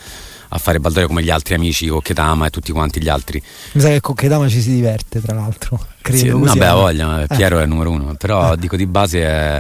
a 0.50 0.58
fare 0.58 0.80
baldoria 0.80 1.08
come 1.08 1.24
gli 1.24 1.30
altri 1.30 1.54
amici, 1.56 1.88
con 1.88 2.02
Ketama 2.02 2.48
e 2.48 2.50
tutti 2.50 2.72
quanti 2.72 3.02
gli 3.02 3.10
altri. 3.10 3.42
Mi 3.74 3.82
sa 3.82 3.90
che 3.90 4.02
con 4.02 4.16
Kedama 4.16 4.48
ci 4.50 4.62
si 4.62 4.72
diverte, 4.74 5.22
tra 5.22 5.34
l'altro. 5.36 5.86
Credo. 6.02 6.18
Sì, 6.20 6.28
no, 6.30 6.54
beh, 6.54 6.68
eh. 6.70 6.72
voglia, 6.74 7.24
Eh. 7.24 7.28
Piero 7.28 7.60
è 7.60 7.64
il 7.64 7.70
numero 7.70 7.92
uno. 7.92 8.16
Però 8.16 8.54
Eh. 8.54 8.58
dico 8.58 8.76
di 8.76 8.86
base 8.86 9.22
è. 9.24 9.60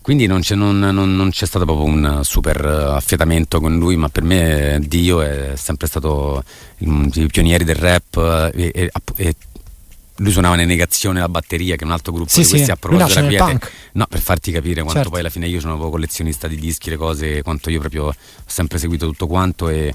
Quindi 0.00 0.26
non 0.26 0.40
c'è, 0.40 0.54
non- 0.54 0.78
non- 0.78 1.16
non 1.16 1.30
c'è 1.30 1.46
stato 1.46 1.64
proprio 1.64 1.84
un 1.86 2.20
super 2.22 2.64
eh, 2.64 2.94
affiatamento 2.94 3.58
con 3.60 3.76
lui, 3.76 3.96
ma 3.96 4.08
per 4.08 4.22
me 4.22 4.78
Dio 4.86 5.20
è 5.20 5.54
sempre 5.56 5.88
stato 5.88 6.44
uno 6.78 7.08
dei 7.12 7.26
pionieri 7.26 7.64
del 7.64 7.74
rap 7.74 8.16
eh, 8.54 8.70
e, 8.72 8.72
e- 8.84 8.90
e 9.16 9.34
lui 10.16 10.32
suonava 10.32 10.54
nelle 10.54 10.66
negazioni 10.68 11.18
la 11.18 11.28
batteria 11.28 11.76
che 11.76 11.82
è 11.82 11.86
un 11.86 11.92
altro 11.92 12.12
gruppo 12.12 12.30
Sì, 12.30 12.40
di 12.42 12.46
questi 12.48 12.64
sì, 12.66 12.70
a 12.70 12.76
proposito 12.76 13.20
della 13.20 13.44
quiete. 13.44 13.70
No, 13.92 14.06
per 14.08 14.20
farti 14.20 14.50
capire 14.52 14.76
quanto 14.80 14.92
Certo. 14.94 15.10
poi 15.10 15.20
alla 15.20 15.28
fine 15.30 15.46
io 15.46 15.60
sono 15.60 15.72
proprio 15.72 15.90
collezionista 15.92 16.48
di 16.48 16.56
dischi, 16.56 16.90
le 16.90 16.96
cose, 16.96 17.42
quanto 17.42 17.70
io 17.70 17.80
proprio 17.80 18.04
ho 18.06 18.14
sempre 18.46 18.78
seguito 18.78 19.06
tutto 19.06 19.26
quanto 19.26 19.68
e, 19.68 19.92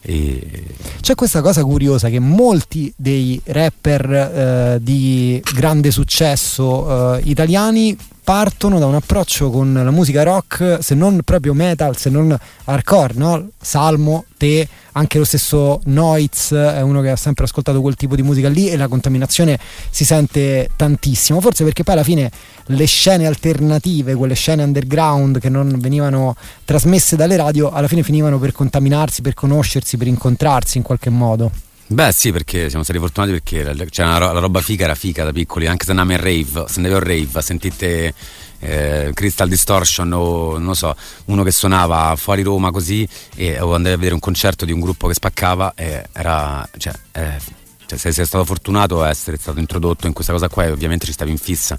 e- 0.00 0.64
C'è 1.00 1.14
questa 1.14 1.40
cosa 1.42 1.62
curiosa 1.64 2.08
che 2.08 2.18
molti 2.18 2.92
dei 2.96 3.40
rapper 3.44 4.10
eh, 4.12 4.78
di 4.80 5.42
grande 5.54 5.90
successo 5.90 7.16
eh, 7.16 7.20
italiani 7.24 7.96
partono 8.24 8.78
da 8.78 8.86
un 8.86 8.94
approccio 8.94 9.50
con 9.50 9.72
la 9.72 9.90
musica 9.90 10.22
rock, 10.22 10.78
se 10.80 10.94
non 10.94 11.20
proprio 11.24 11.54
metal, 11.54 11.96
se 11.96 12.08
non 12.08 12.36
hardcore, 12.64 13.14
no? 13.16 13.48
Salmo, 13.60 14.24
te, 14.36 14.68
anche 14.92 15.18
lo 15.18 15.24
stesso 15.24 15.80
Noiz 15.84 16.52
è 16.52 16.80
uno 16.82 17.00
che 17.00 17.10
ha 17.10 17.16
sempre 17.16 17.44
ascoltato 17.44 17.80
quel 17.80 17.96
tipo 17.96 18.14
di 18.14 18.22
musica 18.22 18.48
lì 18.48 18.68
e 18.68 18.76
la 18.76 18.86
contaminazione 18.86 19.58
si 19.90 20.04
sente 20.04 20.70
tantissimo, 20.76 21.40
forse 21.40 21.64
perché 21.64 21.82
poi 21.82 21.94
alla 21.94 22.04
fine 22.04 22.30
le 22.66 22.84
scene 22.84 23.26
alternative, 23.26 24.14
quelle 24.14 24.34
scene 24.34 24.62
underground 24.62 25.40
che 25.40 25.48
non 25.48 25.78
venivano 25.78 26.36
trasmesse 26.64 27.16
dalle 27.16 27.36
radio, 27.36 27.70
alla 27.70 27.88
fine 27.88 28.02
finivano 28.04 28.38
per 28.38 28.52
contaminarsi, 28.52 29.20
per 29.20 29.34
conoscersi, 29.34 29.96
per 29.96 30.06
incontrarsi 30.06 30.78
in 30.78 30.84
qualche 30.84 31.10
modo. 31.10 31.50
Beh 31.92 32.10
sì, 32.10 32.32
perché 32.32 32.70
siamo 32.70 32.84
stati 32.84 32.98
fortunati 32.98 33.32
perché 33.32 33.62
la, 33.74 33.86
cioè, 33.86 34.18
ro- 34.18 34.32
la 34.32 34.40
roba 34.40 34.62
figa 34.62 34.84
era 34.84 34.94
figa 34.94 35.24
da 35.24 35.32
piccoli, 35.32 35.66
anche 35.66 35.84
se 35.84 35.90
andiamo 35.90 36.12
in 36.12 36.20
rave, 36.20 36.64
se 36.66 36.76
andavi 36.76 36.94
a 36.94 36.98
rave, 37.00 37.42
sentite 37.42 38.14
eh, 38.60 39.10
Crystal 39.12 39.46
Distortion 39.46 40.10
o 40.14 40.56
non 40.56 40.74
so, 40.74 40.96
uno 41.26 41.42
che 41.42 41.50
suonava 41.50 42.16
fuori 42.16 42.40
Roma 42.40 42.70
così 42.70 43.06
e, 43.36 43.60
o 43.60 43.74
andavi 43.74 43.94
a 43.94 43.96
vedere 43.98 44.14
un 44.14 44.20
concerto 44.20 44.64
di 44.64 44.72
un 44.72 44.80
gruppo 44.80 45.06
che 45.06 45.12
spaccava 45.12 45.74
e 45.74 46.06
era, 46.14 46.66
cioè, 46.78 46.94
eh, 47.12 47.38
cioè, 47.84 47.98
se 47.98 48.10
sei 48.10 48.24
stato 48.24 48.46
fortunato 48.46 49.02
a 49.02 49.10
essere 49.10 49.36
stato 49.36 49.58
introdotto 49.58 50.06
in 50.06 50.14
questa 50.14 50.32
cosa 50.32 50.48
qua 50.48 50.64
e 50.64 50.70
ovviamente 50.70 51.04
ci 51.04 51.12
stavi 51.12 51.30
in 51.30 51.36
fissa. 51.38 51.78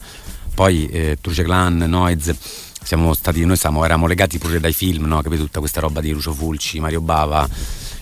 Poi 0.53 0.89
eh, 0.89 1.17
Truce 1.19 1.41
Clan, 1.41 1.77
Noiz, 1.77 2.31
siamo 2.83 3.15
stati, 3.15 3.43
noi 3.45 3.57
siamo, 3.57 3.83
eravamo 3.83 4.05
legati 4.05 4.37
pure 4.37 4.59
dai 4.59 4.73
film, 4.73 5.05
no? 5.05 5.23
capito? 5.23 5.41
Tutta 5.41 5.59
questa 5.59 5.79
roba 5.79 6.01
di 6.01 6.11
Lucio 6.11 6.33
Fulci, 6.33 6.79
Mario 6.79 7.01
Bava, 7.01 7.49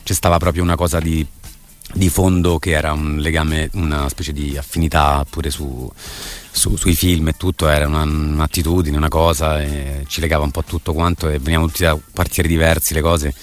c'è 0.03 0.13
stava 0.13 0.37
proprio 0.39 0.61
una 0.61 0.75
cosa 0.75 0.99
di, 0.99 1.25
di 1.93 2.09
fondo 2.09 2.59
che 2.59 2.71
era 2.71 2.93
un 2.93 3.17
legame, 3.17 3.69
una 3.73 4.07
specie 4.09 4.31
di 4.31 4.57
affinità 4.57 5.25
pure 5.29 5.49
su, 5.49 5.89
su, 6.51 6.75
sui 6.75 6.95
film 6.95 7.29
e 7.29 7.33
tutto, 7.37 7.67
era 7.67 7.87
una, 7.87 8.03
un'attitudine, 8.03 8.95
una 8.97 9.09
cosa, 9.09 9.59
ci 10.07 10.21
legava 10.21 10.43
un 10.43 10.51
po' 10.51 10.63
tutto 10.63 10.93
quanto 10.93 11.27
e 11.29 11.39
venivamo 11.39 11.67
tutti 11.67 11.83
da 11.83 11.97
quartieri 12.13 12.49
diversi 12.49 12.93
le 12.93 13.01
cose. 13.01 13.33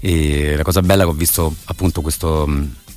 E 0.00 0.54
la 0.56 0.62
cosa 0.62 0.80
bella 0.80 1.02
che 1.02 1.10
ho 1.10 1.14
visto 1.14 1.54
appunto 1.64 2.00
questo, 2.00 2.48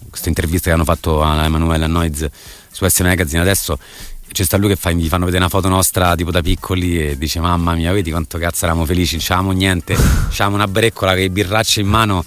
questa 0.09 0.29
intervista 0.29 0.69
che 0.69 0.75
hanno 0.75 0.83
fatto 0.83 1.23
a 1.23 1.43
Emanuele 1.45 1.87
Noiz 1.87 2.29
su 2.71 2.87
S 2.87 2.99
Magazine 2.99 3.41
adesso 3.41 3.77
c'è 4.31 4.43
sta 4.43 4.57
lui 4.57 4.69
che 4.69 4.75
fa, 4.75 4.91
gli 4.91 5.07
fanno 5.07 5.25
vedere 5.25 5.43
una 5.43 5.51
foto 5.51 5.67
nostra 5.67 6.15
tipo 6.15 6.31
da 6.31 6.41
piccoli 6.41 7.09
e 7.09 7.17
dice 7.17 7.39
mamma 7.41 7.73
mia 7.73 7.91
vedi 7.91 8.11
quanto 8.11 8.37
cazzo 8.37 8.63
eravamo 8.63 8.85
felici 8.85 9.15
non 9.15 9.25
c'avevamo 9.25 9.51
niente 9.51 9.93
c'avevamo 9.93 10.55
una 10.55 10.67
breccola 10.67 11.15
che 11.15 11.29
birracce 11.29 11.81
in 11.81 11.87
mano 11.87 12.23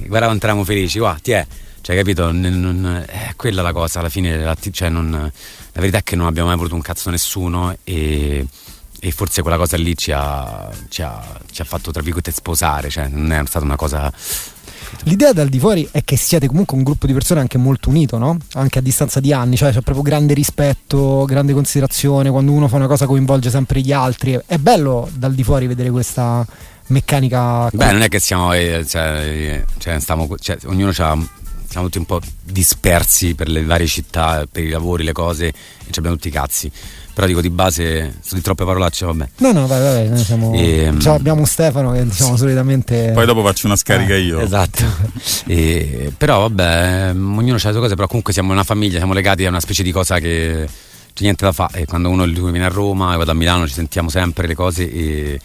guarda 0.00 0.26
quanto 0.26 0.44
eravamo 0.44 0.66
felici 0.66 0.98
qua 0.98 1.16
ti 1.22 1.30
è 1.30 1.46
cioè 1.86 1.94
capito 1.94 2.32
non, 2.32 2.40
non, 2.40 3.04
è 3.06 3.34
quella 3.36 3.62
la 3.62 3.72
cosa 3.72 4.00
alla 4.00 4.08
fine 4.08 4.36
la, 4.36 4.56
cioè, 4.72 4.88
non, 4.88 5.08
la 5.12 5.80
verità 5.80 5.98
è 5.98 6.02
che 6.02 6.16
non 6.16 6.26
abbiamo 6.26 6.48
mai 6.48 6.56
avuto 6.56 6.74
un 6.74 6.80
cazzo 6.80 7.10
nessuno 7.10 7.76
e, 7.84 8.44
e 8.98 9.10
forse 9.12 9.40
quella 9.40 9.56
cosa 9.56 9.76
lì 9.76 9.96
ci 9.96 10.10
ha, 10.10 10.68
ci 10.88 11.02
ha, 11.02 11.22
ci 11.48 11.62
ha 11.62 11.64
fatto 11.64 11.92
tra 11.92 12.02
virgolette 12.02 12.32
sposare 12.32 12.90
cioè 12.90 13.06
non 13.06 13.30
è 13.30 13.40
stata 13.46 13.64
una 13.64 13.76
cosa 13.76 14.12
L'idea 15.04 15.32
dal 15.32 15.48
di 15.48 15.60
fuori 15.60 15.88
è 15.92 16.02
che 16.02 16.16
siate 16.16 16.48
comunque 16.48 16.76
un 16.76 16.82
gruppo 16.82 17.06
di 17.06 17.12
persone 17.12 17.38
anche 17.40 17.58
molto 17.58 17.88
unito, 17.90 18.18
no? 18.18 18.36
Anche 18.54 18.78
a 18.78 18.82
distanza 18.82 19.20
di 19.20 19.32
anni, 19.32 19.56
cioè 19.56 19.72
c'è 19.72 19.80
proprio 19.80 20.02
grande 20.02 20.32
rispetto, 20.32 21.24
grande 21.24 21.52
considerazione, 21.52 22.30
quando 22.30 22.52
uno 22.52 22.66
fa 22.68 22.76
una 22.76 22.86
cosa 22.86 23.06
coinvolge 23.06 23.50
sempre 23.50 23.80
gli 23.80 23.92
altri. 23.92 24.38
È 24.46 24.58
bello 24.58 25.08
dal 25.12 25.34
di 25.34 25.42
fuori 25.42 25.66
vedere 25.66 25.90
questa 25.90 26.46
meccanica. 26.88 27.68
Beh, 27.72 27.92
non 27.92 28.02
è 28.02 28.08
che 28.08 28.20
siamo, 28.20 28.52
eh, 28.52 28.84
cioè, 28.86 29.64
cioè, 29.78 29.98
stiamo, 29.98 30.28
cioè, 30.38 30.56
ognuno 30.66 30.92
ha 30.96 31.18
siamo 31.76 31.90
tutti 31.90 31.98
un 31.98 32.06
po' 32.06 32.20
dispersi 32.42 33.34
per 33.34 33.48
le 33.48 33.62
varie 33.62 33.86
città, 33.86 34.46
per 34.50 34.64
i 34.64 34.70
lavori, 34.70 35.04
le 35.04 35.12
cose, 35.12 35.48
e 35.48 35.54
ci 35.90 35.98
abbiamo 35.98 36.16
tutti 36.16 36.28
i 36.28 36.30
cazzi. 36.30 36.70
Però 37.12 37.26
dico 37.26 37.42
di 37.42 37.50
base, 37.50 38.14
sono 38.22 38.38
di 38.38 38.40
troppe 38.40 38.64
parolacce, 38.64 39.04
vabbè. 39.04 39.28
No, 39.38 39.52
no, 39.52 39.66
vai, 39.66 39.80
vai, 39.80 40.08
noi 40.08 40.24
siamo. 40.24 40.54
E, 40.54 40.94
cioè, 40.98 41.14
abbiamo 41.14 41.44
Stefano 41.44 41.92
che 41.92 42.04
diciamo 42.04 42.36
solitamente. 42.36 43.10
Poi 43.12 43.26
dopo 43.26 43.42
faccio 43.42 43.66
una 43.66 43.76
scarica 43.76 44.14
eh, 44.14 44.20
io. 44.20 44.40
Esatto. 44.40 44.84
e, 45.46 46.12
però 46.16 46.40
vabbè, 46.40 47.10
ognuno 47.10 47.52
ha 47.52 47.54
le 47.54 47.58
sue 47.58 47.72
cose, 47.72 47.94
però 47.94 48.06
comunque 48.06 48.32
siamo 48.32 48.52
una 48.52 48.64
famiglia, 48.64 48.96
siamo 48.96 49.12
legati 49.12 49.44
a 49.44 49.48
una 49.48 49.60
specie 49.60 49.82
di 49.82 49.92
cosa 49.92 50.18
che 50.18 50.66
c'è 51.12 51.22
niente 51.22 51.44
da 51.44 51.52
fare. 51.52 51.80
E 51.80 51.84
quando 51.84 52.08
uno 52.08 52.24
lui 52.24 52.50
viene 52.52 52.66
a 52.66 52.70
Roma, 52.70 53.12
io 53.12 53.18
vado 53.18 53.30
a 53.30 53.34
Milano, 53.34 53.66
ci 53.66 53.74
sentiamo 53.74 54.08
sempre 54.08 54.46
le 54.46 54.54
cose 54.54 54.90
e 54.90 55.40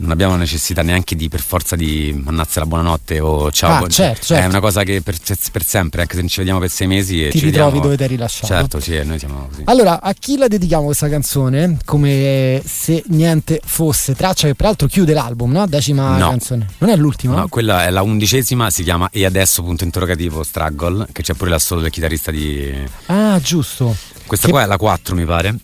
non 0.00 0.10
abbiamo 0.10 0.36
necessità 0.36 0.82
neanche 0.82 1.16
di 1.16 1.28
per 1.28 1.40
forza 1.40 1.74
di 1.74 2.18
mannazza 2.24 2.60
la 2.60 2.66
buonanotte 2.66 3.20
o 3.20 3.50
ciao. 3.50 3.84
Ah, 3.84 3.88
certo, 3.88 4.24
certo. 4.26 4.44
È 4.44 4.46
una 4.46 4.60
cosa 4.60 4.82
che 4.84 5.02
per, 5.02 5.16
per, 5.52 5.64
sempre, 5.64 6.02
anche 6.02 6.14
se 6.14 6.20
non 6.20 6.28
ci 6.28 6.38
vediamo 6.38 6.60
per 6.60 6.70
sei 6.70 6.86
mesi. 6.86 7.24
E 7.24 7.30
Ti 7.30 7.38
ci 7.38 7.44
ritrovi 7.46 7.64
vediamo, 7.64 7.80
dove 7.82 7.96
ti 7.96 8.02
hai 8.02 8.08
rilasciato. 8.08 8.46
Certo, 8.46 8.80
sì, 8.80 9.00
noi 9.04 9.18
siamo 9.18 9.46
così. 9.48 9.62
Allora, 9.64 10.00
a 10.00 10.12
chi 10.12 10.36
la 10.36 10.46
dedichiamo 10.46 10.84
questa 10.86 11.08
canzone? 11.08 11.78
Come 11.84 12.62
se 12.64 13.02
niente 13.08 13.60
fosse. 13.64 14.14
Traccia 14.14 14.46
che 14.46 14.54
peraltro 14.54 14.86
chiude 14.86 15.12
l'album, 15.14 15.50
no? 15.50 15.66
Decima 15.66 16.16
No. 16.16 16.28
canzone. 16.30 16.66
Non 16.78 16.90
è 16.90 16.96
l'ultima? 16.96 17.34
No, 17.34 17.48
quella 17.48 17.84
è 17.84 17.90
la 17.90 18.02
undicesima, 18.02 18.70
si 18.70 18.82
chiama 18.84 19.08
E 19.10 19.24
adesso 19.24 19.62
punto 19.62 19.84
interrogativo 19.84 20.42
Struggle, 20.42 21.06
che 21.12 21.22
c'è 21.22 21.34
pure 21.34 21.50
l'assolo 21.50 21.80
del 21.80 21.90
chitarrista 21.90 22.30
di. 22.30 22.72
Ah, 23.06 23.38
giusto. 23.40 23.96
Questa 24.26 24.46
Che- 24.46 24.52
qua 24.52 24.62
è 24.62 24.66
la 24.66 24.76
4, 24.76 25.14
mi 25.16 25.24
pare. 25.24 25.56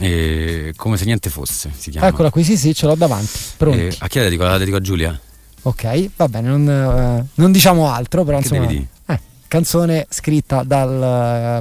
E 0.00 0.72
come 0.76 0.96
se 0.96 1.04
niente 1.04 1.28
fosse, 1.30 1.70
si 1.76 1.90
chiama. 1.90 2.06
Eccola 2.06 2.30
qui, 2.30 2.44
sì, 2.44 2.56
sì, 2.56 2.74
ce 2.74 2.86
l'ho 2.86 2.94
davanti. 2.94 3.38
Pronti. 3.56 3.78
E 3.80 3.94
a 3.98 4.06
chi 4.08 4.18
la 4.18 4.24
dedico? 4.24 4.44
La 4.44 4.58
dedico 4.58 4.76
a 4.76 4.80
Giulia? 4.80 5.18
Ok, 5.62 6.10
va 6.16 6.28
bene, 6.28 6.48
non, 6.48 6.68
eh, 6.68 7.26
non 7.34 7.52
diciamo 7.52 7.90
altro, 7.92 8.22
però 8.24 8.38
Che 8.38 8.54
insomma. 8.54 8.70
eh, 8.70 9.20
canzone 9.48 10.06
scritta 10.08 10.62
dal, 10.62 10.92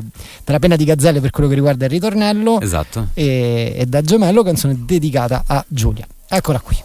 eh, 0.03 0.19
dalla 0.43 0.59
penna 0.59 0.75
di 0.75 0.85
Gazzelle 0.85 1.19
per 1.19 1.31
quello 1.31 1.49
che 1.49 1.55
riguarda 1.55 1.85
il 1.85 1.91
ritornello 1.91 2.61
Esatto. 2.61 3.07
e, 3.13 3.73
e 3.75 3.85
da 3.87 4.01
Gemello, 4.01 4.43
canzone 4.43 4.75
dedicata 4.85 5.43
a 5.47 5.65
Giulia. 5.67 6.05
Eccola 6.27 6.59
qui. 6.59 6.77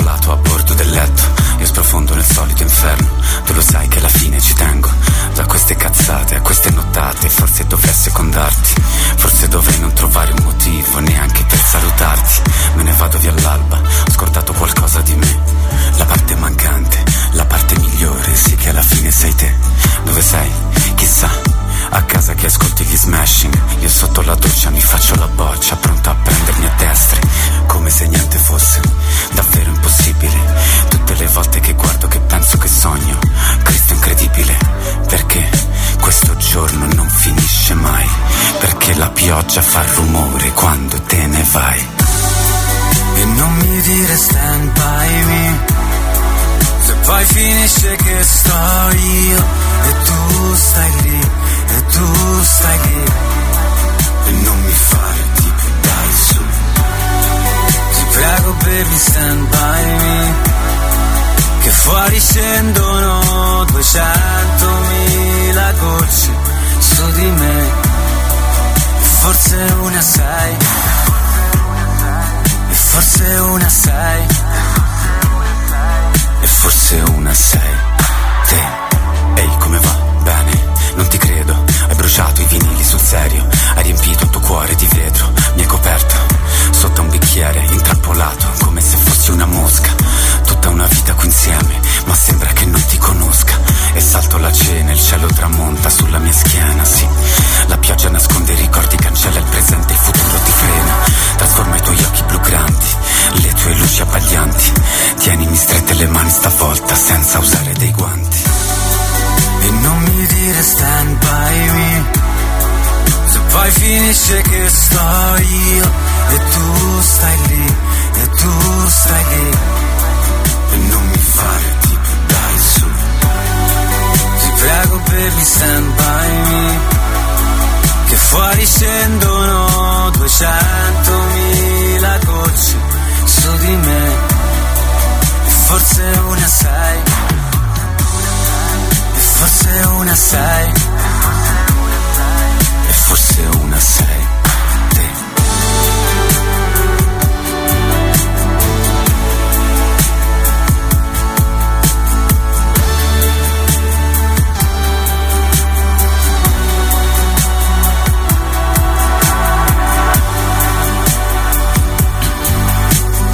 Lato 0.00 0.32
a 0.32 0.36
bordo 0.36 0.74
del 0.74 0.90
letto. 0.90 1.22
Io 1.58 1.66
sprofondo 1.66 2.14
nel 2.14 2.24
solito 2.24 2.62
inferno. 2.62 3.10
Tu 3.44 3.52
lo 3.52 3.60
sai 3.60 3.88
che 3.88 3.98
alla 3.98 4.08
fine 4.08 4.40
ci 4.40 4.54
tengo. 4.54 4.90
Da 5.34 5.44
queste 5.46 5.76
cazzate 5.76 6.36
a 6.36 6.40
queste 6.40 6.70
nottate, 6.70 7.28
forse 7.28 7.66
dovrei 7.66 7.94
secondarti. 7.94 8.74
Forse 9.16 9.48
dovrei 9.48 9.78
non 9.80 9.92
trovare 9.92 10.32
un 10.32 10.42
motivo 10.42 10.98
neanche 11.00 11.44
per 11.44 11.58
salutarti. 11.58 12.50
Me 12.74 12.82
ne 12.82 12.92
vado 12.92 13.18
via 13.18 13.32
all'alba, 13.32 13.76
ho 13.78 14.10
scordato 14.10 14.52
qualcosa 14.52 15.00
di 15.00 15.14
me. 15.14 15.40
La 15.96 16.04
parte 16.04 16.36
mancante, 16.36 17.04
la 17.32 17.44
parte 17.44 17.78
migliore, 17.78 18.34
sì 18.34 18.54
che 18.56 18.70
alla 18.70 18.82
fine 18.82 19.10
sei 19.10 19.34
te. 19.34 19.54
Dove 20.04 20.22
sei? 20.22 20.50
Chissà. 20.94 21.30
A 21.94 22.02
casa 22.04 22.34
che 22.34 22.46
ascolti 22.46 22.84
gli 22.84 22.96
smashing 22.96 23.60
Io 23.80 23.88
sotto 23.88 24.22
la 24.22 24.34
doccia 24.34 24.70
mi 24.70 24.80
faccio 24.80 25.14
la 25.16 25.26
boccia 25.26 25.41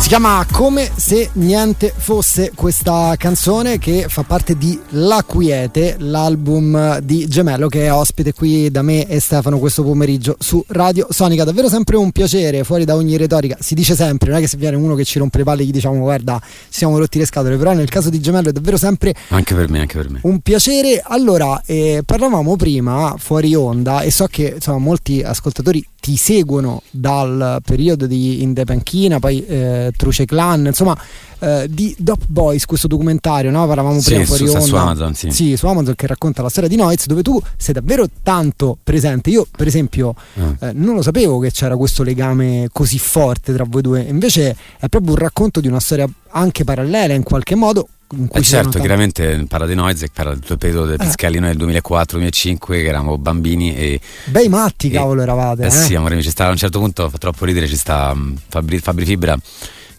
Si 0.09 0.14
chiama 0.14 0.46
Come 0.50 0.90
se 0.96 1.28
niente 1.34 1.92
fosse 1.94 2.52
questa 2.54 3.14
canzone 3.18 3.76
che 3.76 4.06
fa 4.09 4.22
parte 4.22 4.56
di 4.56 4.80
La 4.92 5.22
Quiete, 5.22 5.96
l'album 5.98 7.00
di 7.00 7.26
Gemello 7.26 7.68
che 7.68 7.84
è 7.84 7.92
ospite 7.92 8.32
qui 8.32 8.70
da 8.70 8.80
me 8.80 9.06
e 9.06 9.20
Stefano 9.20 9.59
questo 9.59 9.82
pomeriggio 9.82 10.34
su 10.38 10.64
Radio 10.68 11.09
Sonica. 11.11 11.44
Davvero 11.44 11.68
sempre 11.68 11.98
un 11.98 12.11
piacere, 12.11 12.64
fuori 12.64 12.86
da 12.86 12.94
ogni 12.94 13.18
retorica. 13.18 13.59
Si 13.61 13.74
dice 13.74 13.94
sempre, 13.94 14.30
non 14.30 14.38
è 14.38 14.40
che 14.40 14.48
se 14.48 14.56
viene 14.56 14.76
uno 14.76 14.94
che 14.94 15.04
ci 15.04 15.18
rompe 15.18 15.36
le 15.36 15.44
palle 15.44 15.66
gli 15.66 15.70
diciamo 15.70 15.98
guarda, 15.98 16.40
siamo 16.70 16.96
rotti 16.96 17.18
le 17.18 17.26
scatole, 17.26 17.59
però 17.59 17.74
nel 17.74 17.90
caso 17.90 18.09
di 18.09 18.18
Gemello 18.18 18.48
è 18.48 18.52
davvero 18.52 18.78
sempre 18.78 19.14
Anche 19.28 19.54
per 19.54 19.68
me, 19.68 19.80
anche 19.80 19.98
per 19.98 20.09
me. 20.09 20.20
un 20.22 20.40
piacere. 20.40 21.02
Allora, 21.04 21.61
eh, 21.66 22.00
parlavamo 22.02 22.56
prima 22.56 23.14
fuori 23.18 23.54
onda 23.54 24.00
e 24.00 24.11
so 24.11 24.24
che 24.24 24.54
insomma, 24.54 24.78
molti 24.78 25.20
ascoltatori 25.20 25.86
ti 26.09 26.16
seguono 26.16 26.80
dal 26.90 27.61
periodo 27.62 28.06
di 28.06 28.42
In 28.42 28.54
the 28.54 28.64
Panchina, 28.64 29.18
poi 29.18 29.44
eh, 29.44 29.92
Truce 29.94 30.24
Clan, 30.24 30.64
insomma, 30.64 30.98
eh, 31.40 31.66
di 31.68 31.94
Dop 31.98 32.22
Boys, 32.26 32.64
questo 32.64 32.86
documentario, 32.86 33.50
no? 33.50 33.66
Parlavamo 33.66 34.00
Sì, 34.00 34.12
prima 34.14 34.24
su- 34.24 34.36
fuori 34.36 34.48
onda. 34.48 34.61
su 34.64 34.74
Amazon, 34.74 35.14
sì. 35.14 35.54
su 35.59 35.66
Amazon 35.66 35.94
che 35.94 36.06
racconta 36.06 36.40
la 36.40 36.48
storia 36.48 36.70
di 36.70 36.76
Noiz, 36.76 37.04
dove 37.04 37.20
tu 37.20 37.38
sei 37.59 37.74
davvero 37.74 38.06
tanto 38.22 38.78
presente. 38.82 39.28
Io, 39.28 39.46
per 39.54 39.66
esempio, 39.66 40.14
Ah. 40.36 40.68
eh, 40.68 40.72
non 40.72 40.94
lo 40.94 41.02
sapevo 41.02 41.38
che 41.40 41.50
c'era 41.50 41.76
questo 41.76 42.02
legame 42.02 42.68
così 42.72 42.98
forte 42.98 43.52
tra 43.52 43.64
voi 43.68 43.82
due. 43.82 44.00
Invece 44.00 44.56
è 44.78 44.88
proprio 44.88 45.12
un 45.12 45.18
racconto 45.18 45.61
di 45.61 45.68
una 45.68 45.80
storia 45.80 46.09
anche 46.30 46.64
parallela 46.64 47.12
in 47.12 47.22
qualche 47.22 47.54
modo. 47.54 47.86
Eh 48.11 48.42
certo, 48.42 48.70
tanti- 48.70 48.78
chiaramente 48.78 49.44
parla 49.46 49.66
di 49.66 49.74
Noise, 49.74 50.09
parla 50.11 50.32
del 50.32 50.40
tuo 50.40 50.56
periodo 50.56 50.86
del 50.86 50.98
Eh. 50.98 51.04
Piscalli 51.04 51.38
noi 51.38 51.54
del 51.54 51.66
2004-2005 51.68 52.56
che 52.59 52.86
eravamo 52.86 53.18
bambini 53.18 53.76
e 53.76 54.00
Bei 54.24 54.48
matti, 54.48 54.88
e- 54.88 54.92
cavolo, 54.92 55.20
eravate. 55.20 55.64
Eh 55.64 55.66
eh? 55.66 55.70
sì, 55.70 55.94
amore 55.94 56.14
mio, 56.14 56.22
ci 56.22 56.30
sta 56.30 56.46
a 56.46 56.50
un 56.50 56.56
certo 56.56 56.78
punto 56.78 57.11
fa 57.11 57.18
troppo 57.18 57.44
ridere, 57.44 57.66
ci 57.68 57.76
sta 57.76 58.14
mm, 58.14 58.34
Fabri, 58.48 58.78
Fabri 58.78 59.04
Fibra 59.04 59.38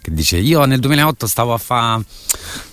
che 0.02 0.12
dice 0.14 0.38
io 0.38 0.64
nel 0.66 0.80
2008 0.80 1.28
stavo 1.28 1.54
a 1.54 1.58
fare 1.58 2.02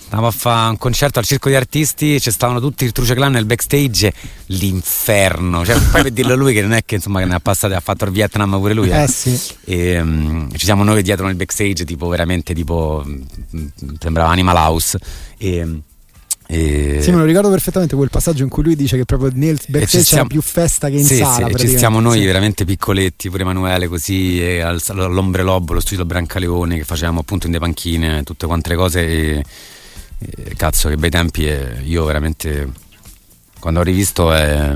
stavo 0.07 0.27
a 0.27 0.31
fare 0.31 0.69
un 0.69 0.77
concerto 0.77 1.19
al 1.19 1.25
circo 1.25 1.49
di 1.49 1.55
artisti 1.55 2.19
ci 2.21 2.31
stavano 2.31 2.61
tutti 2.61 2.85
il 2.85 2.93
Truce 2.93 3.13
Clan 3.13 3.33
nel 3.33 3.45
backstage 3.45 4.13
l'inferno 4.47 5.65
cioè, 5.65 5.77
poi 5.91 6.03
per 6.03 6.11
dirlo 6.11 6.35
lui 6.35 6.53
che 6.53 6.61
non 6.61 6.71
è 6.73 6.83
che 6.85 6.95
insomma 6.95 7.19
che 7.19 7.25
ne 7.25 7.35
ha 7.35 7.39
passate 7.41 7.73
ha 7.75 7.79
fatto 7.81 8.05
il 8.05 8.11
Vietnam 8.11 8.57
pure 8.57 8.73
lui 8.73 8.89
eh. 8.89 9.03
Eh 9.03 9.07
sì. 9.07 9.37
e 9.65 10.01
mm, 10.01 10.49
ci 10.55 10.65
siamo 10.65 10.83
noi 10.83 11.01
dietro 11.03 11.25
nel 11.25 11.35
backstage 11.35 11.83
tipo 11.83 12.07
veramente 12.07 12.53
tipo 12.53 13.05
sembrava 13.99 14.29
Animal 14.29 14.55
House 14.55 14.97
e, 15.37 15.81
e 16.47 16.99
Sì, 17.01 17.11
me 17.11 17.17
lo 17.17 17.25
ricordo 17.25 17.49
perfettamente 17.49 17.95
quel 17.97 18.09
passaggio 18.09 18.43
in 18.43 18.49
cui 18.49 18.63
lui 18.63 18.75
dice 18.77 18.95
che 18.95 19.03
proprio 19.03 19.31
nel 19.33 19.59
backstage 19.67 20.03
ci 20.05 20.11
c'era 20.11 20.25
più 20.25 20.41
festa 20.41 20.87
che 20.89 20.95
in 20.95 21.05
sì, 21.05 21.17
sala. 21.17 21.47
sì, 21.47 21.53
e 21.53 21.57
ci 21.57 21.67
stiamo 21.75 21.99
noi 21.99 22.19
Sì. 22.19 22.25
veramente 22.25 22.63
piccoletti, 22.63 23.29
pure 23.29 23.41
Emanuele 23.41 23.87
così, 23.89 24.41
e 24.41 24.61
al- 24.61 24.81
all'ombrelobbo, 24.87 25.73
lo 25.73 25.81
studio 25.81 26.05
Brancaleone 26.05 26.77
che 26.77 26.85
facevamo 26.85 27.19
appunto 27.19 27.45
in 27.47 27.51
dei 27.51 27.59
panchine, 27.59 28.23
tutte 28.23 28.45
quante 28.47 28.69
le 28.69 28.75
cose 28.77 29.05
e, 29.05 29.43
e 30.19 30.55
cazzo 30.55 30.89
che 30.89 30.97
bei 30.97 31.09
tempi 31.09 31.47
e 31.47 31.81
io 31.83 32.05
veramente 32.05 32.71
quando 33.59 33.79
ho 33.79 33.83
rivisto 33.83 34.33
è 34.33 34.75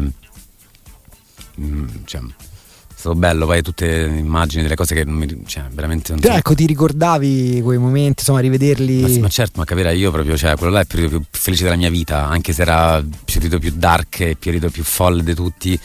mm, 1.59 1.87
cioè, 2.05 2.21
è 2.21 2.93
stato 2.93 3.15
bello, 3.15 3.45
poi 3.47 3.61
tutte 3.63 4.07
le 4.07 4.17
immagini 4.17 4.61
delle 4.61 4.75
cose 4.75 4.93
che 4.93 5.03
non 5.03 5.15
mi 5.15 5.43
cioè 5.45 5.63
veramente 5.71 6.11
non 6.11 6.21
so. 6.21 6.29
Ecco, 6.29 6.53
ti 6.53 6.67
ricordavi 6.67 7.61
quei 7.63 7.79
momenti, 7.79 8.19
insomma, 8.19 8.39
rivederli. 8.41 9.01
Ma, 9.01 9.19
ma 9.21 9.27
certo, 9.27 9.59
ma 9.59 9.65
capire 9.65 9.95
io 9.95 10.11
proprio, 10.11 10.37
cioè, 10.37 10.55
quello 10.55 10.73
là 10.73 10.79
è 10.79 10.81
il 10.81 10.87
periodo 10.87 11.19
più 11.19 11.27
felice 11.31 11.63
della 11.63 11.75
mia 11.75 11.89
vita, 11.89 12.27
anche 12.27 12.53
se 12.53 12.61
era 12.61 12.97
il 12.97 13.09
periodo 13.25 13.57
più 13.57 13.71
dark 13.75 14.19
e 14.19 14.29
il 14.29 14.37
periodo 14.37 14.69
più 14.69 14.83
folle 14.83 15.23
di 15.23 15.33
tutti, 15.33 15.79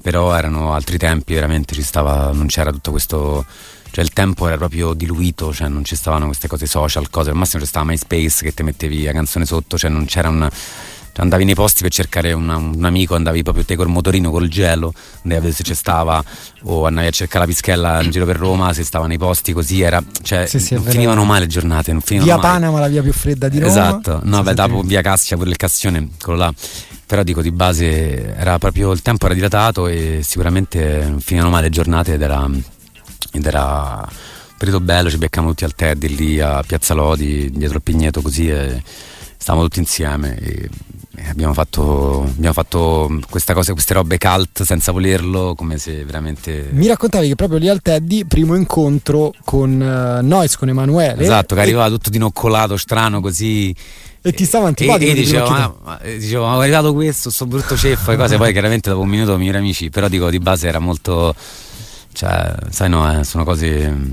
però 0.00 0.34
erano 0.34 0.72
altri 0.72 0.96
tempi, 0.96 1.34
veramente 1.34 1.74
ci 1.74 1.82
stava, 1.82 2.32
non 2.32 2.46
c'era 2.46 2.70
tutto 2.70 2.90
questo, 2.90 3.44
cioè 3.90 4.04
il 4.04 4.10
tempo 4.12 4.46
era 4.46 4.56
proprio 4.56 4.92
diluito, 4.94 5.52
cioè 5.52 5.68
non 5.68 5.84
ci 5.84 5.96
stavano 5.96 6.26
queste 6.26 6.48
cose 6.48 6.66
social, 6.66 7.08
cose, 7.10 7.30
al 7.30 7.36
massimo 7.36 7.62
c'è 7.62 7.68
stava 7.68 7.86
MySpace 7.86 8.44
che 8.44 8.52
ti 8.52 8.62
mettevi 8.62 9.04
la 9.04 9.12
canzone 9.12 9.44
sotto, 9.46 9.78
cioè 9.78 9.88
non 9.90 10.04
c'era 10.04 10.28
un... 10.28 10.46
cioè, 10.50 11.22
Andavi 11.24 11.44
nei 11.44 11.54
posti 11.54 11.80
per 11.82 11.90
cercare 11.90 12.32
una- 12.34 12.56
un 12.56 12.84
amico, 12.84 13.14
andavi 13.14 13.42
proprio 13.42 13.64
te 13.64 13.74
col 13.74 13.88
motorino, 13.88 14.30
col 14.30 14.48
gelo, 14.48 14.92
andavi 15.22 15.34
a 15.34 15.40
vedere 15.40 15.52
se 15.52 15.62
c'è 15.62 15.74
stava, 15.74 16.22
o 16.64 16.84
andavi 16.84 17.06
a 17.06 17.10
cercare 17.10 17.46
la 17.46 17.50
pischella 17.50 18.02
in 18.02 18.10
giro 18.10 18.26
per 18.26 18.36
Roma, 18.36 18.72
se 18.74 18.84
stava 18.84 19.06
nei 19.06 19.16
posti 19.16 19.52
così, 19.54 19.80
era, 19.80 20.02
cioè 20.22 20.46
Sì, 20.46 20.60
sì, 20.60 20.74
non 20.74 20.82
finivano 20.84 21.24
mai 21.24 21.40
le 21.40 21.46
giornate, 21.46 21.92
non 21.92 22.02
finivano 22.02 22.30
Via 22.32 22.42
mai. 22.42 22.52
Panama, 22.58 22.80
la 22.80 22.88
via 22.88 23.00
più 23.02 23.12
fredda 23.14 23.48
di 23.48 23.58
Roma. 23.60 23.70
Esatto, 23.70 24.20
no, 24.24 24.36
Sì, 24.36 24.42
beh, 24.42 24.54
dopo 24.54 24.82
via 24.82 25.00
Cassia, 25.00 25.36
pure 25.38 25.48
il 25.48 25.56
Cassione, 25.56 26.08
quello 26.20 26.38
là. 26.38 26.52
Però 27.06 27.22
dico 27.22 27.40
di 27.40 27.52
base 27.52 28.34
era 28.34 28.58
proprio 28.58 28.90
il 28.90 29.00
tempo 29.00 29.26
era 29.26 29.34
dilatato 29.34 29.86
e 29.86 30.20
sicuramente 30.24 31.06
non 31.08 31.20
finivano 31.20 31.52
mai 31.52 31.62
le 31.62 31.70
giornate 31.70 32.14
ed 32.14 32.20
era, 32.20 32.50
ed 33.32 33.46
era 33.46 34.06
un 34.08 34.54
periodo 34.58 34.80
bello, 34.80 35.10
ci 35.10 35.18
beccavamo 35.18 35.50
tutti 35.52 35.64
al 35.64 35.74
Teddy 35.74 36.08
lì 36.14 36.40
a 36.40 36.62
Piazza 36.66 36.94
Lodi, 36.94 37.50
dietro 37.52 37.76
il 37.76 37.82
Pigneto 37.82 38.22
così 38.22 38.48
e 38.48 38.82
stavamo 39.38 39.64
tutti 39.64 39.78
insieme 39.78 40.36
e, 40.38 40.68
e 41.16 41.28
abbiamo, 41.28 41.52
fatto, 41.52 42.22
abbiamo 42.22 42.52
fatto 42.54 43.20
questa 43.30 43.54
cosa, 43.54 43.72
queste 43.72 43.94
robe 43.94 44.18
cult 44.18 44.62
senza 44.62 44.92
volerlo, 44.92 45.54
come 45.54 45.78
se 45.78 46.04
veramente... 46.04 46.68
Mi 46.72 46.86
raccontavi 46.86 47.28
che 47.28 47.34
proprio 47.34 47.58
lì 47.58 47.68
al 47.68 47.80
Teddy, 47.80 48.24
primo 48.24 48.54
incontro 48.56 49.32
con 49.44 49.70
uh, 49.72 50.26
Nois, 50.26 50.56
con 50.56 50.68
Emanuele. 50.68 51.22
Esatto, 51.22 51.54
che 51.54 51.60
e- 51.60 51.64
arrivava 51.64 51.88
tutto 51.90 52.10
dinoccolato, 52.10 52.76
strano 52.76 53.20
così. 53.20 53.74
E 54.20 54.32
ti 54.32 54.44
stava 54.44 54.64
E, 54.64 54.68
antipatico. 54.68 55.10
e 55.10 55.14
di 55.14 55.20
dicevo, 55.20 55.48
ma, 55.48 55.74
ma- 55.84 56.00
eh, 56.00 56.18
dicevo, 56.18 56.46
ma 56.46 56.56
è 56.56 56.62
arrivato 56.62 56.92
questo, 56.92 57.30
sto 57.30 57.46
brutto 57.46 57.76
ceffo 57.76 58.10
e 58.10 58.16
cose. 58.16 58.36
Poi 58.36 58.50
chiaramente 58.50 58.90
dopo 58.90 59.02
un 59.02 59.08
minuto 59.08 59.38
migliori 59.38 59.58
amici, 59.58 59.88
però 59.90 60.08
dico 60.08 60.28
di 60.30 60.40
base 60.40 60.66
era 60.66 60.80
molto. 60.80 61.34
Cioè, 62.16 62.54
sai 62.70 62.88
no, 62.88 63.20
eh, 63.20 63.24
sono 63.24 63.44
cose. 63.44 63.90
mm, 63.90 64.12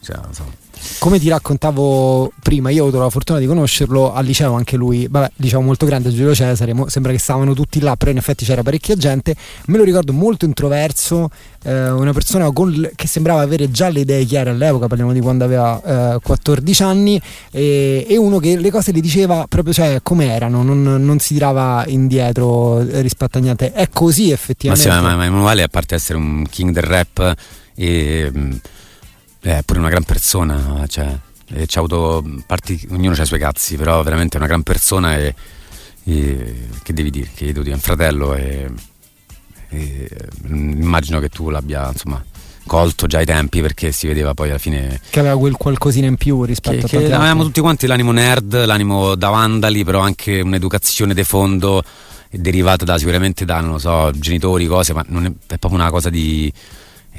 Cioè, 0.00 0.16
non 0.22 0.32
so. 0.32 0.50
Come 0.98 1.18
ti 1.18 1.28
raccontavo 1.28 2.32
prima, 2.42 2.70
io 2.70 2.84
ho 2.84 2.88
avuto 2.88 3.02
la 3.02 3.10
fortuna 3.10 3.38
di 3.38 3.46
conoscerlo 3.46 4.12
al 4.12 4.24
liceo, 4.24 4.54
anche 4.54 4.76
lui, 4.76 5.06
vabbè, 5.08 5.32
liceo 5.36 5.60
molto 5.60 5.86
grande, 5.86 6.10
Giulio 6.10 6.34
Cesare, 6.34 6.72
mo- 6.72 6.88
sembra 6.88 7.12
che 7.12 7.18
stavano 7.18 7.54
tutti 7.54 7.80
là, 7.80 7.96
però 7.96 8.10
in 8.10 8.16
effetti 8.16 8.44
c'era 8.44 8.62
parecchia 8.62 8.96
gente. 8.96 9.34
Me 9.66 9.76
lo 9.76 9.84
ricordo 9.84 10.12
molto 10.12 10.46
introverso, 10.46 11.30
eh, 11.64 11.90
una 11.90 12.12
persona 12.12 12.50
con 12.50 12.90
che 12.94 13.06
sembrava 13.06 13.40
avere 13.40 13.70
già 13.70 13.88
le 13.88 14.00
idee 14.00 14.24
chiare 14.24 14.50
all'epoca, 14.50 14.86
parliamo 14.86 15.12
di 15.12 15.20
quando 15.20 15.44
aveva 15.44 16.14
eh, 16.14 16.18
14 16.22 16.82
anni, 16.82 17.20
e, 17.50 18.06
e 18.08 18.16
uno 18.16 18.38
che 18.38 18.56
le 18.56 18.70
cose 18.70 18.92
le 18.92 19.00
diceva 19.00 19.46
proprio 19.48 19.74
cioè, 19.74 20.00
come 20.02 20.32
erano, 20.32 20.62
non, 20.62 20.82
non 20.82 21.18
si 21.18 21.34
tirava 21.34 21.84
indietro 21.86 22.80
rispetto 23.00 23.38
a 23.38 23.40
niente. 23.40 23.72
È 23.72 23.88
così 23.90 24.28
Ma 24.28 24.34
effettivamente. 24.34 24.90
sì, 24.90 24.96
ma, 24.96 25.14
ma 25.14 25.24
Emanuele, 25.24 25.62
a 25.62 25.68
parte 25.68 25.94
essere 25.94 26.18
un 26.18 26.46
king 26.48 26.72
del 26.72 26.82
rap, 26.82 27.34
e, 27.74 28.30
mm, 28.34 28.52
è 29.40 29.62
pure 29.64 29.78
una 29.78 29.88
gran 29.88 30.04
persona. 30.04 30.84
Cioè, 30.86 31.18
e 31.52 31.66
c'ha 31.66 31.80
avuto 31.80 32.24
parti, 32.46 32.86
ognuno 32.90 33.14
ha 33.16 33.22
i 33.22 33.26
suoi 33.26 33.38
cazzi, 33.38 33.76
però 33.76 34.02
veramente 34.02 34.36
è 34.36 34.38
una 34.38 34.48
gran 34.48 34.62
persona 34.62 35.16
e, 35.16 35.34
e 36.04 36.68
che 36.82 36.92
devi 36.92 37.10
dire? 37.10 37.30
Che 37.34 37.46
devo 37.46 37.62
dire? 37.62 37.72
È 37.72 37.74
un 37.74 37.80
fratello 37.80 38.34
e, 38.34 38.70
e, 39.70 40.08
mm, 40.46 40.80
immagino 40.80 41.18
che 41.18 41.28
tu 41.28 41.50
l'abbia 41.50 41.88
insomma 41.90 42.24
colto 42.66 43.08
già 43.08 43.18
ai 43.18 43.24
tempi 43.24 43.60
perché 43.62 43.90
si 43.90 44.06
vedeva 44.06 44.32
poi 44.32 44.50
alla 44.50 44.58
fine 44.58 45.00
Che 45.10 45.18
aveva 45.18 45.36
quel 45.36 45.54
qualcosina 45.56 46.06
in 46.06 46.14
più 46.14 46.44
rispetto 46.44 46.86
che, 46.86 46.96
a 46.98 47.00
che 47.00 47.12
avevamo 47.12 47.42
tutti 47.42 47.60
quanti 47.60 47.88
l'animo 47.88 48.12
nerd, 48.12 48.64
l'animo 48.64 49.16
da 49.16 49.30
vandali, 49.30 49.82
però 49.82 50.00
anche 50.00 50.40
un'educazione 50.40 51.12
de 51.12 51.24
fondo 51.24 51.82
derivata 52.30 52.84
da 52.84 52.96
sicuramente 52.96 53.44
da, 53.44 53.60
non 53.60 53.72
lo 53.72 53.78
so, 53.78 54.12
genitori, 54.14 54.66
cose, 54.66 54.92
ma 54.92 55.04
non 55.08 55.24
è, 55.24 55.28
è 55.28 55.58
proprio 55.58 55.80
una 55.80 55.90
cosa 55.90 56.10
di 56.10 56.52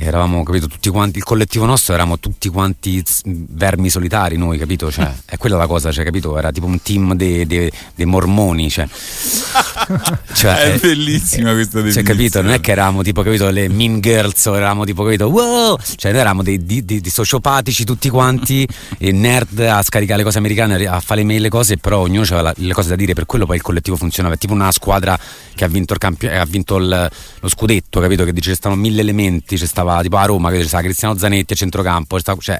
eravamo, 0.07 0.43
capito, 0.43 0.67
tutti 0.67 0.89
quanti, 0.89 1.17
il 1.17 1.23
collettivo 1.23 1.65
nostro 1.65 1.93
eravamo 1.93 2.19
tutti 2.19 2.49
quanti 2.49 3.03
vermi 3.25 3.89
solitari 3.89 4.37
noi, 4.37 4.57
capito? 4.57 4.91
Cioè, 4.91 5.11
è 5.25 5.37
quella 5.37 5.57
la 5.57 5.67
cosa, 5.67 5.91
cioè, 5.91 6.03
capito? 6.03 6.37
Era 6.37 6.51
tipo 6.51 6.65
un 6.65 6.81
team 6.81 7.13
dei 7.15 7.71
mormoni, 8.05 8.69
cioè. 8.69 8.87
cioè, 10.33 10.53
È 10.55 10.73
eh, 10.75 10.79
bellissima 10.79 11.51
questa 11.53 11.79
cioè, 11.79 11.83
definizione. 11.83 12.03
capito? 12.07 12.41
Non 12.41 12.51
è 12.51 12.59
che 12.59 12.71
eravamo 12.71 13.03
tipo, 13.03 13.21
capito, 13.21 13.49
le 13.49 13.67
mean 13.69 13.99
girls 13.99 14.45
o 14.45 14.55
eravamo 14.55 14.85
tipo, 14.85 15.03
capito, 15.03 15.27
wow! 15.29 15.77
Cioè, 15.95 16.11
noi 16.11 16.19
eravamo 16.21 16.43
dei, 16.43 16.63
di- 16.63 16.83
di- 16.85 17.01
di 17.01 17.09
sociopatici 17.09 17.83
tutti 17.83 18.09
quanti, 18.09 18.67
e 18.97 19.11
nerd 19.11 19.59
a 19.59 19.81
scaricare 19.83 20.19
le 20.19 20.23
cose 20.23 20.37
americane, 20.37 20.85
a 20.85 20.99
fare 20.99 21.21
le 21.21 21.25
mail 21.27 21.41
le 21.41 21.49
cose, 21.49 21.77
però 21.77 21.99
ognuno 21.99 22.21
aveva 22.23 22.41
la- 22.41 22.53
le 22.55 22.73
cose 22.73 22.89
da 22.89 22.95
dire, 22.95 23.13
per 23.13 23.25
quello 23.25 23.45
poi 23.45 23.57
il 23.57 23.61
collettivo 23.61 23.97
funzionava. 23.97 24.35
È 24.35 24.37
tipo 24.37 24.53
una 24.53 24.71
squadra 24.71 25.17
che 25.53 25.63
ha 25.63 25.67
vinto, 25.67 25.93
il 25.93 25.99
campio- 25.99 26.29
eh, 26.29 26.37
ha 26.37 26.45
vinto 26.45 26.77
il- 26.77 27.09
lo 27.39 27.49
scudetto, 27.49 27.99
capito? 27.99 28.23
Che 28.23 28.33
dice 28.33 28.49
ci 28.51 28.55
stavano 28.55 28.81
mille 28.81 29.01
elementi, 29.01 29.55
c'è 29.57 29.65
stava 29.65 29.90
tipo 30.01 30.17
a 30.17 30.25
Roma, 30.25 30.49
che 30.49 30.63
stava 30.63 30.83
Cristiano 30.83 31.17
Zanetti 31.17 31.53
a 31.53 31.55
centrocampo, 31.55 32.17
stava- 32.19 32.41
cioè, 32.41 32.59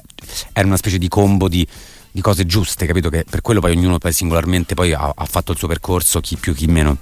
era 0.52 0.66
una 0.66 0.76
specie 0.76 0.98
di 0.98 1.08
combo 1.08 1.48
di 1.48 1.66
di 2.12 2.20
cose 2.20 2.44
giuste, 2.44 2.84
capito? 2.84 3.08
Che 3.08 3.24
per 3.28 3.40
quello 3.40 3.60
poi 3.60 3.74
ognuno 3.74 3.98
poi 3.98 4.12
singolarmente 4.12 4.74
poi 4.74 4.92
ha, 4.92 5.12
ha 5.14 5.24
fatto 5.24 5.52
il 5.52 5.58
suo 5.58 5.66
percorso, 5.66 6.20
chi 6.20 6.36
più 6.36 6.54
chi 6.54 6.66
meno. 6.66 6.96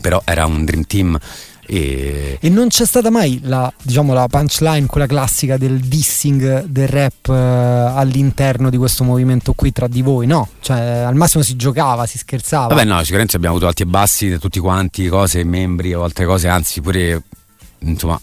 Però 0.00 0.20
era 0.24 0.46
un 0.46 0.64
dream 0.64 0.84
team 0.84 1.18
e 1.64 2.38
E 2.40 2.48
non 2.48 2.68
c'è 2.68 2.84
stata 2.84 3.10
mai 3.10 3.40
la, 3.44 3.72
diciamo, 3.82 4.12
la 4.12 4.26
punchline, 4.26 4.86
quella 4.86 5.06
classica 5.06 5.56
del 5.56 5.78
dissing 5.78 6.64
del 6.64 6.88
rap 6.88 7.28
eh, 7.28 7.32
all'interno 7.32 8.68
di 8.68 8.76
questo 8.76 9.04
movimento 9.04 9.52
qui 9.52 9.70
tra 9.70 9.86
di 9.86 10.02
voi, 10.02 10.26
no? 10.26 10.48
Cioè, 10.60 10.78
al 10.80 11.14
massimo 11.14 11.44
si 11.44 11.54
giocava, 11.54 12.06
si 12.06 12.18
scherzava. 12.18 12.66
Vabbè, 12.66 12.84
no, 12.84 12.98
sicuramente 13.00 13.36
abbiamo 13.36 13.54
avuto 13.54 13.68
alti 13.68 13.82
e 13.82 13.86
bassi 13.86 14.28
da 14.28 14.38
tutti 14.38 14.58
quanti, 14.58 15.06
cose, 15.08 15.44
membri 15.44 15.94
o 15.94 16.02
altre 16.02 16.24
cose, 16.26 16.48
anzi 16.48 16.80
pure 16.80 17.22
insomma 17.80 18.20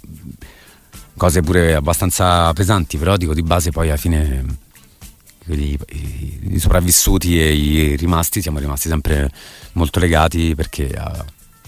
cose 1.19 1.41
pure 1.41 1.75
abbastanza 1.75 2.51
pesanti, 2.53 2.97
però 2.97 3.17
dico 3.17 3.33
di 3.35 3.43
base 3.43 3.69
poi 3.71 3.89
alla 3.89 3.97
fine 3.97 4.43
i, 5.47 5.77
i- 5.89 6.39
i 6.53 6.59
sopravvissuti 6.59 7.39
e 7.41 7.53
i 7.53 7.95
rimasti 7.95 8.41
siamo 8.41 8.59
rimasti 8.59 8.87
sempre 8.87 9.29
molto 9.73 9.99
legati 9.99 10.53
perché 10.55 10.87
eh, 10.87 11.01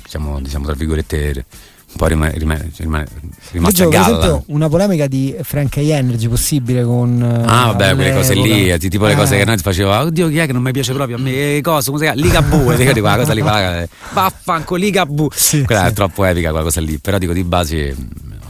siamo, 0.08 0.40
diciamo, 0.40 0.66
tra 0.66 0.74
virgolette, 0.76 1.46
un 1.92 1.98
po' 1.98 2.06
rima- 2.08 2.30
rima- 2.30 2.58
rima- 2.78 3.04
rimasti 3.52 3.82
a 3.82 3.86
Leggevo, 3.86 3.90
per 3.90 4.00
galla. 4.00 4.18
esempio 4.26 4.44
una 4.56 4.70
polemica 4.70 5.08
di 5.08 5.36
Frank 5.42 5.78
A. 5.78 5.82
Energy 5.82 6.28
possibile 6.30 6.84
con 6.84 7.22
eh, 7.22 7.44
Ah, 7.46 7.66
vabbè, 7.74 7.96
quelle 7.96 8.14
cose 8.14 8.34
lì, 8.34 8.70
eh, 8.72 8.78
tipo 8.78 9.06
le 9.08 9.16
cose 9.16 9.36
Eh. 9.36 9.40
che 9.40 9.46
noi 9.46 9.58
faceva, 9.58 10.02
oddio, 10.04 10.30
chi 10.30 10.38
è 10.38 10.46
che 10.46 10.54
non 10.54 10.62
mi 10.62 10.72
piace 10.72 10.94
proprio 10.94 11.18
a 11.18 11.20
me? 11.20 11.58
Eh, 11.58 11.62
Cosa? 11.62 11.92
Come 11.92 11.98
si 12.06 12.12
chiama? 12.12 12.22
Ligabue, 12.22 12.76
dico, 12.78 12.92
quella 12.94 13.18
cosa 13.18 13.34
lì, 13.34 13.42
quella- 13.42 13.88
vaffanco, 14.14 14.76
Ligabue. 14.76 15.28
Sì, 15.34 15.64
quella 15.64 15.86
è 15.86 15.90
sì. 15.90 15.94
troppo 15.96 16.24
epica, 16.24 16.50
quella 16.50 16.64
cosa 16.64 16.80
lì. 16.82 16.98
Però 17.00 17.18
dico 17.18 17.34
di 17.34 17.44
base, 17.44 17.96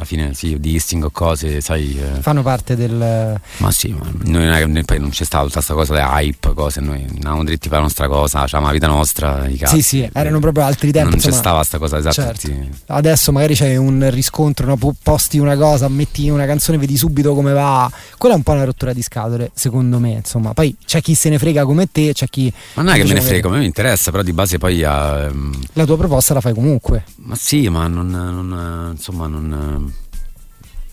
alla 0.01 0.05
fine 0.05 0.33
sì, 0.33 0.59
dissing 0.59 1.03
o 1.03 1.09
cose, 1.11 1.61
sai. 1.61 1.97
eh, 1.99 2.21
fanno 2.21 2.41
parte 2.41 2.75
del 2.75 3.39
ma 3.57 3.71
sì, 3.71 3.89
ma 3.89 4.09
noi 4.23 4.45
non, 4.45 4.77
è, 4.77 4.97
non 4.97 5.09
c'è 5.09 5.23
stata 5.23 5.43
tutta 5.43 5.53
questa 5.61 5.73
cosa 5.73 5.93
di 5.95 6.01
hype, 6.01 6.53
cose, 6.53 6.81
noi 6.81 7.05
andavamo 7.07 7.43
dritti 7.43 7.67
per 7.69 7.77
la 7.77 7.83
nostra 7.83 8.07
cosa, 8.07 8.39
facciamo 8.39 8.65
la 8.65 8.71
vita 8.71 8.87
nostra, 8.87 9.47
i 9.47 9.57
cazzi. 9.57 9.75
Sì, 9.75 9.81
sì, 9.81 10.09
erano 10.11 10.39
proprio 10.39 10.65
altri 10.65 10.91
tempi, 10.91 11.09
Non 11.11 11.19
c'è 11.19 11.25
insomma. 11.27 11.35
stava 11.43 11.63
sta 11.63 11.77
cosa, 11.77 11.97
esatto. 11.99 12.13
Certo. 12.15 12.47
ti- 12.47 12.69
Adesso 12.87 13.31
magari 13.31 13.53
c'è 13.55 13.75
un 13.75 14.07
riscontro, 14.11 14.65
no? 14.65 14.75
Po- 14.77 14.95
posti 15.01 15.37
una 15.37 15.55
cosa, 15.55 15.87
metti 15.87 16.29
una 16.29 16.45
canzone, 16.45 16.77
vedi 16.77 16.97
subito 16.97 17.33
come 17.35 17.53
va. 17.53 17.89
Quella 18.17 18.33
è 18.33 18.37
un 18.37 18.43
po' 18.43 18.51
una 18.53 18.63
rottura 18.63 18.93
di 18.93 19.01
scatole, 19.01 19.51
secondo 19.53 19.99
me. 19.99 20.11
Insomma, 20.11 20.53
poi 20.53 20.75
c'è 20.85 21.01
chi 21.01 21.13
se 21.13 21.29
ne 21.29 21.37
frega 21.37 21.63
come 21.65 21.89
te, 21.91 22.11
c'è 22.13 22.27
chi. 22.27 22.51
Ma 22.73 22.81
non 22.83 22.93
è 22.93 22.97
che 22.97 23.03
me 23.03 23.07
ne 23.09 23.13
diciamo 23.13 23.29
frega, 23.29 23.47
a 23.47 23.51
me 23.51 23.57
mi 23.59 23.65
interessa, 23.65 24.09
però 24.11 24.23
di 24.23 24.33
base 24.33 24.57
poi 24.57 24.83
ha... 24.83 25.19
ehm, 25.25 25.59
La 25.73 25.85
tua 25.85 25.97
proposta 25.97 26.33
la 26.33 26.41
fai 26.41 26.53
comunque. 26.53 27.03
Ma 27.17 27.35
sì, 27.35 27.69
ma 27.69 27.87
non, 27.87 28.09
non 28.09 28.89
insomma, 28.93 29.27
non, 29.27 29.90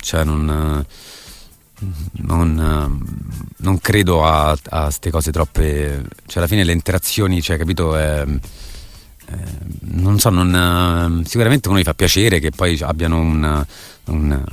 cioè 0.00 0.24
non, 0.24 0.84
non, 2.12 3.02
non 3.56 3.78
credo 3.80 4.24
a 4.24 4.56
queste 4.62 5.10
cose 5.10 5.30
troppe, 5.30 6.04
cioè 6.26 6.38
alla 6.38 6.46
fine 6.46 6.64
le 6.64 6.72
interazioni, 6.72 7.40
cioè 7.42 7.56
capito, 7.58 7.96
è- 7.96 8.24
eh, 9.30 9.36
non 9.80 10.18
so, 10.18 10.30
non, 10.30 11.22
sicuramente 11.26 11.68
uno 11.68 11.78
gli 11.78 11.82
fa 11.82 11.92
piacere 11.94 12.40
che 12.40 12.50
poi 12.50 12.78
abbiano 12.80 13.18
un, 13.20 13.66
un- 14.06 14.44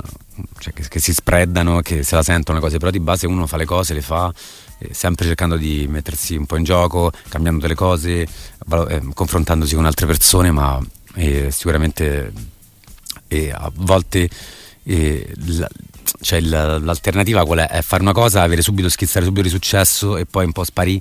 cioè 0.58 0.72
che, 0.74 0.86
che 0.86 0.98
si 1.00 1.14
spreadano, 1.14 1.80
che 1.80 2.02
se 2.02 2.14
la 2.14 2.22
sentono 2.22 2.58
le 2.58 2.64
cose, 2.64 2.76
però 2.78 2.90
di 2.90 3.00
base 3.00 3.26
uno 3.26 3.46
fa 3.46 3.56
le 3.56 3.64
cose, 3.64 3.94
le 3.94 4.02
fa 4.02 4.30
eh, 4.78 4.92
sempre 4.92 5.24
cercando 5.24 5.56
di 5.56 5.86
mettersi 5.88 6.36
un 6.36 6.44
po' 6.44 6.56
in 6.58 6.64
gioco, 6.64 7.10
cambiando 7.28 7.62
delle 7.62 7.74
cose, 7.74 8.20
eh, 8.88 9.02
confrontandosi 9.14 9.74
con 9.74 9.86
altre 9.86 10.04
persone, 10.06 10.50
ma 10.50 10.78
eh, 11.14 11.50
sicuramente 11.50 12.32
eh, 13.28 13.50
a 13.50 13.72
volte 13.74 14.28
eh, 14.86 15.32
la- 15.58 15.68
cioè 16.20 16.38
il- 16.38 16.48
l'alternativa 16.48 17.44
qual 17.44 17.58
è? 17.60 17.68
È 17.68 17.82
fare 17.82 18.02
una 18.02 18.12
cosa, 18.12 18.42
avere 18.42 18.62
subito, 18.62 18.88
schizzare 18.88 19.24
subito 19.24 19.42
di 19.42 19.50
successo 19.50 20.16
e 20.16 20.24
poi 20.26 20.44
un 20.44 20.52
po' 20.52 20.64
sparì. 20.64 21.00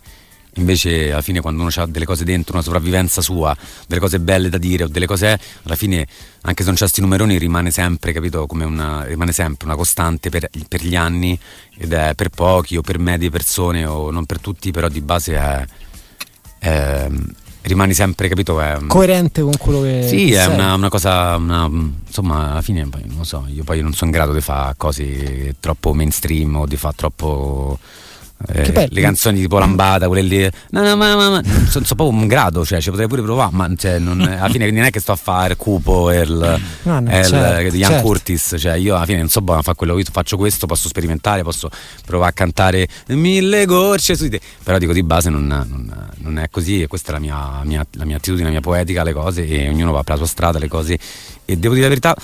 Invece 0.57 1.11
alla 1.11 1.21
fine 1.21 1.41
quando 1.41 1.61
uno 1.61 1.69
ha 1.75 1.85
delle 1.85 2.05
cose 2.05 2.23
dentro, 2.23 2.53
una 2.53 2.63
sopravvivenza 2.63 3.21
sua, 3.21 3.53
delle 3.87 3.99
cose 3.99 4.21
belle 4.21 4.47
da 4.47 4.57
dire 4.57 4.85
o 4.85 4.87
delle 4.87 5.05
cose, 5.05 5.37
alla 5.63 5.75
fine 5.75 6.07
anche 6.43 6.61
se 6.63 6.69
non 6.69 6.77
c'è 6.77 6.87
sti 6.87 7.01
numeroni 7.01 7.37
rimane 7.37 7.71
sempre, 7.71 8.13
capito, 8.13 8.45
come 8.47 8.63
una, 8.63 9.03
rimane 9.03 9.33
sempre 9.33 9.67
una 9.67 9.75
costante 9.75 10.29
per, 10.29 10.49
per 10.69 10.81
gli 10.81 10.95
anni 10.95 11.37
ed 11.77 11.91
è 11.91 12.13
per 12.15 12.29
pochi 12.29 12.77
o 12.77 12.81
per 12.81 12.99
medie 12.99 13.29
persone 13.29 13.85
o 13.85 14.11
non 14.11 14.25
per 14.25 14.39
tutti, 14.39 14.71
però 14.71 14.87
di 14.87 15.01
base 15.01 15.35
è, 15.35 15.65
è- 16.59 17.07
rimani 17.67 17.93
sempre, 17.93 18.27
capito? 18.27 18.59
È, 18.59 18.77
Coerente 18.87 19.41
con 19.41 19.57
quello 19.57 19.81
che. 19.81 20.05
sì, 20.07 20.27
che 20.27 20.39
è 20.39 20.45
una, 20.45 20.73
una 20.73 20.89
cosa, 20.89 21.35
una- 21.35 21.65
insomma, 21.65 22.51
alla 22.51 22.61
fine 22.61 22.83
non 22.83 23.17
lo 23.17 23.23
so, 23.23 23.45
io 23.47 23.63
poi 23.63 23.81
non 23.81 23.93
sono 23.93 24.11
in 24.11 24.15
grado 24.17 24.33
di 24.33 24.41
fare 24.41 24.73
cose 24.77 25.55
troppo 25.59 25.93
mainstream 25.93 26.55
o 26.55 26.65
di 26.65 26.77
fare 26.77 26.95
troppo... 26.95 27.77
eh, 28.47 28.87
le 28.91 29.01
canzoni 29.01 29.39
tipo 29.39 29.57
Lambada, 29.57 30.07
quelle 30.07 30.21
lì, 30.21 30.49
no, 30.71 30.81
no, 30.81 30.95
ma, 30.97 31.15
ma, 31.15 31.29
ma, 31.29 31.41
non 31.41 31.67
sono 31.69 31.85
proprio 31.85 32.09
un 32.09 32.27
grado, 32.27 32.65
cioè 32.65 32.81
ci 32.81 32.89
potrei 32.89 33.07
pure 33.07 33.21
provare, 33.21 33.49
ma 33.53 33.69
cioè, 33.75 33.97
non- 33.97 34.19
alla 34.21 34.49
fine 34.49 34.69
non 34.69 34.83
è 34.83 34.89
che 34.91 34.99
sto 34.99 35.13
a 35.13 35.15
fare 35.15 35.55
cupo 35.55 36.11
e 36.11 36.19
il, 36.21 36.59
No, 36.83 36.99
no, 36.99 37.17
il- 37.17 37.25
certo, 37.25 37.75
Ian 37.75 37.91
certo. 37.91 38.05
Curtis, 38.05 38.55
cioè 38.59 38.73
io 38.75 38.95
alla 38.95 39.05
fine 39.05 39.19
non 39.19 39.29
so 39.29 39.41
buono 39.41 39.61
a 39.61 39.63
fare 39.63 39.77
quello, 39.77 39.97
io 39.97 40.03
faccio 40.11 40.35
questo, 40.37 40.65
posso 40.67 40.87
sperimentare, 40.89 41.43
posso 41.43 41.69
provare 42.05 42.31
a 42.31 42.33
cantare 42.33 42.87
mille 43.07 43.65
gocce 43.65 44.15
su 44.15 44.23
di 44.23 44.31
te, 44.31 44.41
però 44.63 44.77
dico 44.77 44.93
di 44.93 45.03
base 45.03 45.29
non, 45.29 45.45
non- 45.47 46.09
non 46.17 46.37
è 46.39 46.49
così 46.49 46.81
e 46.81 46.87
questa 46.87 47.09
è 47.11 47.13
la 47.13 47.19
mia, 47.19 47.61
mia- 47.63 47.85
la 47.91 48.05
mia 48.05 48.17
attitudine, 48.17 48.45
la 48.45 48.51
mia 48.51 48.61
poetica 48.61 49.01
alle 49.01 49.13
cose 49.13 49.47
e 49.47 49.69
ognuno 49.69 49.91
va 49.91 50.03
per 50.03 50.13
la 50.13 50.17
sua 50.17 50.27
strada, 50.27 50.59
le 50.59 50.67
cose. 50.67 50.97
E 51.47 51.57
devo 51.57 51.73
dire 51.73 51.83
la 51.85 51.89
verità, 51.89 52.15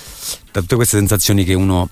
da 0.52 0.60
tutte 0.62 0.76
queste 0.76 0.98
sensazioni 0.98 1.44
che 1.44 1.54
uno 1.54 1.90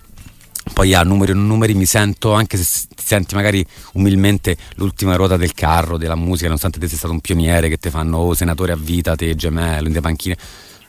poi 0.73 0.93
ha 0.93 1.03
numeri 1.03 1.31
o 1.31 1.35
numeri 1.35 1.73
mi 1.73 1.85
sento 1.85 2.33
anche 2.33 2.57
se 2.57 2.87
ti 2.93 3.03
senti 3.03 3.35
magari 3.35 3.65
umilmente 3.93 4.57
l'ultima 4.75 5.15
ruota 5.15 5.37
del 5.37 5.53
carro 5.53 5.97
della 5.97 6.15
musica 6.15 6.45
nonostante 6.45 6.79
te 6.79 6.87
sei 6.87 6.97
stato 6.97 7.13
un 7.13 7.21
pioniere 7.21 7.69
che 7.69 7.77
ti 7.77 7.89
fanno 7.89 8.17
oh, 8.17 8.33
senatore 8.33 8.71
a 8.73 8.75
vita 8.75 9.15
te 9.15 9.35
gemello 9.35 9.87
in 9.87 9.93
de 9.93 10.01
panchine 10.01 10.37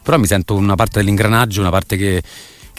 però 0.02 0.18
mi 0.18 0.26
sento 0.26 0.54
una 0.54 0.74
parte 0.74 0.98
dell'ingranaggio 1.00 1.60
una 1.60 1.70
parte 1.70 1.96
che, 1.96 2.22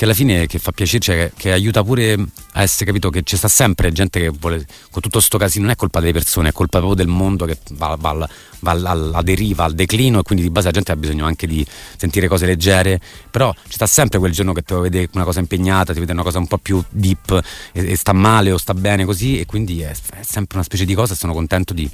che 0.02 0.08
alla 0.08 0.16
fine 0.16 0.48
che 0.48 0.58
fa 0.58 0.72
piacere 0.72 1.00
cioè 1.00 1.32
che, 1.36 1.52
aiuta 1.52 1.84
pure 1.84 2.14
a 2.54 2.64
essere 2.64 2.86
capito 2.86 3.12
che 3.12 3.22
ci 3.22 3.38
sta 3.38 3.48
sempre 3.48 3.92
gente 3.92 4.20
che 4.20 4.30
vuole 4.30 4.66
con 4.90 5.00
tutto 5.00 5.20
sto 5.20 5.38
casino 5.38 5.66
non 5.66 5.74
è 5.74 5.76
colpa 5.76 6.00
delle 6.00 6.12
persone 6.12 6.50
è 6.50 6.52
colpa 6.52 6.80
proprio 6.80 6.96
del 6.96 7.08
mondo 7.08 7.46
che 7.46 7.60
va, 7.74 7.96
va 8.00 8.28
va 8.62 8.72
alla 8.72 9.22
deriva 9.22 9.66
al 9.66 9.74
declino 9.74 10.20
e 10.20 10.24
quindi 10.24 10.44
di 10.44 10.50
base 10.50 10.68
la 10.68 10.74
gente 10.74 10.92
ha 10.92 10.96
bisogno 10.96 11.26
anche 11.26 11.46
di 11.48 11.66
sentire 11.98 12.28
cose 12.28 12.46
leggere. 12.46 13.00
Però 13.30 13.52
ci 13.68 13.74
sta 13.74 13.88
sempre 13.88 14.20
quel 14.20 14.32
giorno 14.32 14.54
che 14.54 14.62
ti 14.62 14.74
vede 14.76 15.10
una 15.14 15.24
cosa 15.24 15.40
impegnata 15.40 15.94
ti 15.94 16.00
vede 16.00 16.12
una 16.12 16.24
cosa 16.24 16.38
un 16.38 16.48
po' 16.48 16.58
più 16.58 16.84
deep 16.90 17.40
e, 17.72 17.92
e 17.92 17.96
sta 17.96 18.14
male 18.14 18.52
o 18.52 18.58
sta 18.58 18.74
bene 18.74 19.04
così 19.06 19.40
e 19.40 19.46
quindi 19.46 19.82
è, 19.82 19.92
è 19.92 20.24
sempre 20.24 20.58
una 20.58 20.64
specie 20.64 20.86
di 20.86 20.94
cosa 20.94 21.14
e 21.14 21.16
sono 21.16 21.34
contento 21.34 21.74
di, 21.74 21.90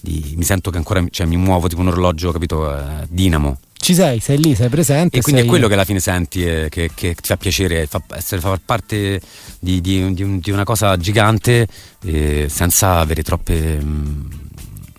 di- 0.00 0.34
mi 0.36 0.44
sento 0.44 0.70
che 0.70 0.76
ancora 0.76 1.04
cioè, 1.10 1.26
mi 1.26 1.36
muovo 1.36 1.66
tipo 1.68 1.80
un 1.80 1.88
orologio 1.88 2.30
capito 2.30 2.72
eh, 2.72 3.06
dinamo 3.08 3.58
Ci 3.80 3.94
sei, 3.94 4.18
sei 4.20 4.38
lì, 4.38 4.54
sei 4.54 4.68
presente. 4.68 5.18
e 5.18 5.22
quindi 5.22 5.40
sei- 5.40 5.48
è 5.48 5.50
quello 5.50 5.68
che 5.68 5.74
alla 5.74 5.84
fine 5.84 6.00
senti 6.00 6.44
e 6.44 6.66
che, 6.68 6.90
che 6.94 7.14
ti 7.14 7.26
fa 7.28 7.36
piacere 7.36 7.86
fa, 7.86 8.02
essere 8.16 8.40
far 8.40 8.60
parte 8.64 9.20
di, 9.60 9.80
di- 9.80 10.12
di 10.14 10.22
un- 10.22 10.38
di 10.40 10.50
una 10.50 10.64
cosa 10.64 10.96
gigante 10.96 11.66
eh, 12.04 12.46
senza 12.50 12.98
avere 12.98 13.22
troppe 13.22 13.78
mm, 13.82 14.26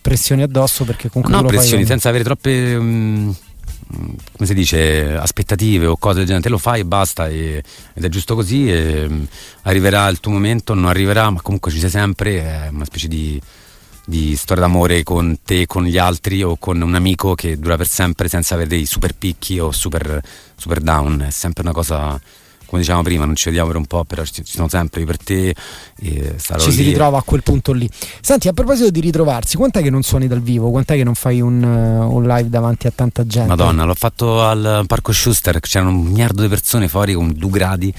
Pressioni 0.01 0.41
addosso 0.43 0.85
perché 0.85 1.09
comunque 1.09 1.35
no 1.35 1.41
fai 1.47 1.57
pressioni 1.57 1.81
con- 1.81 1.87
senza 1.91 2.09
avere 2.09 2.23
troppe 2.23 2.79
mm, 2.79 3.27
mm, 3.27 3.31
come 4.31 4.47
si 4.47 4.53
dice 4.53 5.13
aspettative 5.15 5.85
o 5.85 5.97
cose 5.97 6.17
del 6.19 6.25
genere 6.25 6.43
te 6.43 6.49
lo 6.49 6.57
fai 6.57 6.79
e 6.79 6.85
basta 6.85 7.27
e- 7.27 7.61
ed 7.93 8.03
è 8.03 8.07
giusto 8.09 8.33
così 8.33 8.71
e, 8.71 9.05
mm, 9.09 9.23
arriverà 9.63 10.07
il 10.07 10.19
tuo 10.21 10.31
momento 10.31 10.73
non 10.73 10.85
arriverà 10.85 11.29
ma 11.29 11.41
comunque 11.41 11.69
ci 11.69 11.79
sei 11.79 11.89
sempre 11.89 12.41
è 12.41 12.69
una 12.71 12.85
specie 12.85 13.07
di 13.09 13.39
di 14.09 14.35
storia 14.35 14.63
d'amore 14.63 15.03
con 15.03 15.37
te, 15.45 15.67
con 15.67 15.83
gli 15.85 15.99
altri 15.99 16.41
o 16.41 16.57
con 16.57 16.81
un 16.81 16.95
amico 16.95 17.35
che 17.35 17.59
dura 17.59 17.77
per 17.77 17.87
sempre 17.87 18.27
senza 18.27 18.55
avere 18.55 18.69
dei 18.69 18.85
super 18.87 19.13
picchi 19.13 19.59
o 19.59 19.71
super, 19.71 20.19
super 20.55 20.79
down. 20.79 21.21
È 21.27 21.29
sempre 21.29 21.61
una 21.61 21.73
cosa, 21.73 22.19
come 22.65 22.81
dicevamo 22.81 23.03
prima, 23.03 23.25
non 23.25 23.35
ci 23.35 23.45
vediamo 23.45 23.67
per 23.67 23.77
un 23.77 23.85
po', 23.85 24.03
però 24.05 24.23
ci, 24.25 24.41
sono 24.43 24.67
sempre 24.67 25.05
per 25.05 25.17
te. 25.17 25.55
E 26.01 26.35
Ci 26.37 26.71
si 26.71 26.77
lì. 26.77 26.83
ritrova 26.89 27.19
a 27.19 27.21
quel 27.21 27.43
punto 27.43 27.71
lì. 27.71 27.87
Senti, 28.19 28.47
a 28.47 28.53
proposito 28.53 28.89
di 28.89 28.99
ritrovarsi, 28.99 29.57
quant'è 29.57 29.83
che 29.83 29.91
non 29.91 30.01
suoni 30.01 30.27
dal 30.27 30.41
vivo? 30.41 30.71
Quant'è 30.71 30.95
che 30.95 31.03
non 31.03 31.13
fai 31.13 31.39
un, 31.39 31.61
uh, 31.61 32.11
un 32.11 32.23
live 32.25 32.49
davanti 32.49 32.87
a 32.87 32.91
tanta 32.93 33.27
gente? 33.27 33.47
Madonna, 33.49 33.83
l'ho 33.83 33.93
fatto 33.93 34.41
al 34.41 34.85
Parco 34.87 35.11
Schuster, 35.11 35.59
c'erano 35.59 35.91
un 35.91 36.01
miliardo 36.01 36.41
di 36.41 36.47
persone 36.47 36.87
fuori 36.87 37.13
con 37.13 37.31
due 37.35 37.51
gradi. 37.51 37.93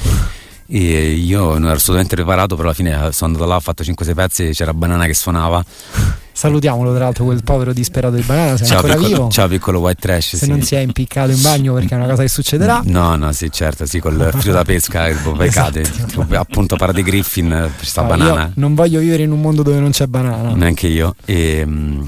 E 0.72 1.10
io 1.12 1.52
non 1.54 1.64
ero 1.64 1.72
assolutamente 1.74 2.14
preparato, 2.14 2.54
però 2.54 2.68
alla 2.68 2.76
fine 2.76 2.92
sono 3.12 3.32
andato 3.32 3.44
là, 3.44 3.56
ho 3.56 3.60
fatto 3.60 3.82
5-6 3.82 4.14
pezzi, 4.14 4.50
c'era 4.52 4.72
Banana 4.72 5.06
che 5.06 5.14
suonava. 5.14 5.64
Salutiamolo 6.32 6.94
tra 6.94 7.04
l'altro 7.04 7.24
quel 7.24 7.42
povero 7.42 7.74
disperato 7.74 8.14
di 8.14 8.22
banana, 8.22 8.56
sei 8.56 8.66
Ciao 8.68 8.76
ancora 8.76 8.94
piccolo, 8.94 9.14
vivo. 9.14 9.28
ciao 9.30 9.48
piccolo 9.48 9.80
white 9.80 10.00
trash. 10.00 10.36
Se 10.36 10.44
sì. 10.44 10.48
non 10.48 10.62
si 10.62 10.74
è 10.74 10.78
impiccato 10.78 11.32
in 11.32 11.42
bagno 11.42 11.74
perché 11.74 11.94
è 11.94 11.98
una 11.98 12.06
cosa 12.06 12.22
che 12.22 12.28
succederà. 12.28 12.80
No, 12.90 13.14
no, 13.16 13.30
sì, 13.32 13.50
certo, 13.52 13.84
sì, 13.84 13.98
col 13.98 14.32
filo 14.38 14.54
da 14.54 14.64
pesca 14.64 15.06
poi 15.22 15.46
Esatto. 15.46 15.80
Tipo, 15.80 16.24
appunto 16.36 16.76
Parade 16.76 17.02
Griffin, 17.02 17.70
ci 17.80 17.86
sta 17.86 18.02
Ah, 18.02 18.04
banana. 18.04 18.52
Non 18.54 18.74
voglio 18.74 19.00
vivere 19.00 19.24
in 19.24 19.32
un 19.32 19.40
mondo 19.42 19.62
dove 19.62 19.78
non 19.80 19.90
c'è 19.90 20.06
banana. 20.06 20.54
Neanche 20.54 20.86
io. 20.86 21.14
E, 21.26 21.62
mm, 21.66 22.00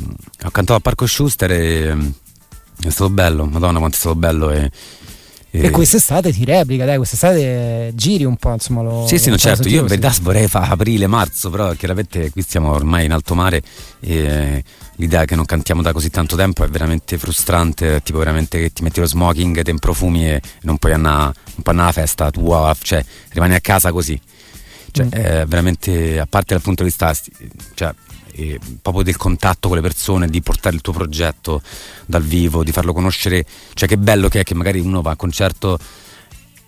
ho 0.44 0.50
cantato 0.50 0.74
al 0.74 0.80
Parco 0.82 1.04
Schuster 1.06 1.50
e 1.50 1.94
mm, 1.94 2.08
è 2.84 2.90
stato 2.90 3.10
bello, 3.10 3.44
madonna 3.44 3.80
quanto 3.80 3.96
è 3.96 3.98
stato 3.98 4.14
bello. 4.14 4.50
E, 4.50 4.70
E 5.54 5.68
quest'estate 5.70 6.32
ti 6.32 6.46
replica, 6.46 6.86
dai, 6.86 6.96
quest'estate 6.96 7.92
giri 7.94 8.24
un 8.24 8.36
po', 8.36 8.52
insomma. 8.52 8.80
Lo, 8.80 9.06
Sì, 9.06 9.18
sì, 9.18 9.28
no, 9.28 9.36
certo, 9.36 9.68
io 9.68 9.80
in 9.82 9.86
verità 9.86 10.10
vorrei 10.22 10.48
fare 10.48 10.72
aprile, 10.72 11.06
marzo, 11.06 11.50
però 11.50 11.72
chiaramente 11.72 12.30
qui 12.30 12.40
stiamo 12.40 12.70
ormai 12.70 13.04
in 13.04 13.12
alto 13.12 13.34
mare 13.34 13.60
e 14.00 14.64
l'idea 14.96 15.26
che 15.26 15.34
non 15.34 15.44
cantiamo 15.44 15.82
da 15.82 15.92
così 15.92 16.08
tanto 16.08 16.36
tempo 16.36 16.64
è 16.64 16.68
veramente 16.68 17.18
frustrante, 17.18 18.00
tipo 18.02 18.18
veramente 18.18 18.58
che 18.58 18.72
ti 18.72 18.82
metti 18.82 19.00
lo 19.00 19.06
smoking, 19.06 19.60
te 19.60 19.74
profumi 19.74 20.26
e 20.30 20.40
non 20.62 20.78
puoi 20.78 20.94
andare, 20.94 21.24
non 21.24 21.62
puoi 21.62 21.76
andare 21.76 21.90
alla 21.90 21.92
festa 21.92 22.30
tua, 22.30 22.74
cioè 22.80 23.04
rimani 23.32 23.54
a 23.54 23.60
casa 23.60 23.92
così. 23.92 24.18
Cioè, 24.90 25.04
Mm. 25.06 25.10
è 25.10 25.44
veramente, 25.46 26.18
a 26.18 26.26
parte 26.26 26.54
dal 26.54 26.62
punto 26.62 26.82
di 26.82 26.88
vista 26.88 27.14
cioè, 27.74 27.94
eh, 28.32 28.58
proprio 28.80 29.04
del 29.04 29.16
contatto 29.16 29.68
con 29.68 29.76
le 29.76 29.82
persone, 29.82 30.28
di 30.28 30.40
portare 30.42 30.74
il 30.74 30.82
tuo 30.82 30.92
progetto 30.92 31.62
dal 32.06 32.22
vivo, 32.22 32.64
di 32.64 32.72
farlo 32.72 32.92
conoscere, 32.92 33.44
cioè 33.74 33.88
che 33.88 33.98
bello 33.98 34.28
che 34.28 34.40
è 34.40 34.42
che 34.44 34.54
magari 34.54 34.80
uno 34.80 35.02
va 35.02 35.10
a 35.10 35.12
un 35.12 35.18
concerto 35.18 35.78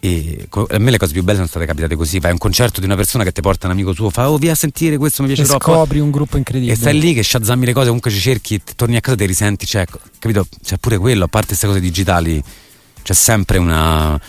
E 0.00 0.46
a 0.50 0.78
me 0.78 0.90
le 0.90 0.98
cose 0.98 1.12
più 1.12 1.22
belle 1.22 1.36
sono 1.36 1.48
state 1.48 1.64
capitate 1.64 1.96
così: 1.96 2.18
vai 2.18 2.28
a 2.28 2.32
un 2.34 2.38
concerto 2.38 2.78
di 2.80 2.84
una 2.84 2.94
persona 2.94 3.24
che 3.24 3.32
ti 3.32 3.40
porta 3.40 3.66
un 3.66 3.72
amico 3.72 3.94
suo, 3.94 4.10
fa 4.10 4.28
oh, 4.28 4.36
via 4.36 4.52
a 4.52 4.54
sentire 4.54 4.98
questo, 4.98 5.22
mi 5.22 5.28
piace 5.28 5.44
E 5.44 5.46
troppo. 5.46 5.72
scopri 5.72 5.98
un 5.98 6.10
gruppo 6.10 6.36
incredibile. 6.36 6.74
E 6.74 6.76
stai 6.76 6.98
lì 6.98 7.14
che 7.14 7.22
shazammi 7.22 7.64
le 7.64 7.72
cose, 7.72 7.86
comunque 7.86 8.10
ci 8.10 8.20
cerchi, 8.20 8.60
torni 8.76 8.96
a 8.96 9.00
casa 9.00 9.14
e 9.14 9.18
ti 9.20 9.24
risenti, 9.24 9.64
cioè, 9.64 9.86
capito? 10.18 10.46
C'è 10.62 10.76
pure 10.76 10.98
quello, 10.98 11.24
a 11.24 11.28
parte 11.28 11.48
queste 11.48 11.66
cose 11.66 11.80
digitali, 11.80 12.42
c'è 13.02 13.14
sempre 13.14 13.56
una. 13.56 14.20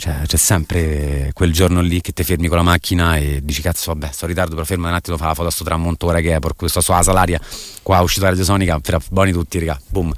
Cioè, 0.00 0.14
c'è 0.26 0.36
sempre 0.36 1.32
quel 1.34 1.52
giorno 1.52 1.80
lì 1.80 2.00
che 2.00 2.12
ti 2.12 2.22
fermi 2.22 2.46
con 2.46 2.56
la 2.56 2.62
macchina 2.62 3.16
e 3.16 3.40
dici 3.42 3.60
cazzo 3.60 3.92
vabbè 3.92 4.12
sto 4.12 4.26
in 4.26 4.30
ritardo 4.30 4.54
però 4.54 4.64
fermo 4.64 4.86
un 4.86 4.94
attimo 4.94 5.16
fa 5.16 5.26
la 5.26 5.34
foto 5.34 5.48
a 5.48 5.50
sto 5.50 5.64
tramonto 5.64 6.06
ora 6.06 6.20
che 6.20 6.36
è 6.36 6.38
per 6.38 6.54
questo 6.54 6.80
sulla 6.80 7.02
salaria 7.02 7.40
qua 7.82 7.98
è 7.98 8.02
uscita 8.02 8.26
la 8.26 8.30
radiosonica 8.30 8.80
buoni 9.10 9.32
tutti 9.32 9.58
raga 9.58 9.76
boom 9.88 10.12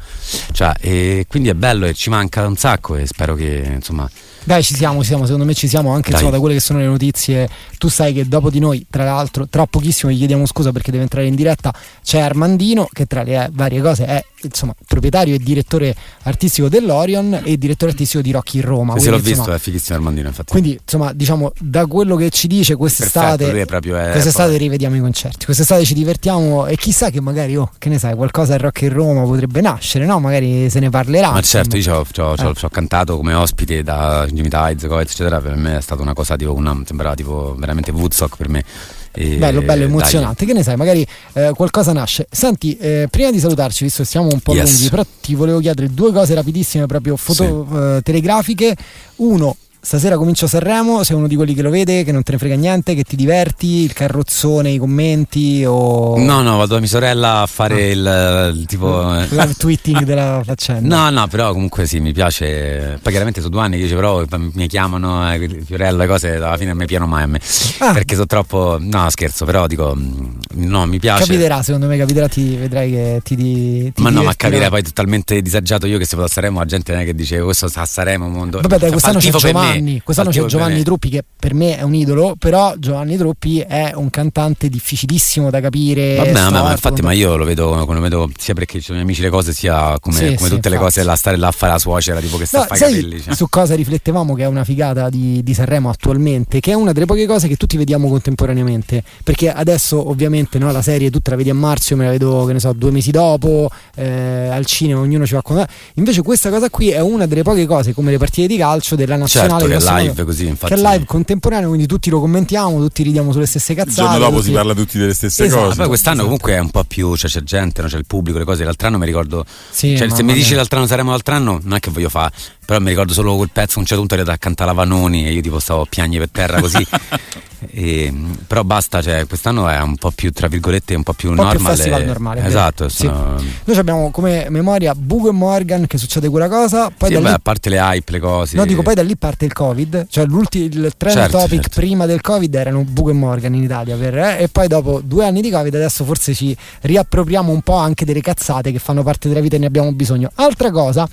cioè 0.52 0.74
e 0.80 1.24
quindi 1.26 1.48
è 1.48 1.54
bello 1.54 1.86
e 1.86 1.94
ci 1.94 2.10
manca 2.10 2.46
un 2.46 2.56
sacco 2.56 2.94
e 2.96 3.06
spero 3.06 3.34
che 3.34 3.70
insomma 3.74 4.06
Dai, 4.42 4.62
ci 4.62 4.74
siamo, 4.74 5.00
ci 5.00 5.08
siamo, 5.08 5.24
secondo 5.24 5.44
me 5.44 5.54
ci 5.54 5.68
siamo 5.68 5.92
anche 5.92 6.12
insomma, 6.12 6.30
da 6.30 6.38
quelle 6.40 6.54
che 6.54 6.60
sono 6.60 6.78
le 6.78 6.86
notizie. 6.86 7.48
Tu 7.76 7.88
sai 7.88 8.14
che 8.14 8.26
dopo 8.26 8.48
di 8.48 8.58
noi, 8.58 8.86
tra 8.88 9.04
l'altro, 9.04 9.46
tra 9.46 9.66
pochissimo 9.66 10.10
gli 10.10 10.16
chiediamo 10.16 10.46
scusa 10.46 10.72
perché 10.72 10.90
deve 10.90 11.02
entrare 11.02 11.26
in 11.26 11.34
diretta. 11.34 11.74
C'è 12.02 12.20
Armandino 12.20 12.88
che 12.90 13.04
tra 13.04 13.22
le 13.22 13.50
varie 13.52 13.82
cose 13.82 14.06
è 14.06 14.24
insomma 14.43 14.74
proprietario 14.86 15.34
e 15.34 15.38
direttore 15.38 15.95
artistico 16.22 16.68
dell'Orion 16.68 17.41
e 17.45 17.57
direttore 17.59 17.93
artistico 17.93 18.22
di 18.22 18.30
Rocky 18.30 18.59
in 18.59 18.64
Roma. 18.64 18.99
se 18.99 19.11
l'ho 19.11 19.16
visto 19.16 19.30
insomma, 19.38 19.57
è 19.57 19.59
fighissimo 19.59 19.97
Armandino 19.97 20.28
infatti 20.28 20.51
Quindi, 20.51 20.78
insomma, 20.82 21.12
diciamo, 21.12 21.53
da 21.59 21.86
quello 21.86 22.16
che 22.16 22.30
ci 22.30 22.47
dice 22.47 22.76
quest'estate, 22.76 23.51
Perfetto, 23.51 23.95
è 23.97 24.09
eh, 24.09 24.11
quest'estate 24.12 24.51
poi- 24.51 24.59
rivediamo 24.59 24.97
i 24.97 25.01
concerti, 25.01 25.45
quest'estate 25.45 25.84
ci 25.84 25.95
divertiamo 25.95 26.66
e 26.66 26.76
chissà 26.76 27.11
che 27.11 27.20
magari, 27.20 27.57
oh, 27.57 27.70
che 27.78 27.88
ne 27.88 27.99
sai, 27.99 28.14
qualcosa 28.14 28.55
a 28.55 28.57
Rock 28.57 28.82
in 28.82 28.93
Roma 28.93 29.22
potrebbe 29.24 29.61
nascere, 29.61 30.07
no? 30.07 30.20
Magari 30.20 30.68
se 30.70 30.80
ne 30.80 30.91
parlerà. 30.91 31.30
Ma 31.32 31.41
certo, 31.41 31.76
insomma. 31.76 31.99
io 31.99 32.07
ci 32.11 32.20
ho, 32.20 32.34
Eh. 32.51 32.70
cantato 32.70 33.16
come 33.16 33.34
ospite 33.34 33.82
da 33.82 34.26
Jimmy 34.30 34.49
Tides, 34.49 34.84
eccetera. 34.84 35.41
Per 35.41 35.57
me 35.57 35.78
è 35.78 35.80
stata 35.80 36.03
una 36.03 36.12
cosa 36.12 36.36
tipo 36.36 36.55
una, 36.55 36.80
sembrava 36.84 37.14
tipo 37.14 37.55
veramente 37.59 37.91
Woodstock 37.91 38.36
per 38.36 38.49
me. 38.49 38.64
E 39.12 39.36
Bello, 39.36 39.61
bello, 39.61 39.80
dai. 39.80 39.88
emozionante. 39.88 40.44
Che 40.46 40.52
ne 40.52 40.62
sai, 40.62 40.76
magari 40.76 41.06
eh, 41.34 41.52
qualcosa 41.54 41.92
nasce. 41.92 42.26
Senti, 42.30 42.76
eh, 42.76 43.08
prima 43.11 43.30
di 43.30 43.38
salutarci, 43.40 43.84
visto 43.84 44.02
che 44.02 44.08
siamo 44.08 44.28
un 44.32 44.40
po' 44.40 44.54
Yes. 44.54 44.70
lunghi, 44.72 44.88
però 44.90 45.04
ti 45.20 45.34
volevo 45.34 45.58
chiedere 45.58 45.88
due 45.92 46.12
cose 46.12 46.34
rapidissime, 46.34 46.86
proprio 46.86 47.16
foto 47.16 47.66
eh, 47.96 48.02
telegrafiche. 48.02 48.76
Uno, 49.16 49.56
stasera 49.80 50.16
comincio 50.16 50.46
Sanremo, 50.46 51.02
sei 51.02 51.16
uno 51.16 51.26
di 51.26 51.36
quelli 51.36 51.54
che 51.54 51.62
lo 51.62 51.70
vede, 51.70 52.04
che 52.04 52.12
non 52.12 52.22
te 52.22 52.32
ne 52.32 52.38
frega 52.38 52.54
niente, 52.54 52.94
che 52.94 53.02
ti 53.02 53.16
diverti, 53.16 53.82
il 53.82 53.92
carrozzone, 53.92 54.70
i 54.70 54.78
commenti 54.78 55.64
o 55.66 56.18
No, 56.18 56.42
no, 56.42 56.56
vado 56.56 56.74
da 56.74 56.80
mia 56.80 56.88
sorella 56.88 57.40
a 57.42 57.46
fare 57.46 57.90
il, 57.90 58.52
il 58.54 58.66
tipo. 58.66 58.88
il 59.20 59.28
live 59.30 59.54
tweeting 59.54 60.02
della 60.04 60.42
faccenda. 60.44 60.94
No, 60.94 61.10
no, 61.10 61.26
però 61.28 61.52
comunque 61.52 61.86
sì, 61.86 62.00
mi 62.00 62.12
piace. 62.12 62.98
Poi 63.00 63.10
chiaramente 63.10 63.40
sono 63.40 63.52
due 63.52 63.62
anni 63.62 63.76
che 63.76 63.82
dice, 63.84 63.94
però 63.94 64.22
mi 64.28 64.66
chiamano 64.66 65.32
eh, 65.32 65.62
Fiorello, 65.64 65.98
le 65.98 66.06
cose, 66.06 66.36
alla 66.36 66.56
fine 66.56 66.74
mi 66.74 66.86
piano 66.86 67.06
mai 67.06 67.22
a 67.22 67.26
me. 67.26 67.40
Ah. 67.78 67.92
Perché 67.92 68.14
sono 68.14 68.26
troppo. 68.26 68.76
No, 68.80 69.08
scherzo, 69.10 69.44
però 69.44 69.66
dico, 69.66 69.96
no, 69.96 70.86
mi 70.86 70.98
piace. 70.98 71.24
Capiterà, 71.24 71.62
secondo 71.62 71.86
me 71.86 71.96
capiterà, 71.96 72.28
ti 72.28 72.56
vedrai 72.56 72.90
che 72.90 73.20
ti, 73.22 73.36
ti 73.36 73.92
Ma 73.96 74.10
no, 74.10 74.22
ma 74.22 74.34
capire 74.36 74.68
poi 74.68 74.82
totalmente 74.82 75.40
disagiato 75.40 75.86
io 75.86 75.98
che 75.98 76.04
se 76.04 76.16
vado 76.16 76.28
a 76.28 76.30
Sanremo 76.30 76.58
la 76.58 76.64
gente 76.64 76.92
non 76.92 77.02
è 77.02 77.04
che 77.04 77.14
dice 77.14 77.40
questo 77.40 77.68
sta 77.68 77.82
a 77.82 77.86
Sanremo 77.86 78.28
mondo. 78.28 78.60
Vabbè, 78.60 78.78
dai, 78.78 78.90
quest'anno 78.90 79.20
fa 79.20 79.38
c'è 79.38 79.52
me, 79.52 79.69
Giovanni, 79.72 80.00
quest'anno 80.02 80.30
c'è 80.30 80.44
Giovanni. 80.44 80.82
Truppi 80.82 81.08
che 81.10 81.24
per 81.38 81.54
me 81.54 81.76
è 81.78 81.82
un 81.82 81.94
idolo, 81.94 82.34
però 82.38 82.74
Giovanni 82.78 83.16
Truppi 83.16 83.60
è 83.60 83.92
un 83.94 84.10
cantante 84.10 84.68
difficilissimo 84.68 85.50
da 85.50 85.60
capire. 85.60 86.16
Vabbè, 86.16 86.32
ma 86.32 86.48
storto, 86.48 86.70
infatti, 86.70 87.02
ma 87.02 87.12
io 87.12 87.36
lo 87.36 87.44
vedo, 87.44 87.74
lo 87.74 88.00
vedo 88.00 88.30
sia 88.36 88.54
perché 88.54 88.78
ci 88.78 88.84
sono 88.84 88.94
miei 88.98 89.08
amici 89.08 89.22
le 89.22 89.30
cose, 89.30 89.52
sia 89.52 89.98
come, 90.00 90.16
Sì, 90.16 90.24
come 90.34 90.48
sì, 90.48 90.54
tutte 90.54 90.68
le 90.68 90.74
infatti. 90.76 90.94
cose, 90.94 91.02
la 91.06 91.16
stare 91.16 91.36
là 91.36 91.48
a 91.48 91.52
fare 91.52 91.72
la 91.72 91.78
suocera, 91.78 92.20
tipo 92.20 92.36
che 92.36 92.46
sta 92.46 92.58
No, 92.58 92.64
a 92.64 92.66
fare 92.66 92.78
i 92.90 92.94
capelli. 92.94 93.20
Cioè. 93.22 93.34
su 93.34 93.46
cosa 93.48 93.74
riflettevamo 93.74 94.34
che 94.34 94.42
è 94.42 94.46
una 94.46 94.64
figata 94.64 95.08
di, 95.08 95.42
di 95.42 95.54
Sanremo 95.54 95.88
attualmente, 95.90 96.60
che 96.60 96.72
è 96.72 96.74
una 96.74 96.92
delle 96.92 97.06
poche 97.06 97.26
cose 97.26 97.48
che 97.48 97.56
tutti 97.56 97.76
vediamo 97.76 98.08
contemporaneamente, 98.08 99.02
perché 99.22 99.52
adesso 99.52 100.08
ovviamente 100.08 100.58
no, 100.58 100.70
la 100.72 100.82
serie 100.82 101.10
tu 101.10 101.20
te 101.20 101.30
la 101.30 101.36
vedi 101.36 101.50
a 101.50 101.54
marzo, 101.54 101.96
me 101.96 102.04
la 102.04 102.10
vedo 102.10 102.44
che 102.46 102.52
ne 102.52 102.60
so 102.60 102.72
due 102.72 102.90
mesi 102.90 103.10
dopo, 103.10 103.70
eh, 103.96 104.48
al 104.50 104.64
cinema 104.66 105.00
ognuno 105.00 105.26
ci 105.26 105.32
va 105.34 105.40
a 105.40 105.42
contare, 105.42 105.68
invece 105.94 106.22
questa 106.22 106.50
cosa 106.50 106.68
qui 106.70 106.90
è 106.90 107.00
una 107.00 107.26
delle 107.26 107.42
poche 107.42 107.66
cose 107.66 107.92
come 107.92 108.10
le 108.10 108.18
partite 108.18 108.46
di 108.46 108.56
calcio 108.56 108.96
della 108.96 109.16
nazionale 109.16 109.50
Certo, 109.50 109.59
che 109.66 109.74
è 109.74 109.76
grosso 109.76 109.92
modo, 109.92 110.02
live 110.04 110.24
così, 110.24 110.46
infatti. 110.46 110.74
che 110.74 110.80
è 110.80 110.82
live 110.82 111.04
contemporaneo, 111.04 111.68
quindi 111.68 111.86
tutti 111.86 112.11
lo 112.11 112.20
commentiamo, 112.20 112.78
tutti 112.78 113.02
ridiamo 113.02 113.32
sulle 113.32 113.46
stesse 113.46 113.72
Il 113.72 113.78
cazzate. 113.78 114.00
giorno 114.02 114.18
dopo 114.18 114.36
tutti- 114.36 114.46
si 114.46 114.52
parla 114.52 114.74
tutti 114.74 114.98
delle 114.98 115.14
stesse 115.14 115.44
Esatto, 115.44 115.62
cose. 115.64 115.76
Poi 115.76 115.86
quest'anno 115.86 116.14
Esatto. 116.22 116.24
comunque 116.36 116.52
è 116.54 116.58
un 116.61 116.70
po' 116.70 116.84
più, 116.84 117.16
cioè 117.16 117.30
c'è 117.30 117.42
gente, 117.42 117.82
no? 117.82 117.88
c'è 117.88 117.96
il 117.98 118.06
pubblico, 118.06 118.38
le 118.38 118.44
cose. 118.44 118.64
L'altro 118.64 118.86
anno 118.88 118.98
mi 118.98 119.06
ricordo, 119.06 119.44
Sì, 119.70 119.96
cioè, 119.96 120.08
se 120.11 120.22
mi 120.22 120.32
dici 120.32 120.54
l'altro 120.54 120.78
anno 120.78 120.86
saremo 120.86 121.11
l'altro 121.11 121.34
anno, 121.34 121.61
non 121.62 121.76
è 121.76 121.80
che 121.80 121.90
voglio 121.90 122.08
fare, 122.08 122.32
però 122.64 122.78
mi 122.80 122.88
ricordo 122.90 123.12
solo 123.12 123.36
quel 123.36 123.50
pezzo, 123.52 123.78
un 123.78 123.84
certo 123.84 123.98
punto 124.00 124.14
era 124.14 124.24
da 124.24 124.36
cantare 124.36 124.70
la 124.70 124.76
Vanoni 124.76 125.26
e 125.26 125.32
io 125.32 125.40
tipo 125.40 125.58
stavo 125.58 125.82
a 125.82 125.86
per 125.90 126.28
terra 126.30 126.61
così. 126.61 126.86
E, 127.72 128.11
però 128.46 128.64
basta, 128.64 129.02
cioè, 129.02 129.26
quest'anno 129.26 129.68
è 129.68 129.78
un 129.80 129.96
po' 129.96 130.11
più, 130.12 130.32
tra 130.32 130.48
virgolette, 130.48 130.94
un 130.94 131.02
po' 131.02 131.12
più 131.12 131.28
Un 131.28 131.36
po' 131.36 131.42
più 131.42 131.52
normale. 131.52 131.76
festival 131.76 132.04
normale, 132.06 132.46
Esatto, 132.46 132.88
sì. 132.88 133.04
sono- 133.04 133.38
Noi 133.64 133.76
abbiamo 133.76 134.11
come 134.11 134.46
memoria 134.48 134.94
Bugo 134.94 135.28
e 135.28 135.32
Morgan 135.32 135.86
che 135.86 135.98
succede 135.98 136.30
quella 136.30 136.48
cosa, 136.48 136.90
poi 136.90 137.08
sì, 137.11 137.14
da 137.16 137.20
beh, 137.20 137.28
lì 137.28 137.34
a 137.34 137.38
parte 137.38 137.68
le 137.68 137.76
hype, 137.76 138.12
le 138.12 138.18
cose. 138.18 138.56
No, 138.56 138.64
dico 138.64 138.80
poi 138.82 138.94
da 138.94 139.02
lì 139.02 139.14
parte 139.14 139.46
il 139.51 139.53
Covid, 139.53 140.07
cioè 140.09 140.24
l'ultimo 140.26 140.64
il 140.64 140.92
trend 140.96 141.16
Certo, 141.16 141.38
topic 141.38 141.62
certo. 141.62 141.80
prima 141.80 142.07
del 142.07 142.20
Covid 142.20 142.55
erano 142.55 142.84
Bugo 142.84 143.11
e 143.11 143.14
Morgan 143.14 143.55
in 143.55 143.64
Italia 143.64 143.96
per, 143.96 144.16
eh, 144.16 144.38
e 144.38 144.48
poi 144.48 144.68
dopo 144.68 145.01
due 145.03 145.26
anni 145.26 145.42
di 145.42 145.51
Covid 145.51 145.74
adesso 145.74 146.05
forse 146.05 146.34
ci 146.34 146.57
riappropriamo 146.82 147.51
un 147.51 147.61
po' 147.62 147.76
anche 147.76 148.05
delle 148.05 148.20
cazzate 148.20 148.72
che 148.72 148.78
fanno 148.78 149.03
parte 149.03 149.28
della 149.28 149.40
vita 149.40 149.57
e 149.57 149.59
ne 149.59 149.66
abbiamo 149.66 149.92
bisogno. 149.92 150.30
Altra 150.36 150.70
cosa, 150.70 151.09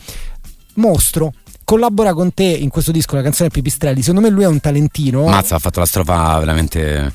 Mostro 0.76 1.34
collabora 1.64 2.14
con 2.14 2.34
te 2.34 2.46
in 2.46 2.70
questo 2.70 2.94
disco 2.94 3.16
la 3.16 3.22
canzone 3.22 3.50
Pipistrelli, 3.50 4.02
secondo 4.02 4.22
me 4.22 4.30
lui 4.30 4.44
è 4.44 4.48
un 4.48 4.62
talentino. 4.62 5.26
Mazza, 5.26 5.56
ha 5.56 5.60
fatto 5.60 5.82
la 5.82 5.86
strofa 5.86 6.40
veramente. 6.40 7.14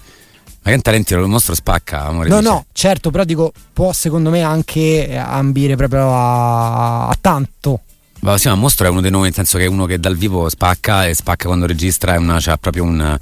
Ma 0.64 0.70
che 0.70 0.78
talenti, 0.78 1.14
il 1.14 1.20
mostro 1.20 1.54
spacca, 1.54 2.04
amore. 2.04 2.28
No, 2.28 2.38
dice. 2.38 2.50
no, 2.50 2.64
certo, 2.72 3.10
però 3.10 3.24
dico, 3.24 3.50
può 3.72 3.92
secondo 3.92 4.28
me 4.30 4.42
anche 4.42 5.16
ambire 5.16 5.74
proprio 5.74 6.12
a, 6.14 7.08
a 7.08 7.16
tanto. 7.18 7.80
Ma 8.22 8.38
sì, 8.38 8.46
ma 8.48 8.54
Mostro 8.54 8.86
è 8.86 8.90
uno 8.90 9.00
di 9.00 9.10
noi, 9.10 9.22
nel 9.22 9.34
senso 9.34 9.58
che 9.58 9.64
è 9.64 9.66
uno 9.66 9.84
che 9.84 9.98
dal 9.98 10.16
vivo 10.16 10.48
spacca 10.48 11.06
e 11.06 11.14
spacca 11.14 11.46
quando 11.46 11.66
registra, 11.66 12.14
è 12.14 12.18
una, 12.18 12.38
cioè, 12.38 12.56
proprio 12.56 12.84
un. 12.84 13.18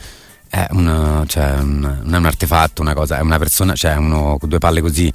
È, 0.46 0.66
un, 0.72 1.24
cioè, 1.26 1.54
un, 1.60 2.00
non 2.02 2.14
è 2.14 2.18
un 2.18 2.26
artefatto, 2.26 2.82
una 2.82 2.92
cosa, 2.92 3.18
è 3.18 3.20
una 3.20 3.38
persona, 3.38 3.74
cioè 3.74 3.96
uno 3.96 4.36
con 4.38 4.48
due 4.48 4.58
palle 4.58 4.80
così. 4.80 5.12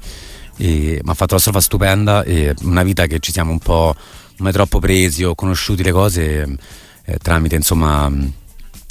Ma 1.02 1.12
ha 1.12 1.14
fatto 1.14 1.34
la 1.34 1.40
strofa 1.40 1.60
stupenda 1.60 2.24
e 2.24 2.54
una 2.62 2.82
vita 2.82 3.06
che 3.06 3.20
ci 3.20 3.30
siamo 3.30 3.52
un 3.52 3.58
po' 3.58 3.94
mai 4.38 4.52
troppo 4.52 4.78
presi 4.80 5.22
o 5.22 5.34
conosciuti 5.34 5.82
le 5.82 5.92
cose 5.92 6.56
eh, 7.04 7.18
tramite 7.18 7.54
insomma 7.54 8.10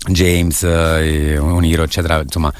James, 0.08 0.64
eh, 0.64 1.38
Oniro, 1.38 1.84
eccetera, 1.84 2.22
insomma 2.22 2.54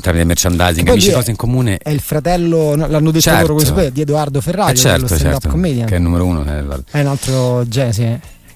tramite 0.00 0.24
merchandising, 0.24 0.84
poi 0.84 0.94
amici 0.94 1.10
cose 1.12 1.30
in 1.30 1.36
comune. 1.36 1.78
È 1.78 1.90
il 1.90 2.00
fratello, 2.00 2.74
no, 2.76 2.86
l'hanno 2.86 3.10
detto 3.10 3.22
Certo. 3.30 3.46
loro 3.52 3.64
sapete, 3.64 3.92
di 3.92 4.00
Edoardo 4.02 4.40
Ferrari, 4.40 4.72
Eh, 4.72 4.76
certo, 4.76 5.16
certo, 5.16 5.48
comedian. 5.48 5.86
che 5.86 5.94
è 5.94 5.96
il 5.98 6.02
numero 6.02 6.24
uno. 6.24 6.42
eh. 6.44 6.82
È 6.90 7.00
un 7.00 7.06
altro 7.06 7.64
jazz. 7.66 7.98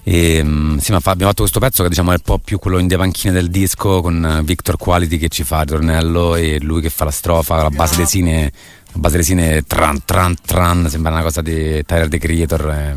E, 0.05 0.43
mm, 0.43 0.78
sì, 0.78 0.90
ma 0.90 0.97
abbiamo 0.99 1.26
fatto 1.30 1.43
questo 1.43 1.61
pezzo 1.61 1.82
che 1.84 1.88
diciamo 1.88 2.11
è 2.11 2.14
un 2.14 2.20
po' 2.24 2.38
più 2.38 2.59
quello 2.59 2.78
in 2.78 2.88
panchine 2.88 3.32
del 3.32 3.51
disco 3.51 4.01
con 4.01 4.24
eh, 4.24 4.43
Victor 4.43 4.76
Quality 4.76 5.16
che 5.16 5.28
ci 5.28 5.45
fa 5.45 5.57
il 5.61 5.68
ritornello 5.68 6.34
e 6.34 6.59
lui 6.61 6.80
che 6.80 6.90
fa 6.90 7.05
la 7.05 7.12
strofa, 7.12 7.62
la 7.62 7.70
base 7.70 7.97
dei 7.97 8.07
sine, 8.07 8.51
la 8.93 8.99
base 8.99 9.16
dei 9.16 9.24
sine 9.24 9.62
tran 9.64 10.01
tran 10.05 10.34
tran, 10.45 10.88
sembra 10.90 11.12
una 11.12 11.22
cosa 11.22 11.40
di 11.40 11.82
Tyler 11.86 12.09
the 12.09 12.18
Creator. 12.18 12.68
eh, 12.70 12.97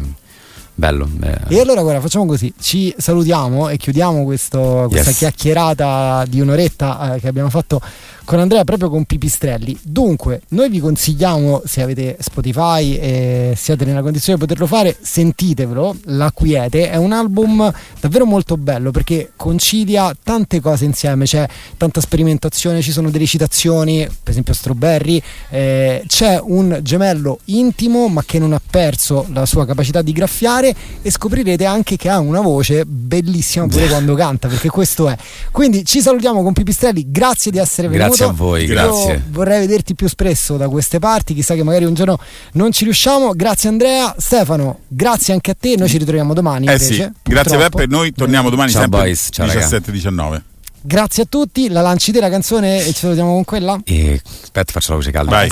bello. 0.74 1.08
eh. 1.22 1.38
E 1.56 1.60
allora 1.62 1.82
guarda, 1.84 2.02
facciamo 2.02 2.26
così, 2.26 2.52
ci 2.60 2.93
salutiamo 2.98 3.70
e 3.70 3.78
chiudiamo 3.78 4.24
questo- 4.24 4.88
questa 4.89 5.10
Yes. 5.12 5.18
chiacchierata 5.20 6.26
di 6.28 6.41
un'oretta 6.41 7.14
eh, 7.16 7.20
che 7.20 7.28
abbiamo 7.28 7.50
fatto 7.52 7.80
con 8.26 8.39
Andrea 8.39 8.63
proprio 8.63 8.89
con 8.89 9.05
Pipistrelli. 9.05 9.78
Dunque, 9.84 10.41
noi 10.49 10.69
vi 10.69 10.80
consigliamo, 10.80 11.61
se 11.65 11.82
avete 11.82 12.17
Spotify 12.19 12.95
e 12.95 13.53
siete 13.55 13.86
nella 13.86 14.01
condizione 14.01 14.38
di 14.38 14.45
poterlo 14.45 14.67
fare, 14.67 14.97
sentitevelo, 14.99 15.95
La 16.05 16.32
Quiete, 16.34 16.89
è 16.89 16.95
un 16.97 17.13
album 17.13 17.71
davvero 17.99 18.26
molto 18.26 18.57
bello 18.57 18.91
perché 18.91 19.32
concilia 19.36 20.13
tante 20.21 20.59
cose 20.59 20.86
insieme, 20.86 21.26
c'è 21.26 21.47
tanta 21.78 22.01
sperimentazione, 22.01 22.82
ci 22.82 22.91
sono 22.91 23.11
delle 23.11 23.28
citazioni, 23.28 23.99
per 23.99 24.32
esempio 24.32 24.53
Strawberry, 24.53 25.21
eh, 25.49 26.03
c'è 26.07 26.39
un 26.41 26.80
gemello 26.82 27.39
intimo 27.45 28.07
ma 28.07 28.23
che 28.26 28.39
non 28.39 28.53
ha 28.53 28.61
perso 28.67 29.28
la 29.32 29.45
sua 29.45 29.65
capacità 29.65 30.01
di 30.01 30.11
graffiare 30.11 30.76
e 31.01 31.11
scoprirete 31.11 31.65
anche 31.65 31.95
che 31.95 32.09
ha 32.09 32.19
una 32.19 32.41
voce 32.41 32.86
bellissima 32.86 33.67
pure 33.67 33.86
quando 33.88 34.15
canta 34.15 34.47
perché 34.47 34.69
questo 34.69 35.07
è. 35.07 35.15
Quindi 35.51 35.86
ci 35.86 36.01
salutiamo 36.01 36.41
con 36.41 36.53
Pipistrelli, 36.53 37.11
grazie 37.11 37.51
di 37.51 37.59
essere 37.59 37.88
venuto. 37.88 38.14
Grazie 38.16 38.26
a 38.26 38.32
voi, 38.32 38.66
grazie. 38.66 39.24
vorrei 39.30 39.59
vederti 39.59 39.95
più 39.95 40.07
spesso 40.07 40.57
da 40.57 40.70
queste 40.70 40.99
parti, 40.99 41.34
chissà 41.34 41.55
che 41.55 41.63
magari 41.63 41.86
un 41.86 41.93
giorno 41.93 42.18
non 42.53 42.72
ci 42.72 42.84
riusciamo. 42.84 43.34
Grazie 43.34 43.70
Andrea, 43.70 44.16
Stefano, 44.18 44.80
grazie 44.88 45.34
anche 45.34 45.51
a 45.51 45.55
te, 45.59 45.76
noi 45.78 45.89
ci 45.89 45.97
ritroviamo 45.97 46.34
domani. 46.34 46.68
Eh 46.68 46.72
invece, 46.72 46.93
sì, 46.93 47.11
grazie. 47.24 47.57
Peppe, 47.57 47.86
noi 47.88 48.13
torniamo 48.13 48.49
domani 48.49 48.72
Ciao, 48.72 48.82
sempre 48.82 49.01
boys. 49.01 49.28
Ciao, 49.32 49.47
raga. 49.47 49.68
17-19. 49.68 50.41
Grazie 50.82 51.24
a 51.24 51.26
tutti, 51.28 51.70
la 51.70 51.82
lanci 51.82 52.11
te 52.11 52.20
la 52.20 52.30
canzone 52.30 52.86
e 52.86 52.93
ci 52.93 52.99
salutiamo 52.99 53.34
con 53.34 53.43
quella? 53.43 53.80
E 53.84 54.22
aspetta, 54.24 54.72
faccio 54.72 54.91
la 54.91 54.97
voce 54.97 55.11
calda. 55.11 55.32
Vai. 55.47 55.49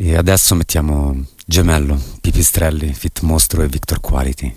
E 0.00 0.16
adesso 0.16 0.54
mettiamo 0.54 1.24
Gemello, 1.44 2.00
Pipistrelli, 2.20 2.92
Fit 2.92 3.20
Mostro 3.22 3.62
e 3.62 3.68
Victor 3.68 4.00
Quality. 4.00 4.54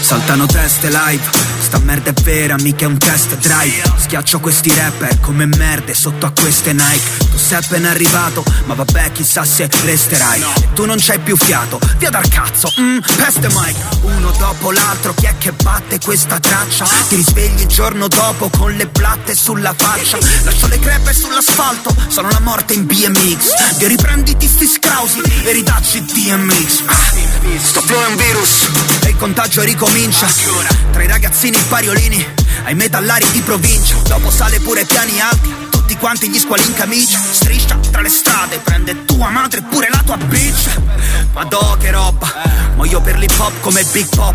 Saltano 0.00 0.44
teste 0.46 0.88
live, 0.90 1.22
sta 1.60 1.78
merda 1.78 2.10
è 2.10 2.12
vera, 2.22 2.56
mica 2.58 2.84
è 2.84 2.88
un 2.88 2.98
test 2.98 3.38
drive. 3.38 3.82
Schiaccio 3.96 4.40
questi 4.40 4.70
rapper 4.74 5.18
come 5.20 5.46
merde 5.46 5.94
sotto 5.94 6.26
a 6.26 6.32
queste 6.38 6.74
Nike. 6.74 7.26
Tu 7.30 7.38
sei 7.38 7.58
appena 7.58 7.90
arrivato, 7.90 8.44
ma 8.66 8.74
vabbè 8.74 9.12
chissà 9.12 9.44
se 9.44 9.70
resterai. 9.84 10.42
E 10.42 10.72
tu 10.74 10.84
non 10.84 10.98
c'hai 11.00 11.20
più 11.20 11.36
fiato, 11.36 11.78
via 11.96 12.10
dal 12.10 12.28
cazzo, 12.28 12.70
mm, 12.78 12.98
peste 13.16 13.48
Mike 13.48 13.80
Uno 14.02 14.30
dopo 14.32 14.70
l'altro, 14.70 15.14
chi 15.14 15.24
è 15.24 15.38
che 15.38 15.52
batte 15.52 15.98
questa 16.00 16.38
traccia? 16.38 16.86
Ti 17.08 17.16
risvegli 17.16 17.60
il 17.62 17.66
giorno 17.66 18.08
dopo 18.08 18.50
con 18.50 18.72
le 18.72 18.86
blatte 18.86 19.34
sulla 19.34 19.74
faccia. 19.74 20.18
Lascio 20.42 20.66
le 20.66 20.78
crepe 20.78 21.14
sull'asfalto, 21.14 21.94
sono 22.08 22.28
la 22.28 22.40
morte 22.40 22.74
in 22.74 22.84
BMX 22.84 23.76
Ti 23.78 23.86
riprenditi 23.86 24.46
sti 24.46 24.66
scrausi 24.66 25.20
e 25.44 25.52
ridacci 25.52 26.04
DMX 26.04 26.73
Sto 27.62 27.80
flow 27.82 28.02
è 28.02 28.06
un 28.06 28.16
virus. 28.16 28.68
E 29.04 29.10
il 29.10 29.16
contagio 29.16 29.62
ricomincia. 29.62 30.26
Tra 30.90 31.02
i 31.02 31.06
ragazzini 31.06 31.56
pariolini 31.68 32.26
ai 32.64 32.74
metallari 32.74 33.26
di 33.30 33.40
provincia. 33.40 33.96
Dopo 34.04 34.30
sale 34.30 34.58
pure 34.60 34.84
piani 34.84 35.20
alti 35.20 35.54
tutti 35.70 35.96
quanti 35.96 36.30
gli 36.30 36.38
squali 36.38 36.64
in 36.64 36.74
camicia. 36.74 37.18
Striscia 37.18 37.78
tra 37.90 38.00
le 38.00 38.08
strade 38.08 38.58
Prende 38.58 39.04
tua 39.04 39.28
madre 39.28 39.60
e 39.60 39.62
pure 39.62 39.88
la 39.90 40.02
tua 40.04 40.16
bitch. 40.16 40.80
Madò 41.32 41.76
che 41.78 41.90
roba 41.90 42.32
Muoio 42.74 43.00
per 43.00 43.18
l'hip 43.18 43.38
hop 43.38 43.60
come 43.60 43.84
Big 43.92 44.06
Pop. 44.08 44.34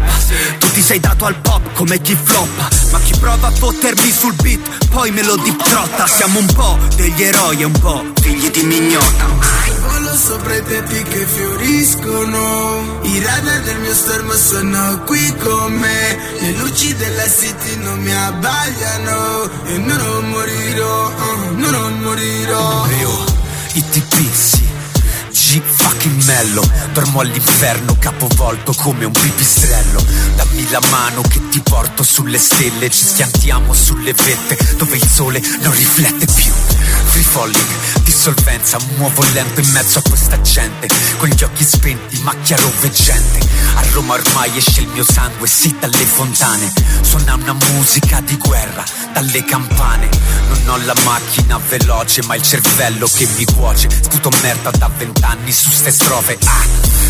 Tu 0.60 0.72
ti 0.72 0.82
sei 0.82 1.00
dato 1.00 1.26
al 1.26 1.36
pop 1.36 1.74
come 1.74 2.02
chi 2.02 2.18
floppa. 2.22 2.70
Ma 2.92 3.00
chi 3.00 3.16
prova 3.20 3.48
a 3.48 3.52
fottermi 3.52 4.12
sul 4.12 4.34
beat 4.42 4.88
Poi 4.88 5.12
me 5.12 5.22
lo 5.24 5.36
deep 5.36 5.62
trotta 5.62 6.08
Siamo 6.08 6.40
un 6.40 6.48
po' 6.48 6.78
degli 6.96 7.22
eroi 7.22 7.62
e 7.62 7.66
un 7.66 7.80
po' 7.80 8.04
figli 8.20 8.50
di 8.50 8.64
mignota 8.64 9.79
Volo 9.90 10.16
sopra 10.16 10.56
i 10.56 10.64
tetti 10.64 11.02
che 11.04 11.26
fioriscono. 11.26 13.00
I 13.02 13.20
radar 13.24 13.62
del 13.62 13.80
mio 13.80 13.94
stormo 13.94 14.34
sono 14.34 15.02
qui 15.06 15.36
con 15.38 15.74
me. 15.74 16.18
Le 16.40 16.52
luci 16.52 16.96
della 16.96 17.28
city 17.28 17.76
non 17.78 18.00
mi 18.00 18.14
abbagliano. 18.14 19.50
E 19.66 19.78
non 19.78 20.30
morirò, 20.30 21.08
uh, 21.08 21.56
non 21.56 22.00
morirò. 22.02 22.86
Io, 23.00 23.26
i 23.74 23.84
tipi, 23.90 24.30
sì 24.32 24.68
G 25.32 25.62
fucking 25.80 26.24
mello 26.24 26.70
Dormo 26.92 27.22
all'inferno 27.22 27.96
capovolto 27.98 28.74
come 28.74 29.06
un 29.06 29.12
pipistrello. 29.12 30.04
Dammi 30.36 30.70
la 30.70 30.82
mano 30.90 31.22
che 31.22 31.48
ti 31.50 31.62
porto 31.62 32.04
sulle 32.04 32.38
stelle 32.38 32.90
Ci 32.90 33.06
schiantiamo 33.06 33.74
sulle 33.74 34.14
vette 34.14 34.58
Dove 34.78 34.98
il 34.98 35.08
sole 35.08 35.42
non 35.62 35.74
riflette 35.74 36.26
più. 36.26 36.52
Free 37.06 37.24
falling, 37.24 38.04
dissolvenza 38.04 38.78
Muovo 38.98 39.24
lento 39.34 39.62
in 39.62 39.70
mezzo 39.72 40.00
a 40.00 40.02
questa 40.08 40.40
gente 40.42 40.88
Con 41.18 41.30
gli 41.30 41.44
occhi 41.44 41.64
spenti, 41.64 42.20
macchia 42.22 42.58
rovveggente. 42.58 43.40
A 43.76 43.84
Roma 43.94 44.16
ormai 44.16 44.58
esce 44.58 44.82
il 44.82 44.88
mio 44.88 45.04
sangue 45.04 45.48
Sì 45.48 45.76
dalle 45.80 46.06
fontane. 46.06 46.72
Suona 47.02 47.36
una 47.36 47.56
musica 47.72 48.22
di 48.22 48.38
guerra 48.38 48.84
Dalle 49.14 49.44
campane. 49.46 50.10
Non 50.50 50.68
ho 50.68 50.86
la 50.86 50.96
macchina 51.04 51.60
veloce 51.68 52.24
Ma 52.26 52.36
il 52.36 52.42
cervello 52.42 53.08
che 53.14 53.28
mi 53.36 53.46
cuoce. 53.46 53.90
Sputo 53.90 54.32
merda 54.42 54.72
da 54.72 54.90
vent'anni 54.96 55.52
su 55.52 55.69
ste 55.76 55.92
strofe. 55.92 56.38
Ah, 56.46 56.66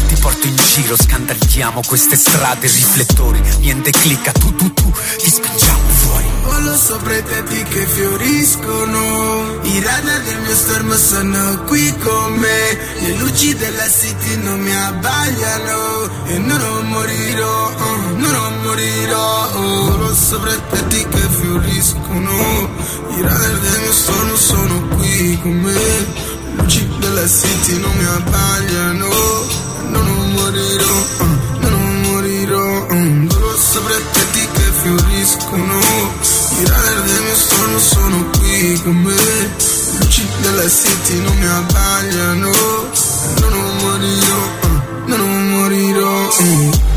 ti 0.07 0.15
porto 0.19 0.47
in 0.47 0.55
giro 0.55 0.95
Scandagliamo 0.99 1.81
queste 1.85 2.15
strade 2.15 2.67
Riflettori, 2.67 3.41
niente 3.59 3.91
clicca 3.91 4.31
Tu, 4.31 4.55
tu, 4.55 4.73
tu, 4.73 4.91
ti 5.17 5.29
spingiamo 5.29 5.87
fuori. 5.89 6.25
Volo 6.43 6.75
sopra 6.75 7.15
i 7.15 7.23
tetti 7.23 7.63
che 7.63 7.85
fioriscono. 7.85 9.59
I 9.61 9.81
radar 9.81 10.21
del 10.21 10.39
mio 10.41 10.55
stormo 10.55 10.95
sono 10.95 11.63
qui 11.65 11.95
con 11.97 12.33
me. 12.33 12.77
Le 13.01 13.15
luci 13.17 13.55
della 13.55 13.87
city 13.89 14.41
non 14.41 14.59
mi 14.59 14.75
abbagliano. 14.75 16.25
E 16.25 16.37
non 16.39 16.87
morirò, 16.87 17.69
uh, 17.69 18.17
non 18.17 18.61
morirò. 18.63 19.51
Volo 19.51 20.13
sopra 20.15 20.53
i 20.53 20.61
tetti 20.69 21.07
che 21.07 21.27
fioriscono. 21.39 22.69
I 23.15 23.21
radar 23.21 23.59
del 23.59 23.79
mio 23.81 23.93
stormo 23.93 24.35
sono 24.35 24.87
qui 24.97 25.39
con 25.41 25.51
me 25.51 26.37
della 26.99 27.27
city 27.27 27.79
non 27.79 27.91
mi 27.95 28.05
abbagliano. 28.05 29.07
Non 29.89 30.31
morirò, 30.33 30.95
uh, 31.19 31.67
non 31.67 32.01
morirò 32.01 32.85
uh, 32.89 33.27
Volo 33.27 33.57
sopra 33.57 33.95
tetti 34.11 34.47
che 34.53 34.61
fioriscono. 34.81 35.79
I 36.59 36.65
radar 36.65 37.01
del 37.03 37.21
mio 37.23 37.35
sonno 37.35 37.79
sono 37.79 38.29
qui 38.37 38.81
con 38.83 38.95
me. 38.95 39.15
Le 39.15 39.97
luci 39.99 40.27
della 40.41 40.69
city 40.69 41.21
non 41.21 41.37
mi 41.37 41.47
abbagliano. 41.47 42.51
Non 43.39 43.77
morirò, 43.81 44.41
uh, 44.61 45.07
non 45.07 45.49
morirò 45.49 46.27
uh. 46.27 46.88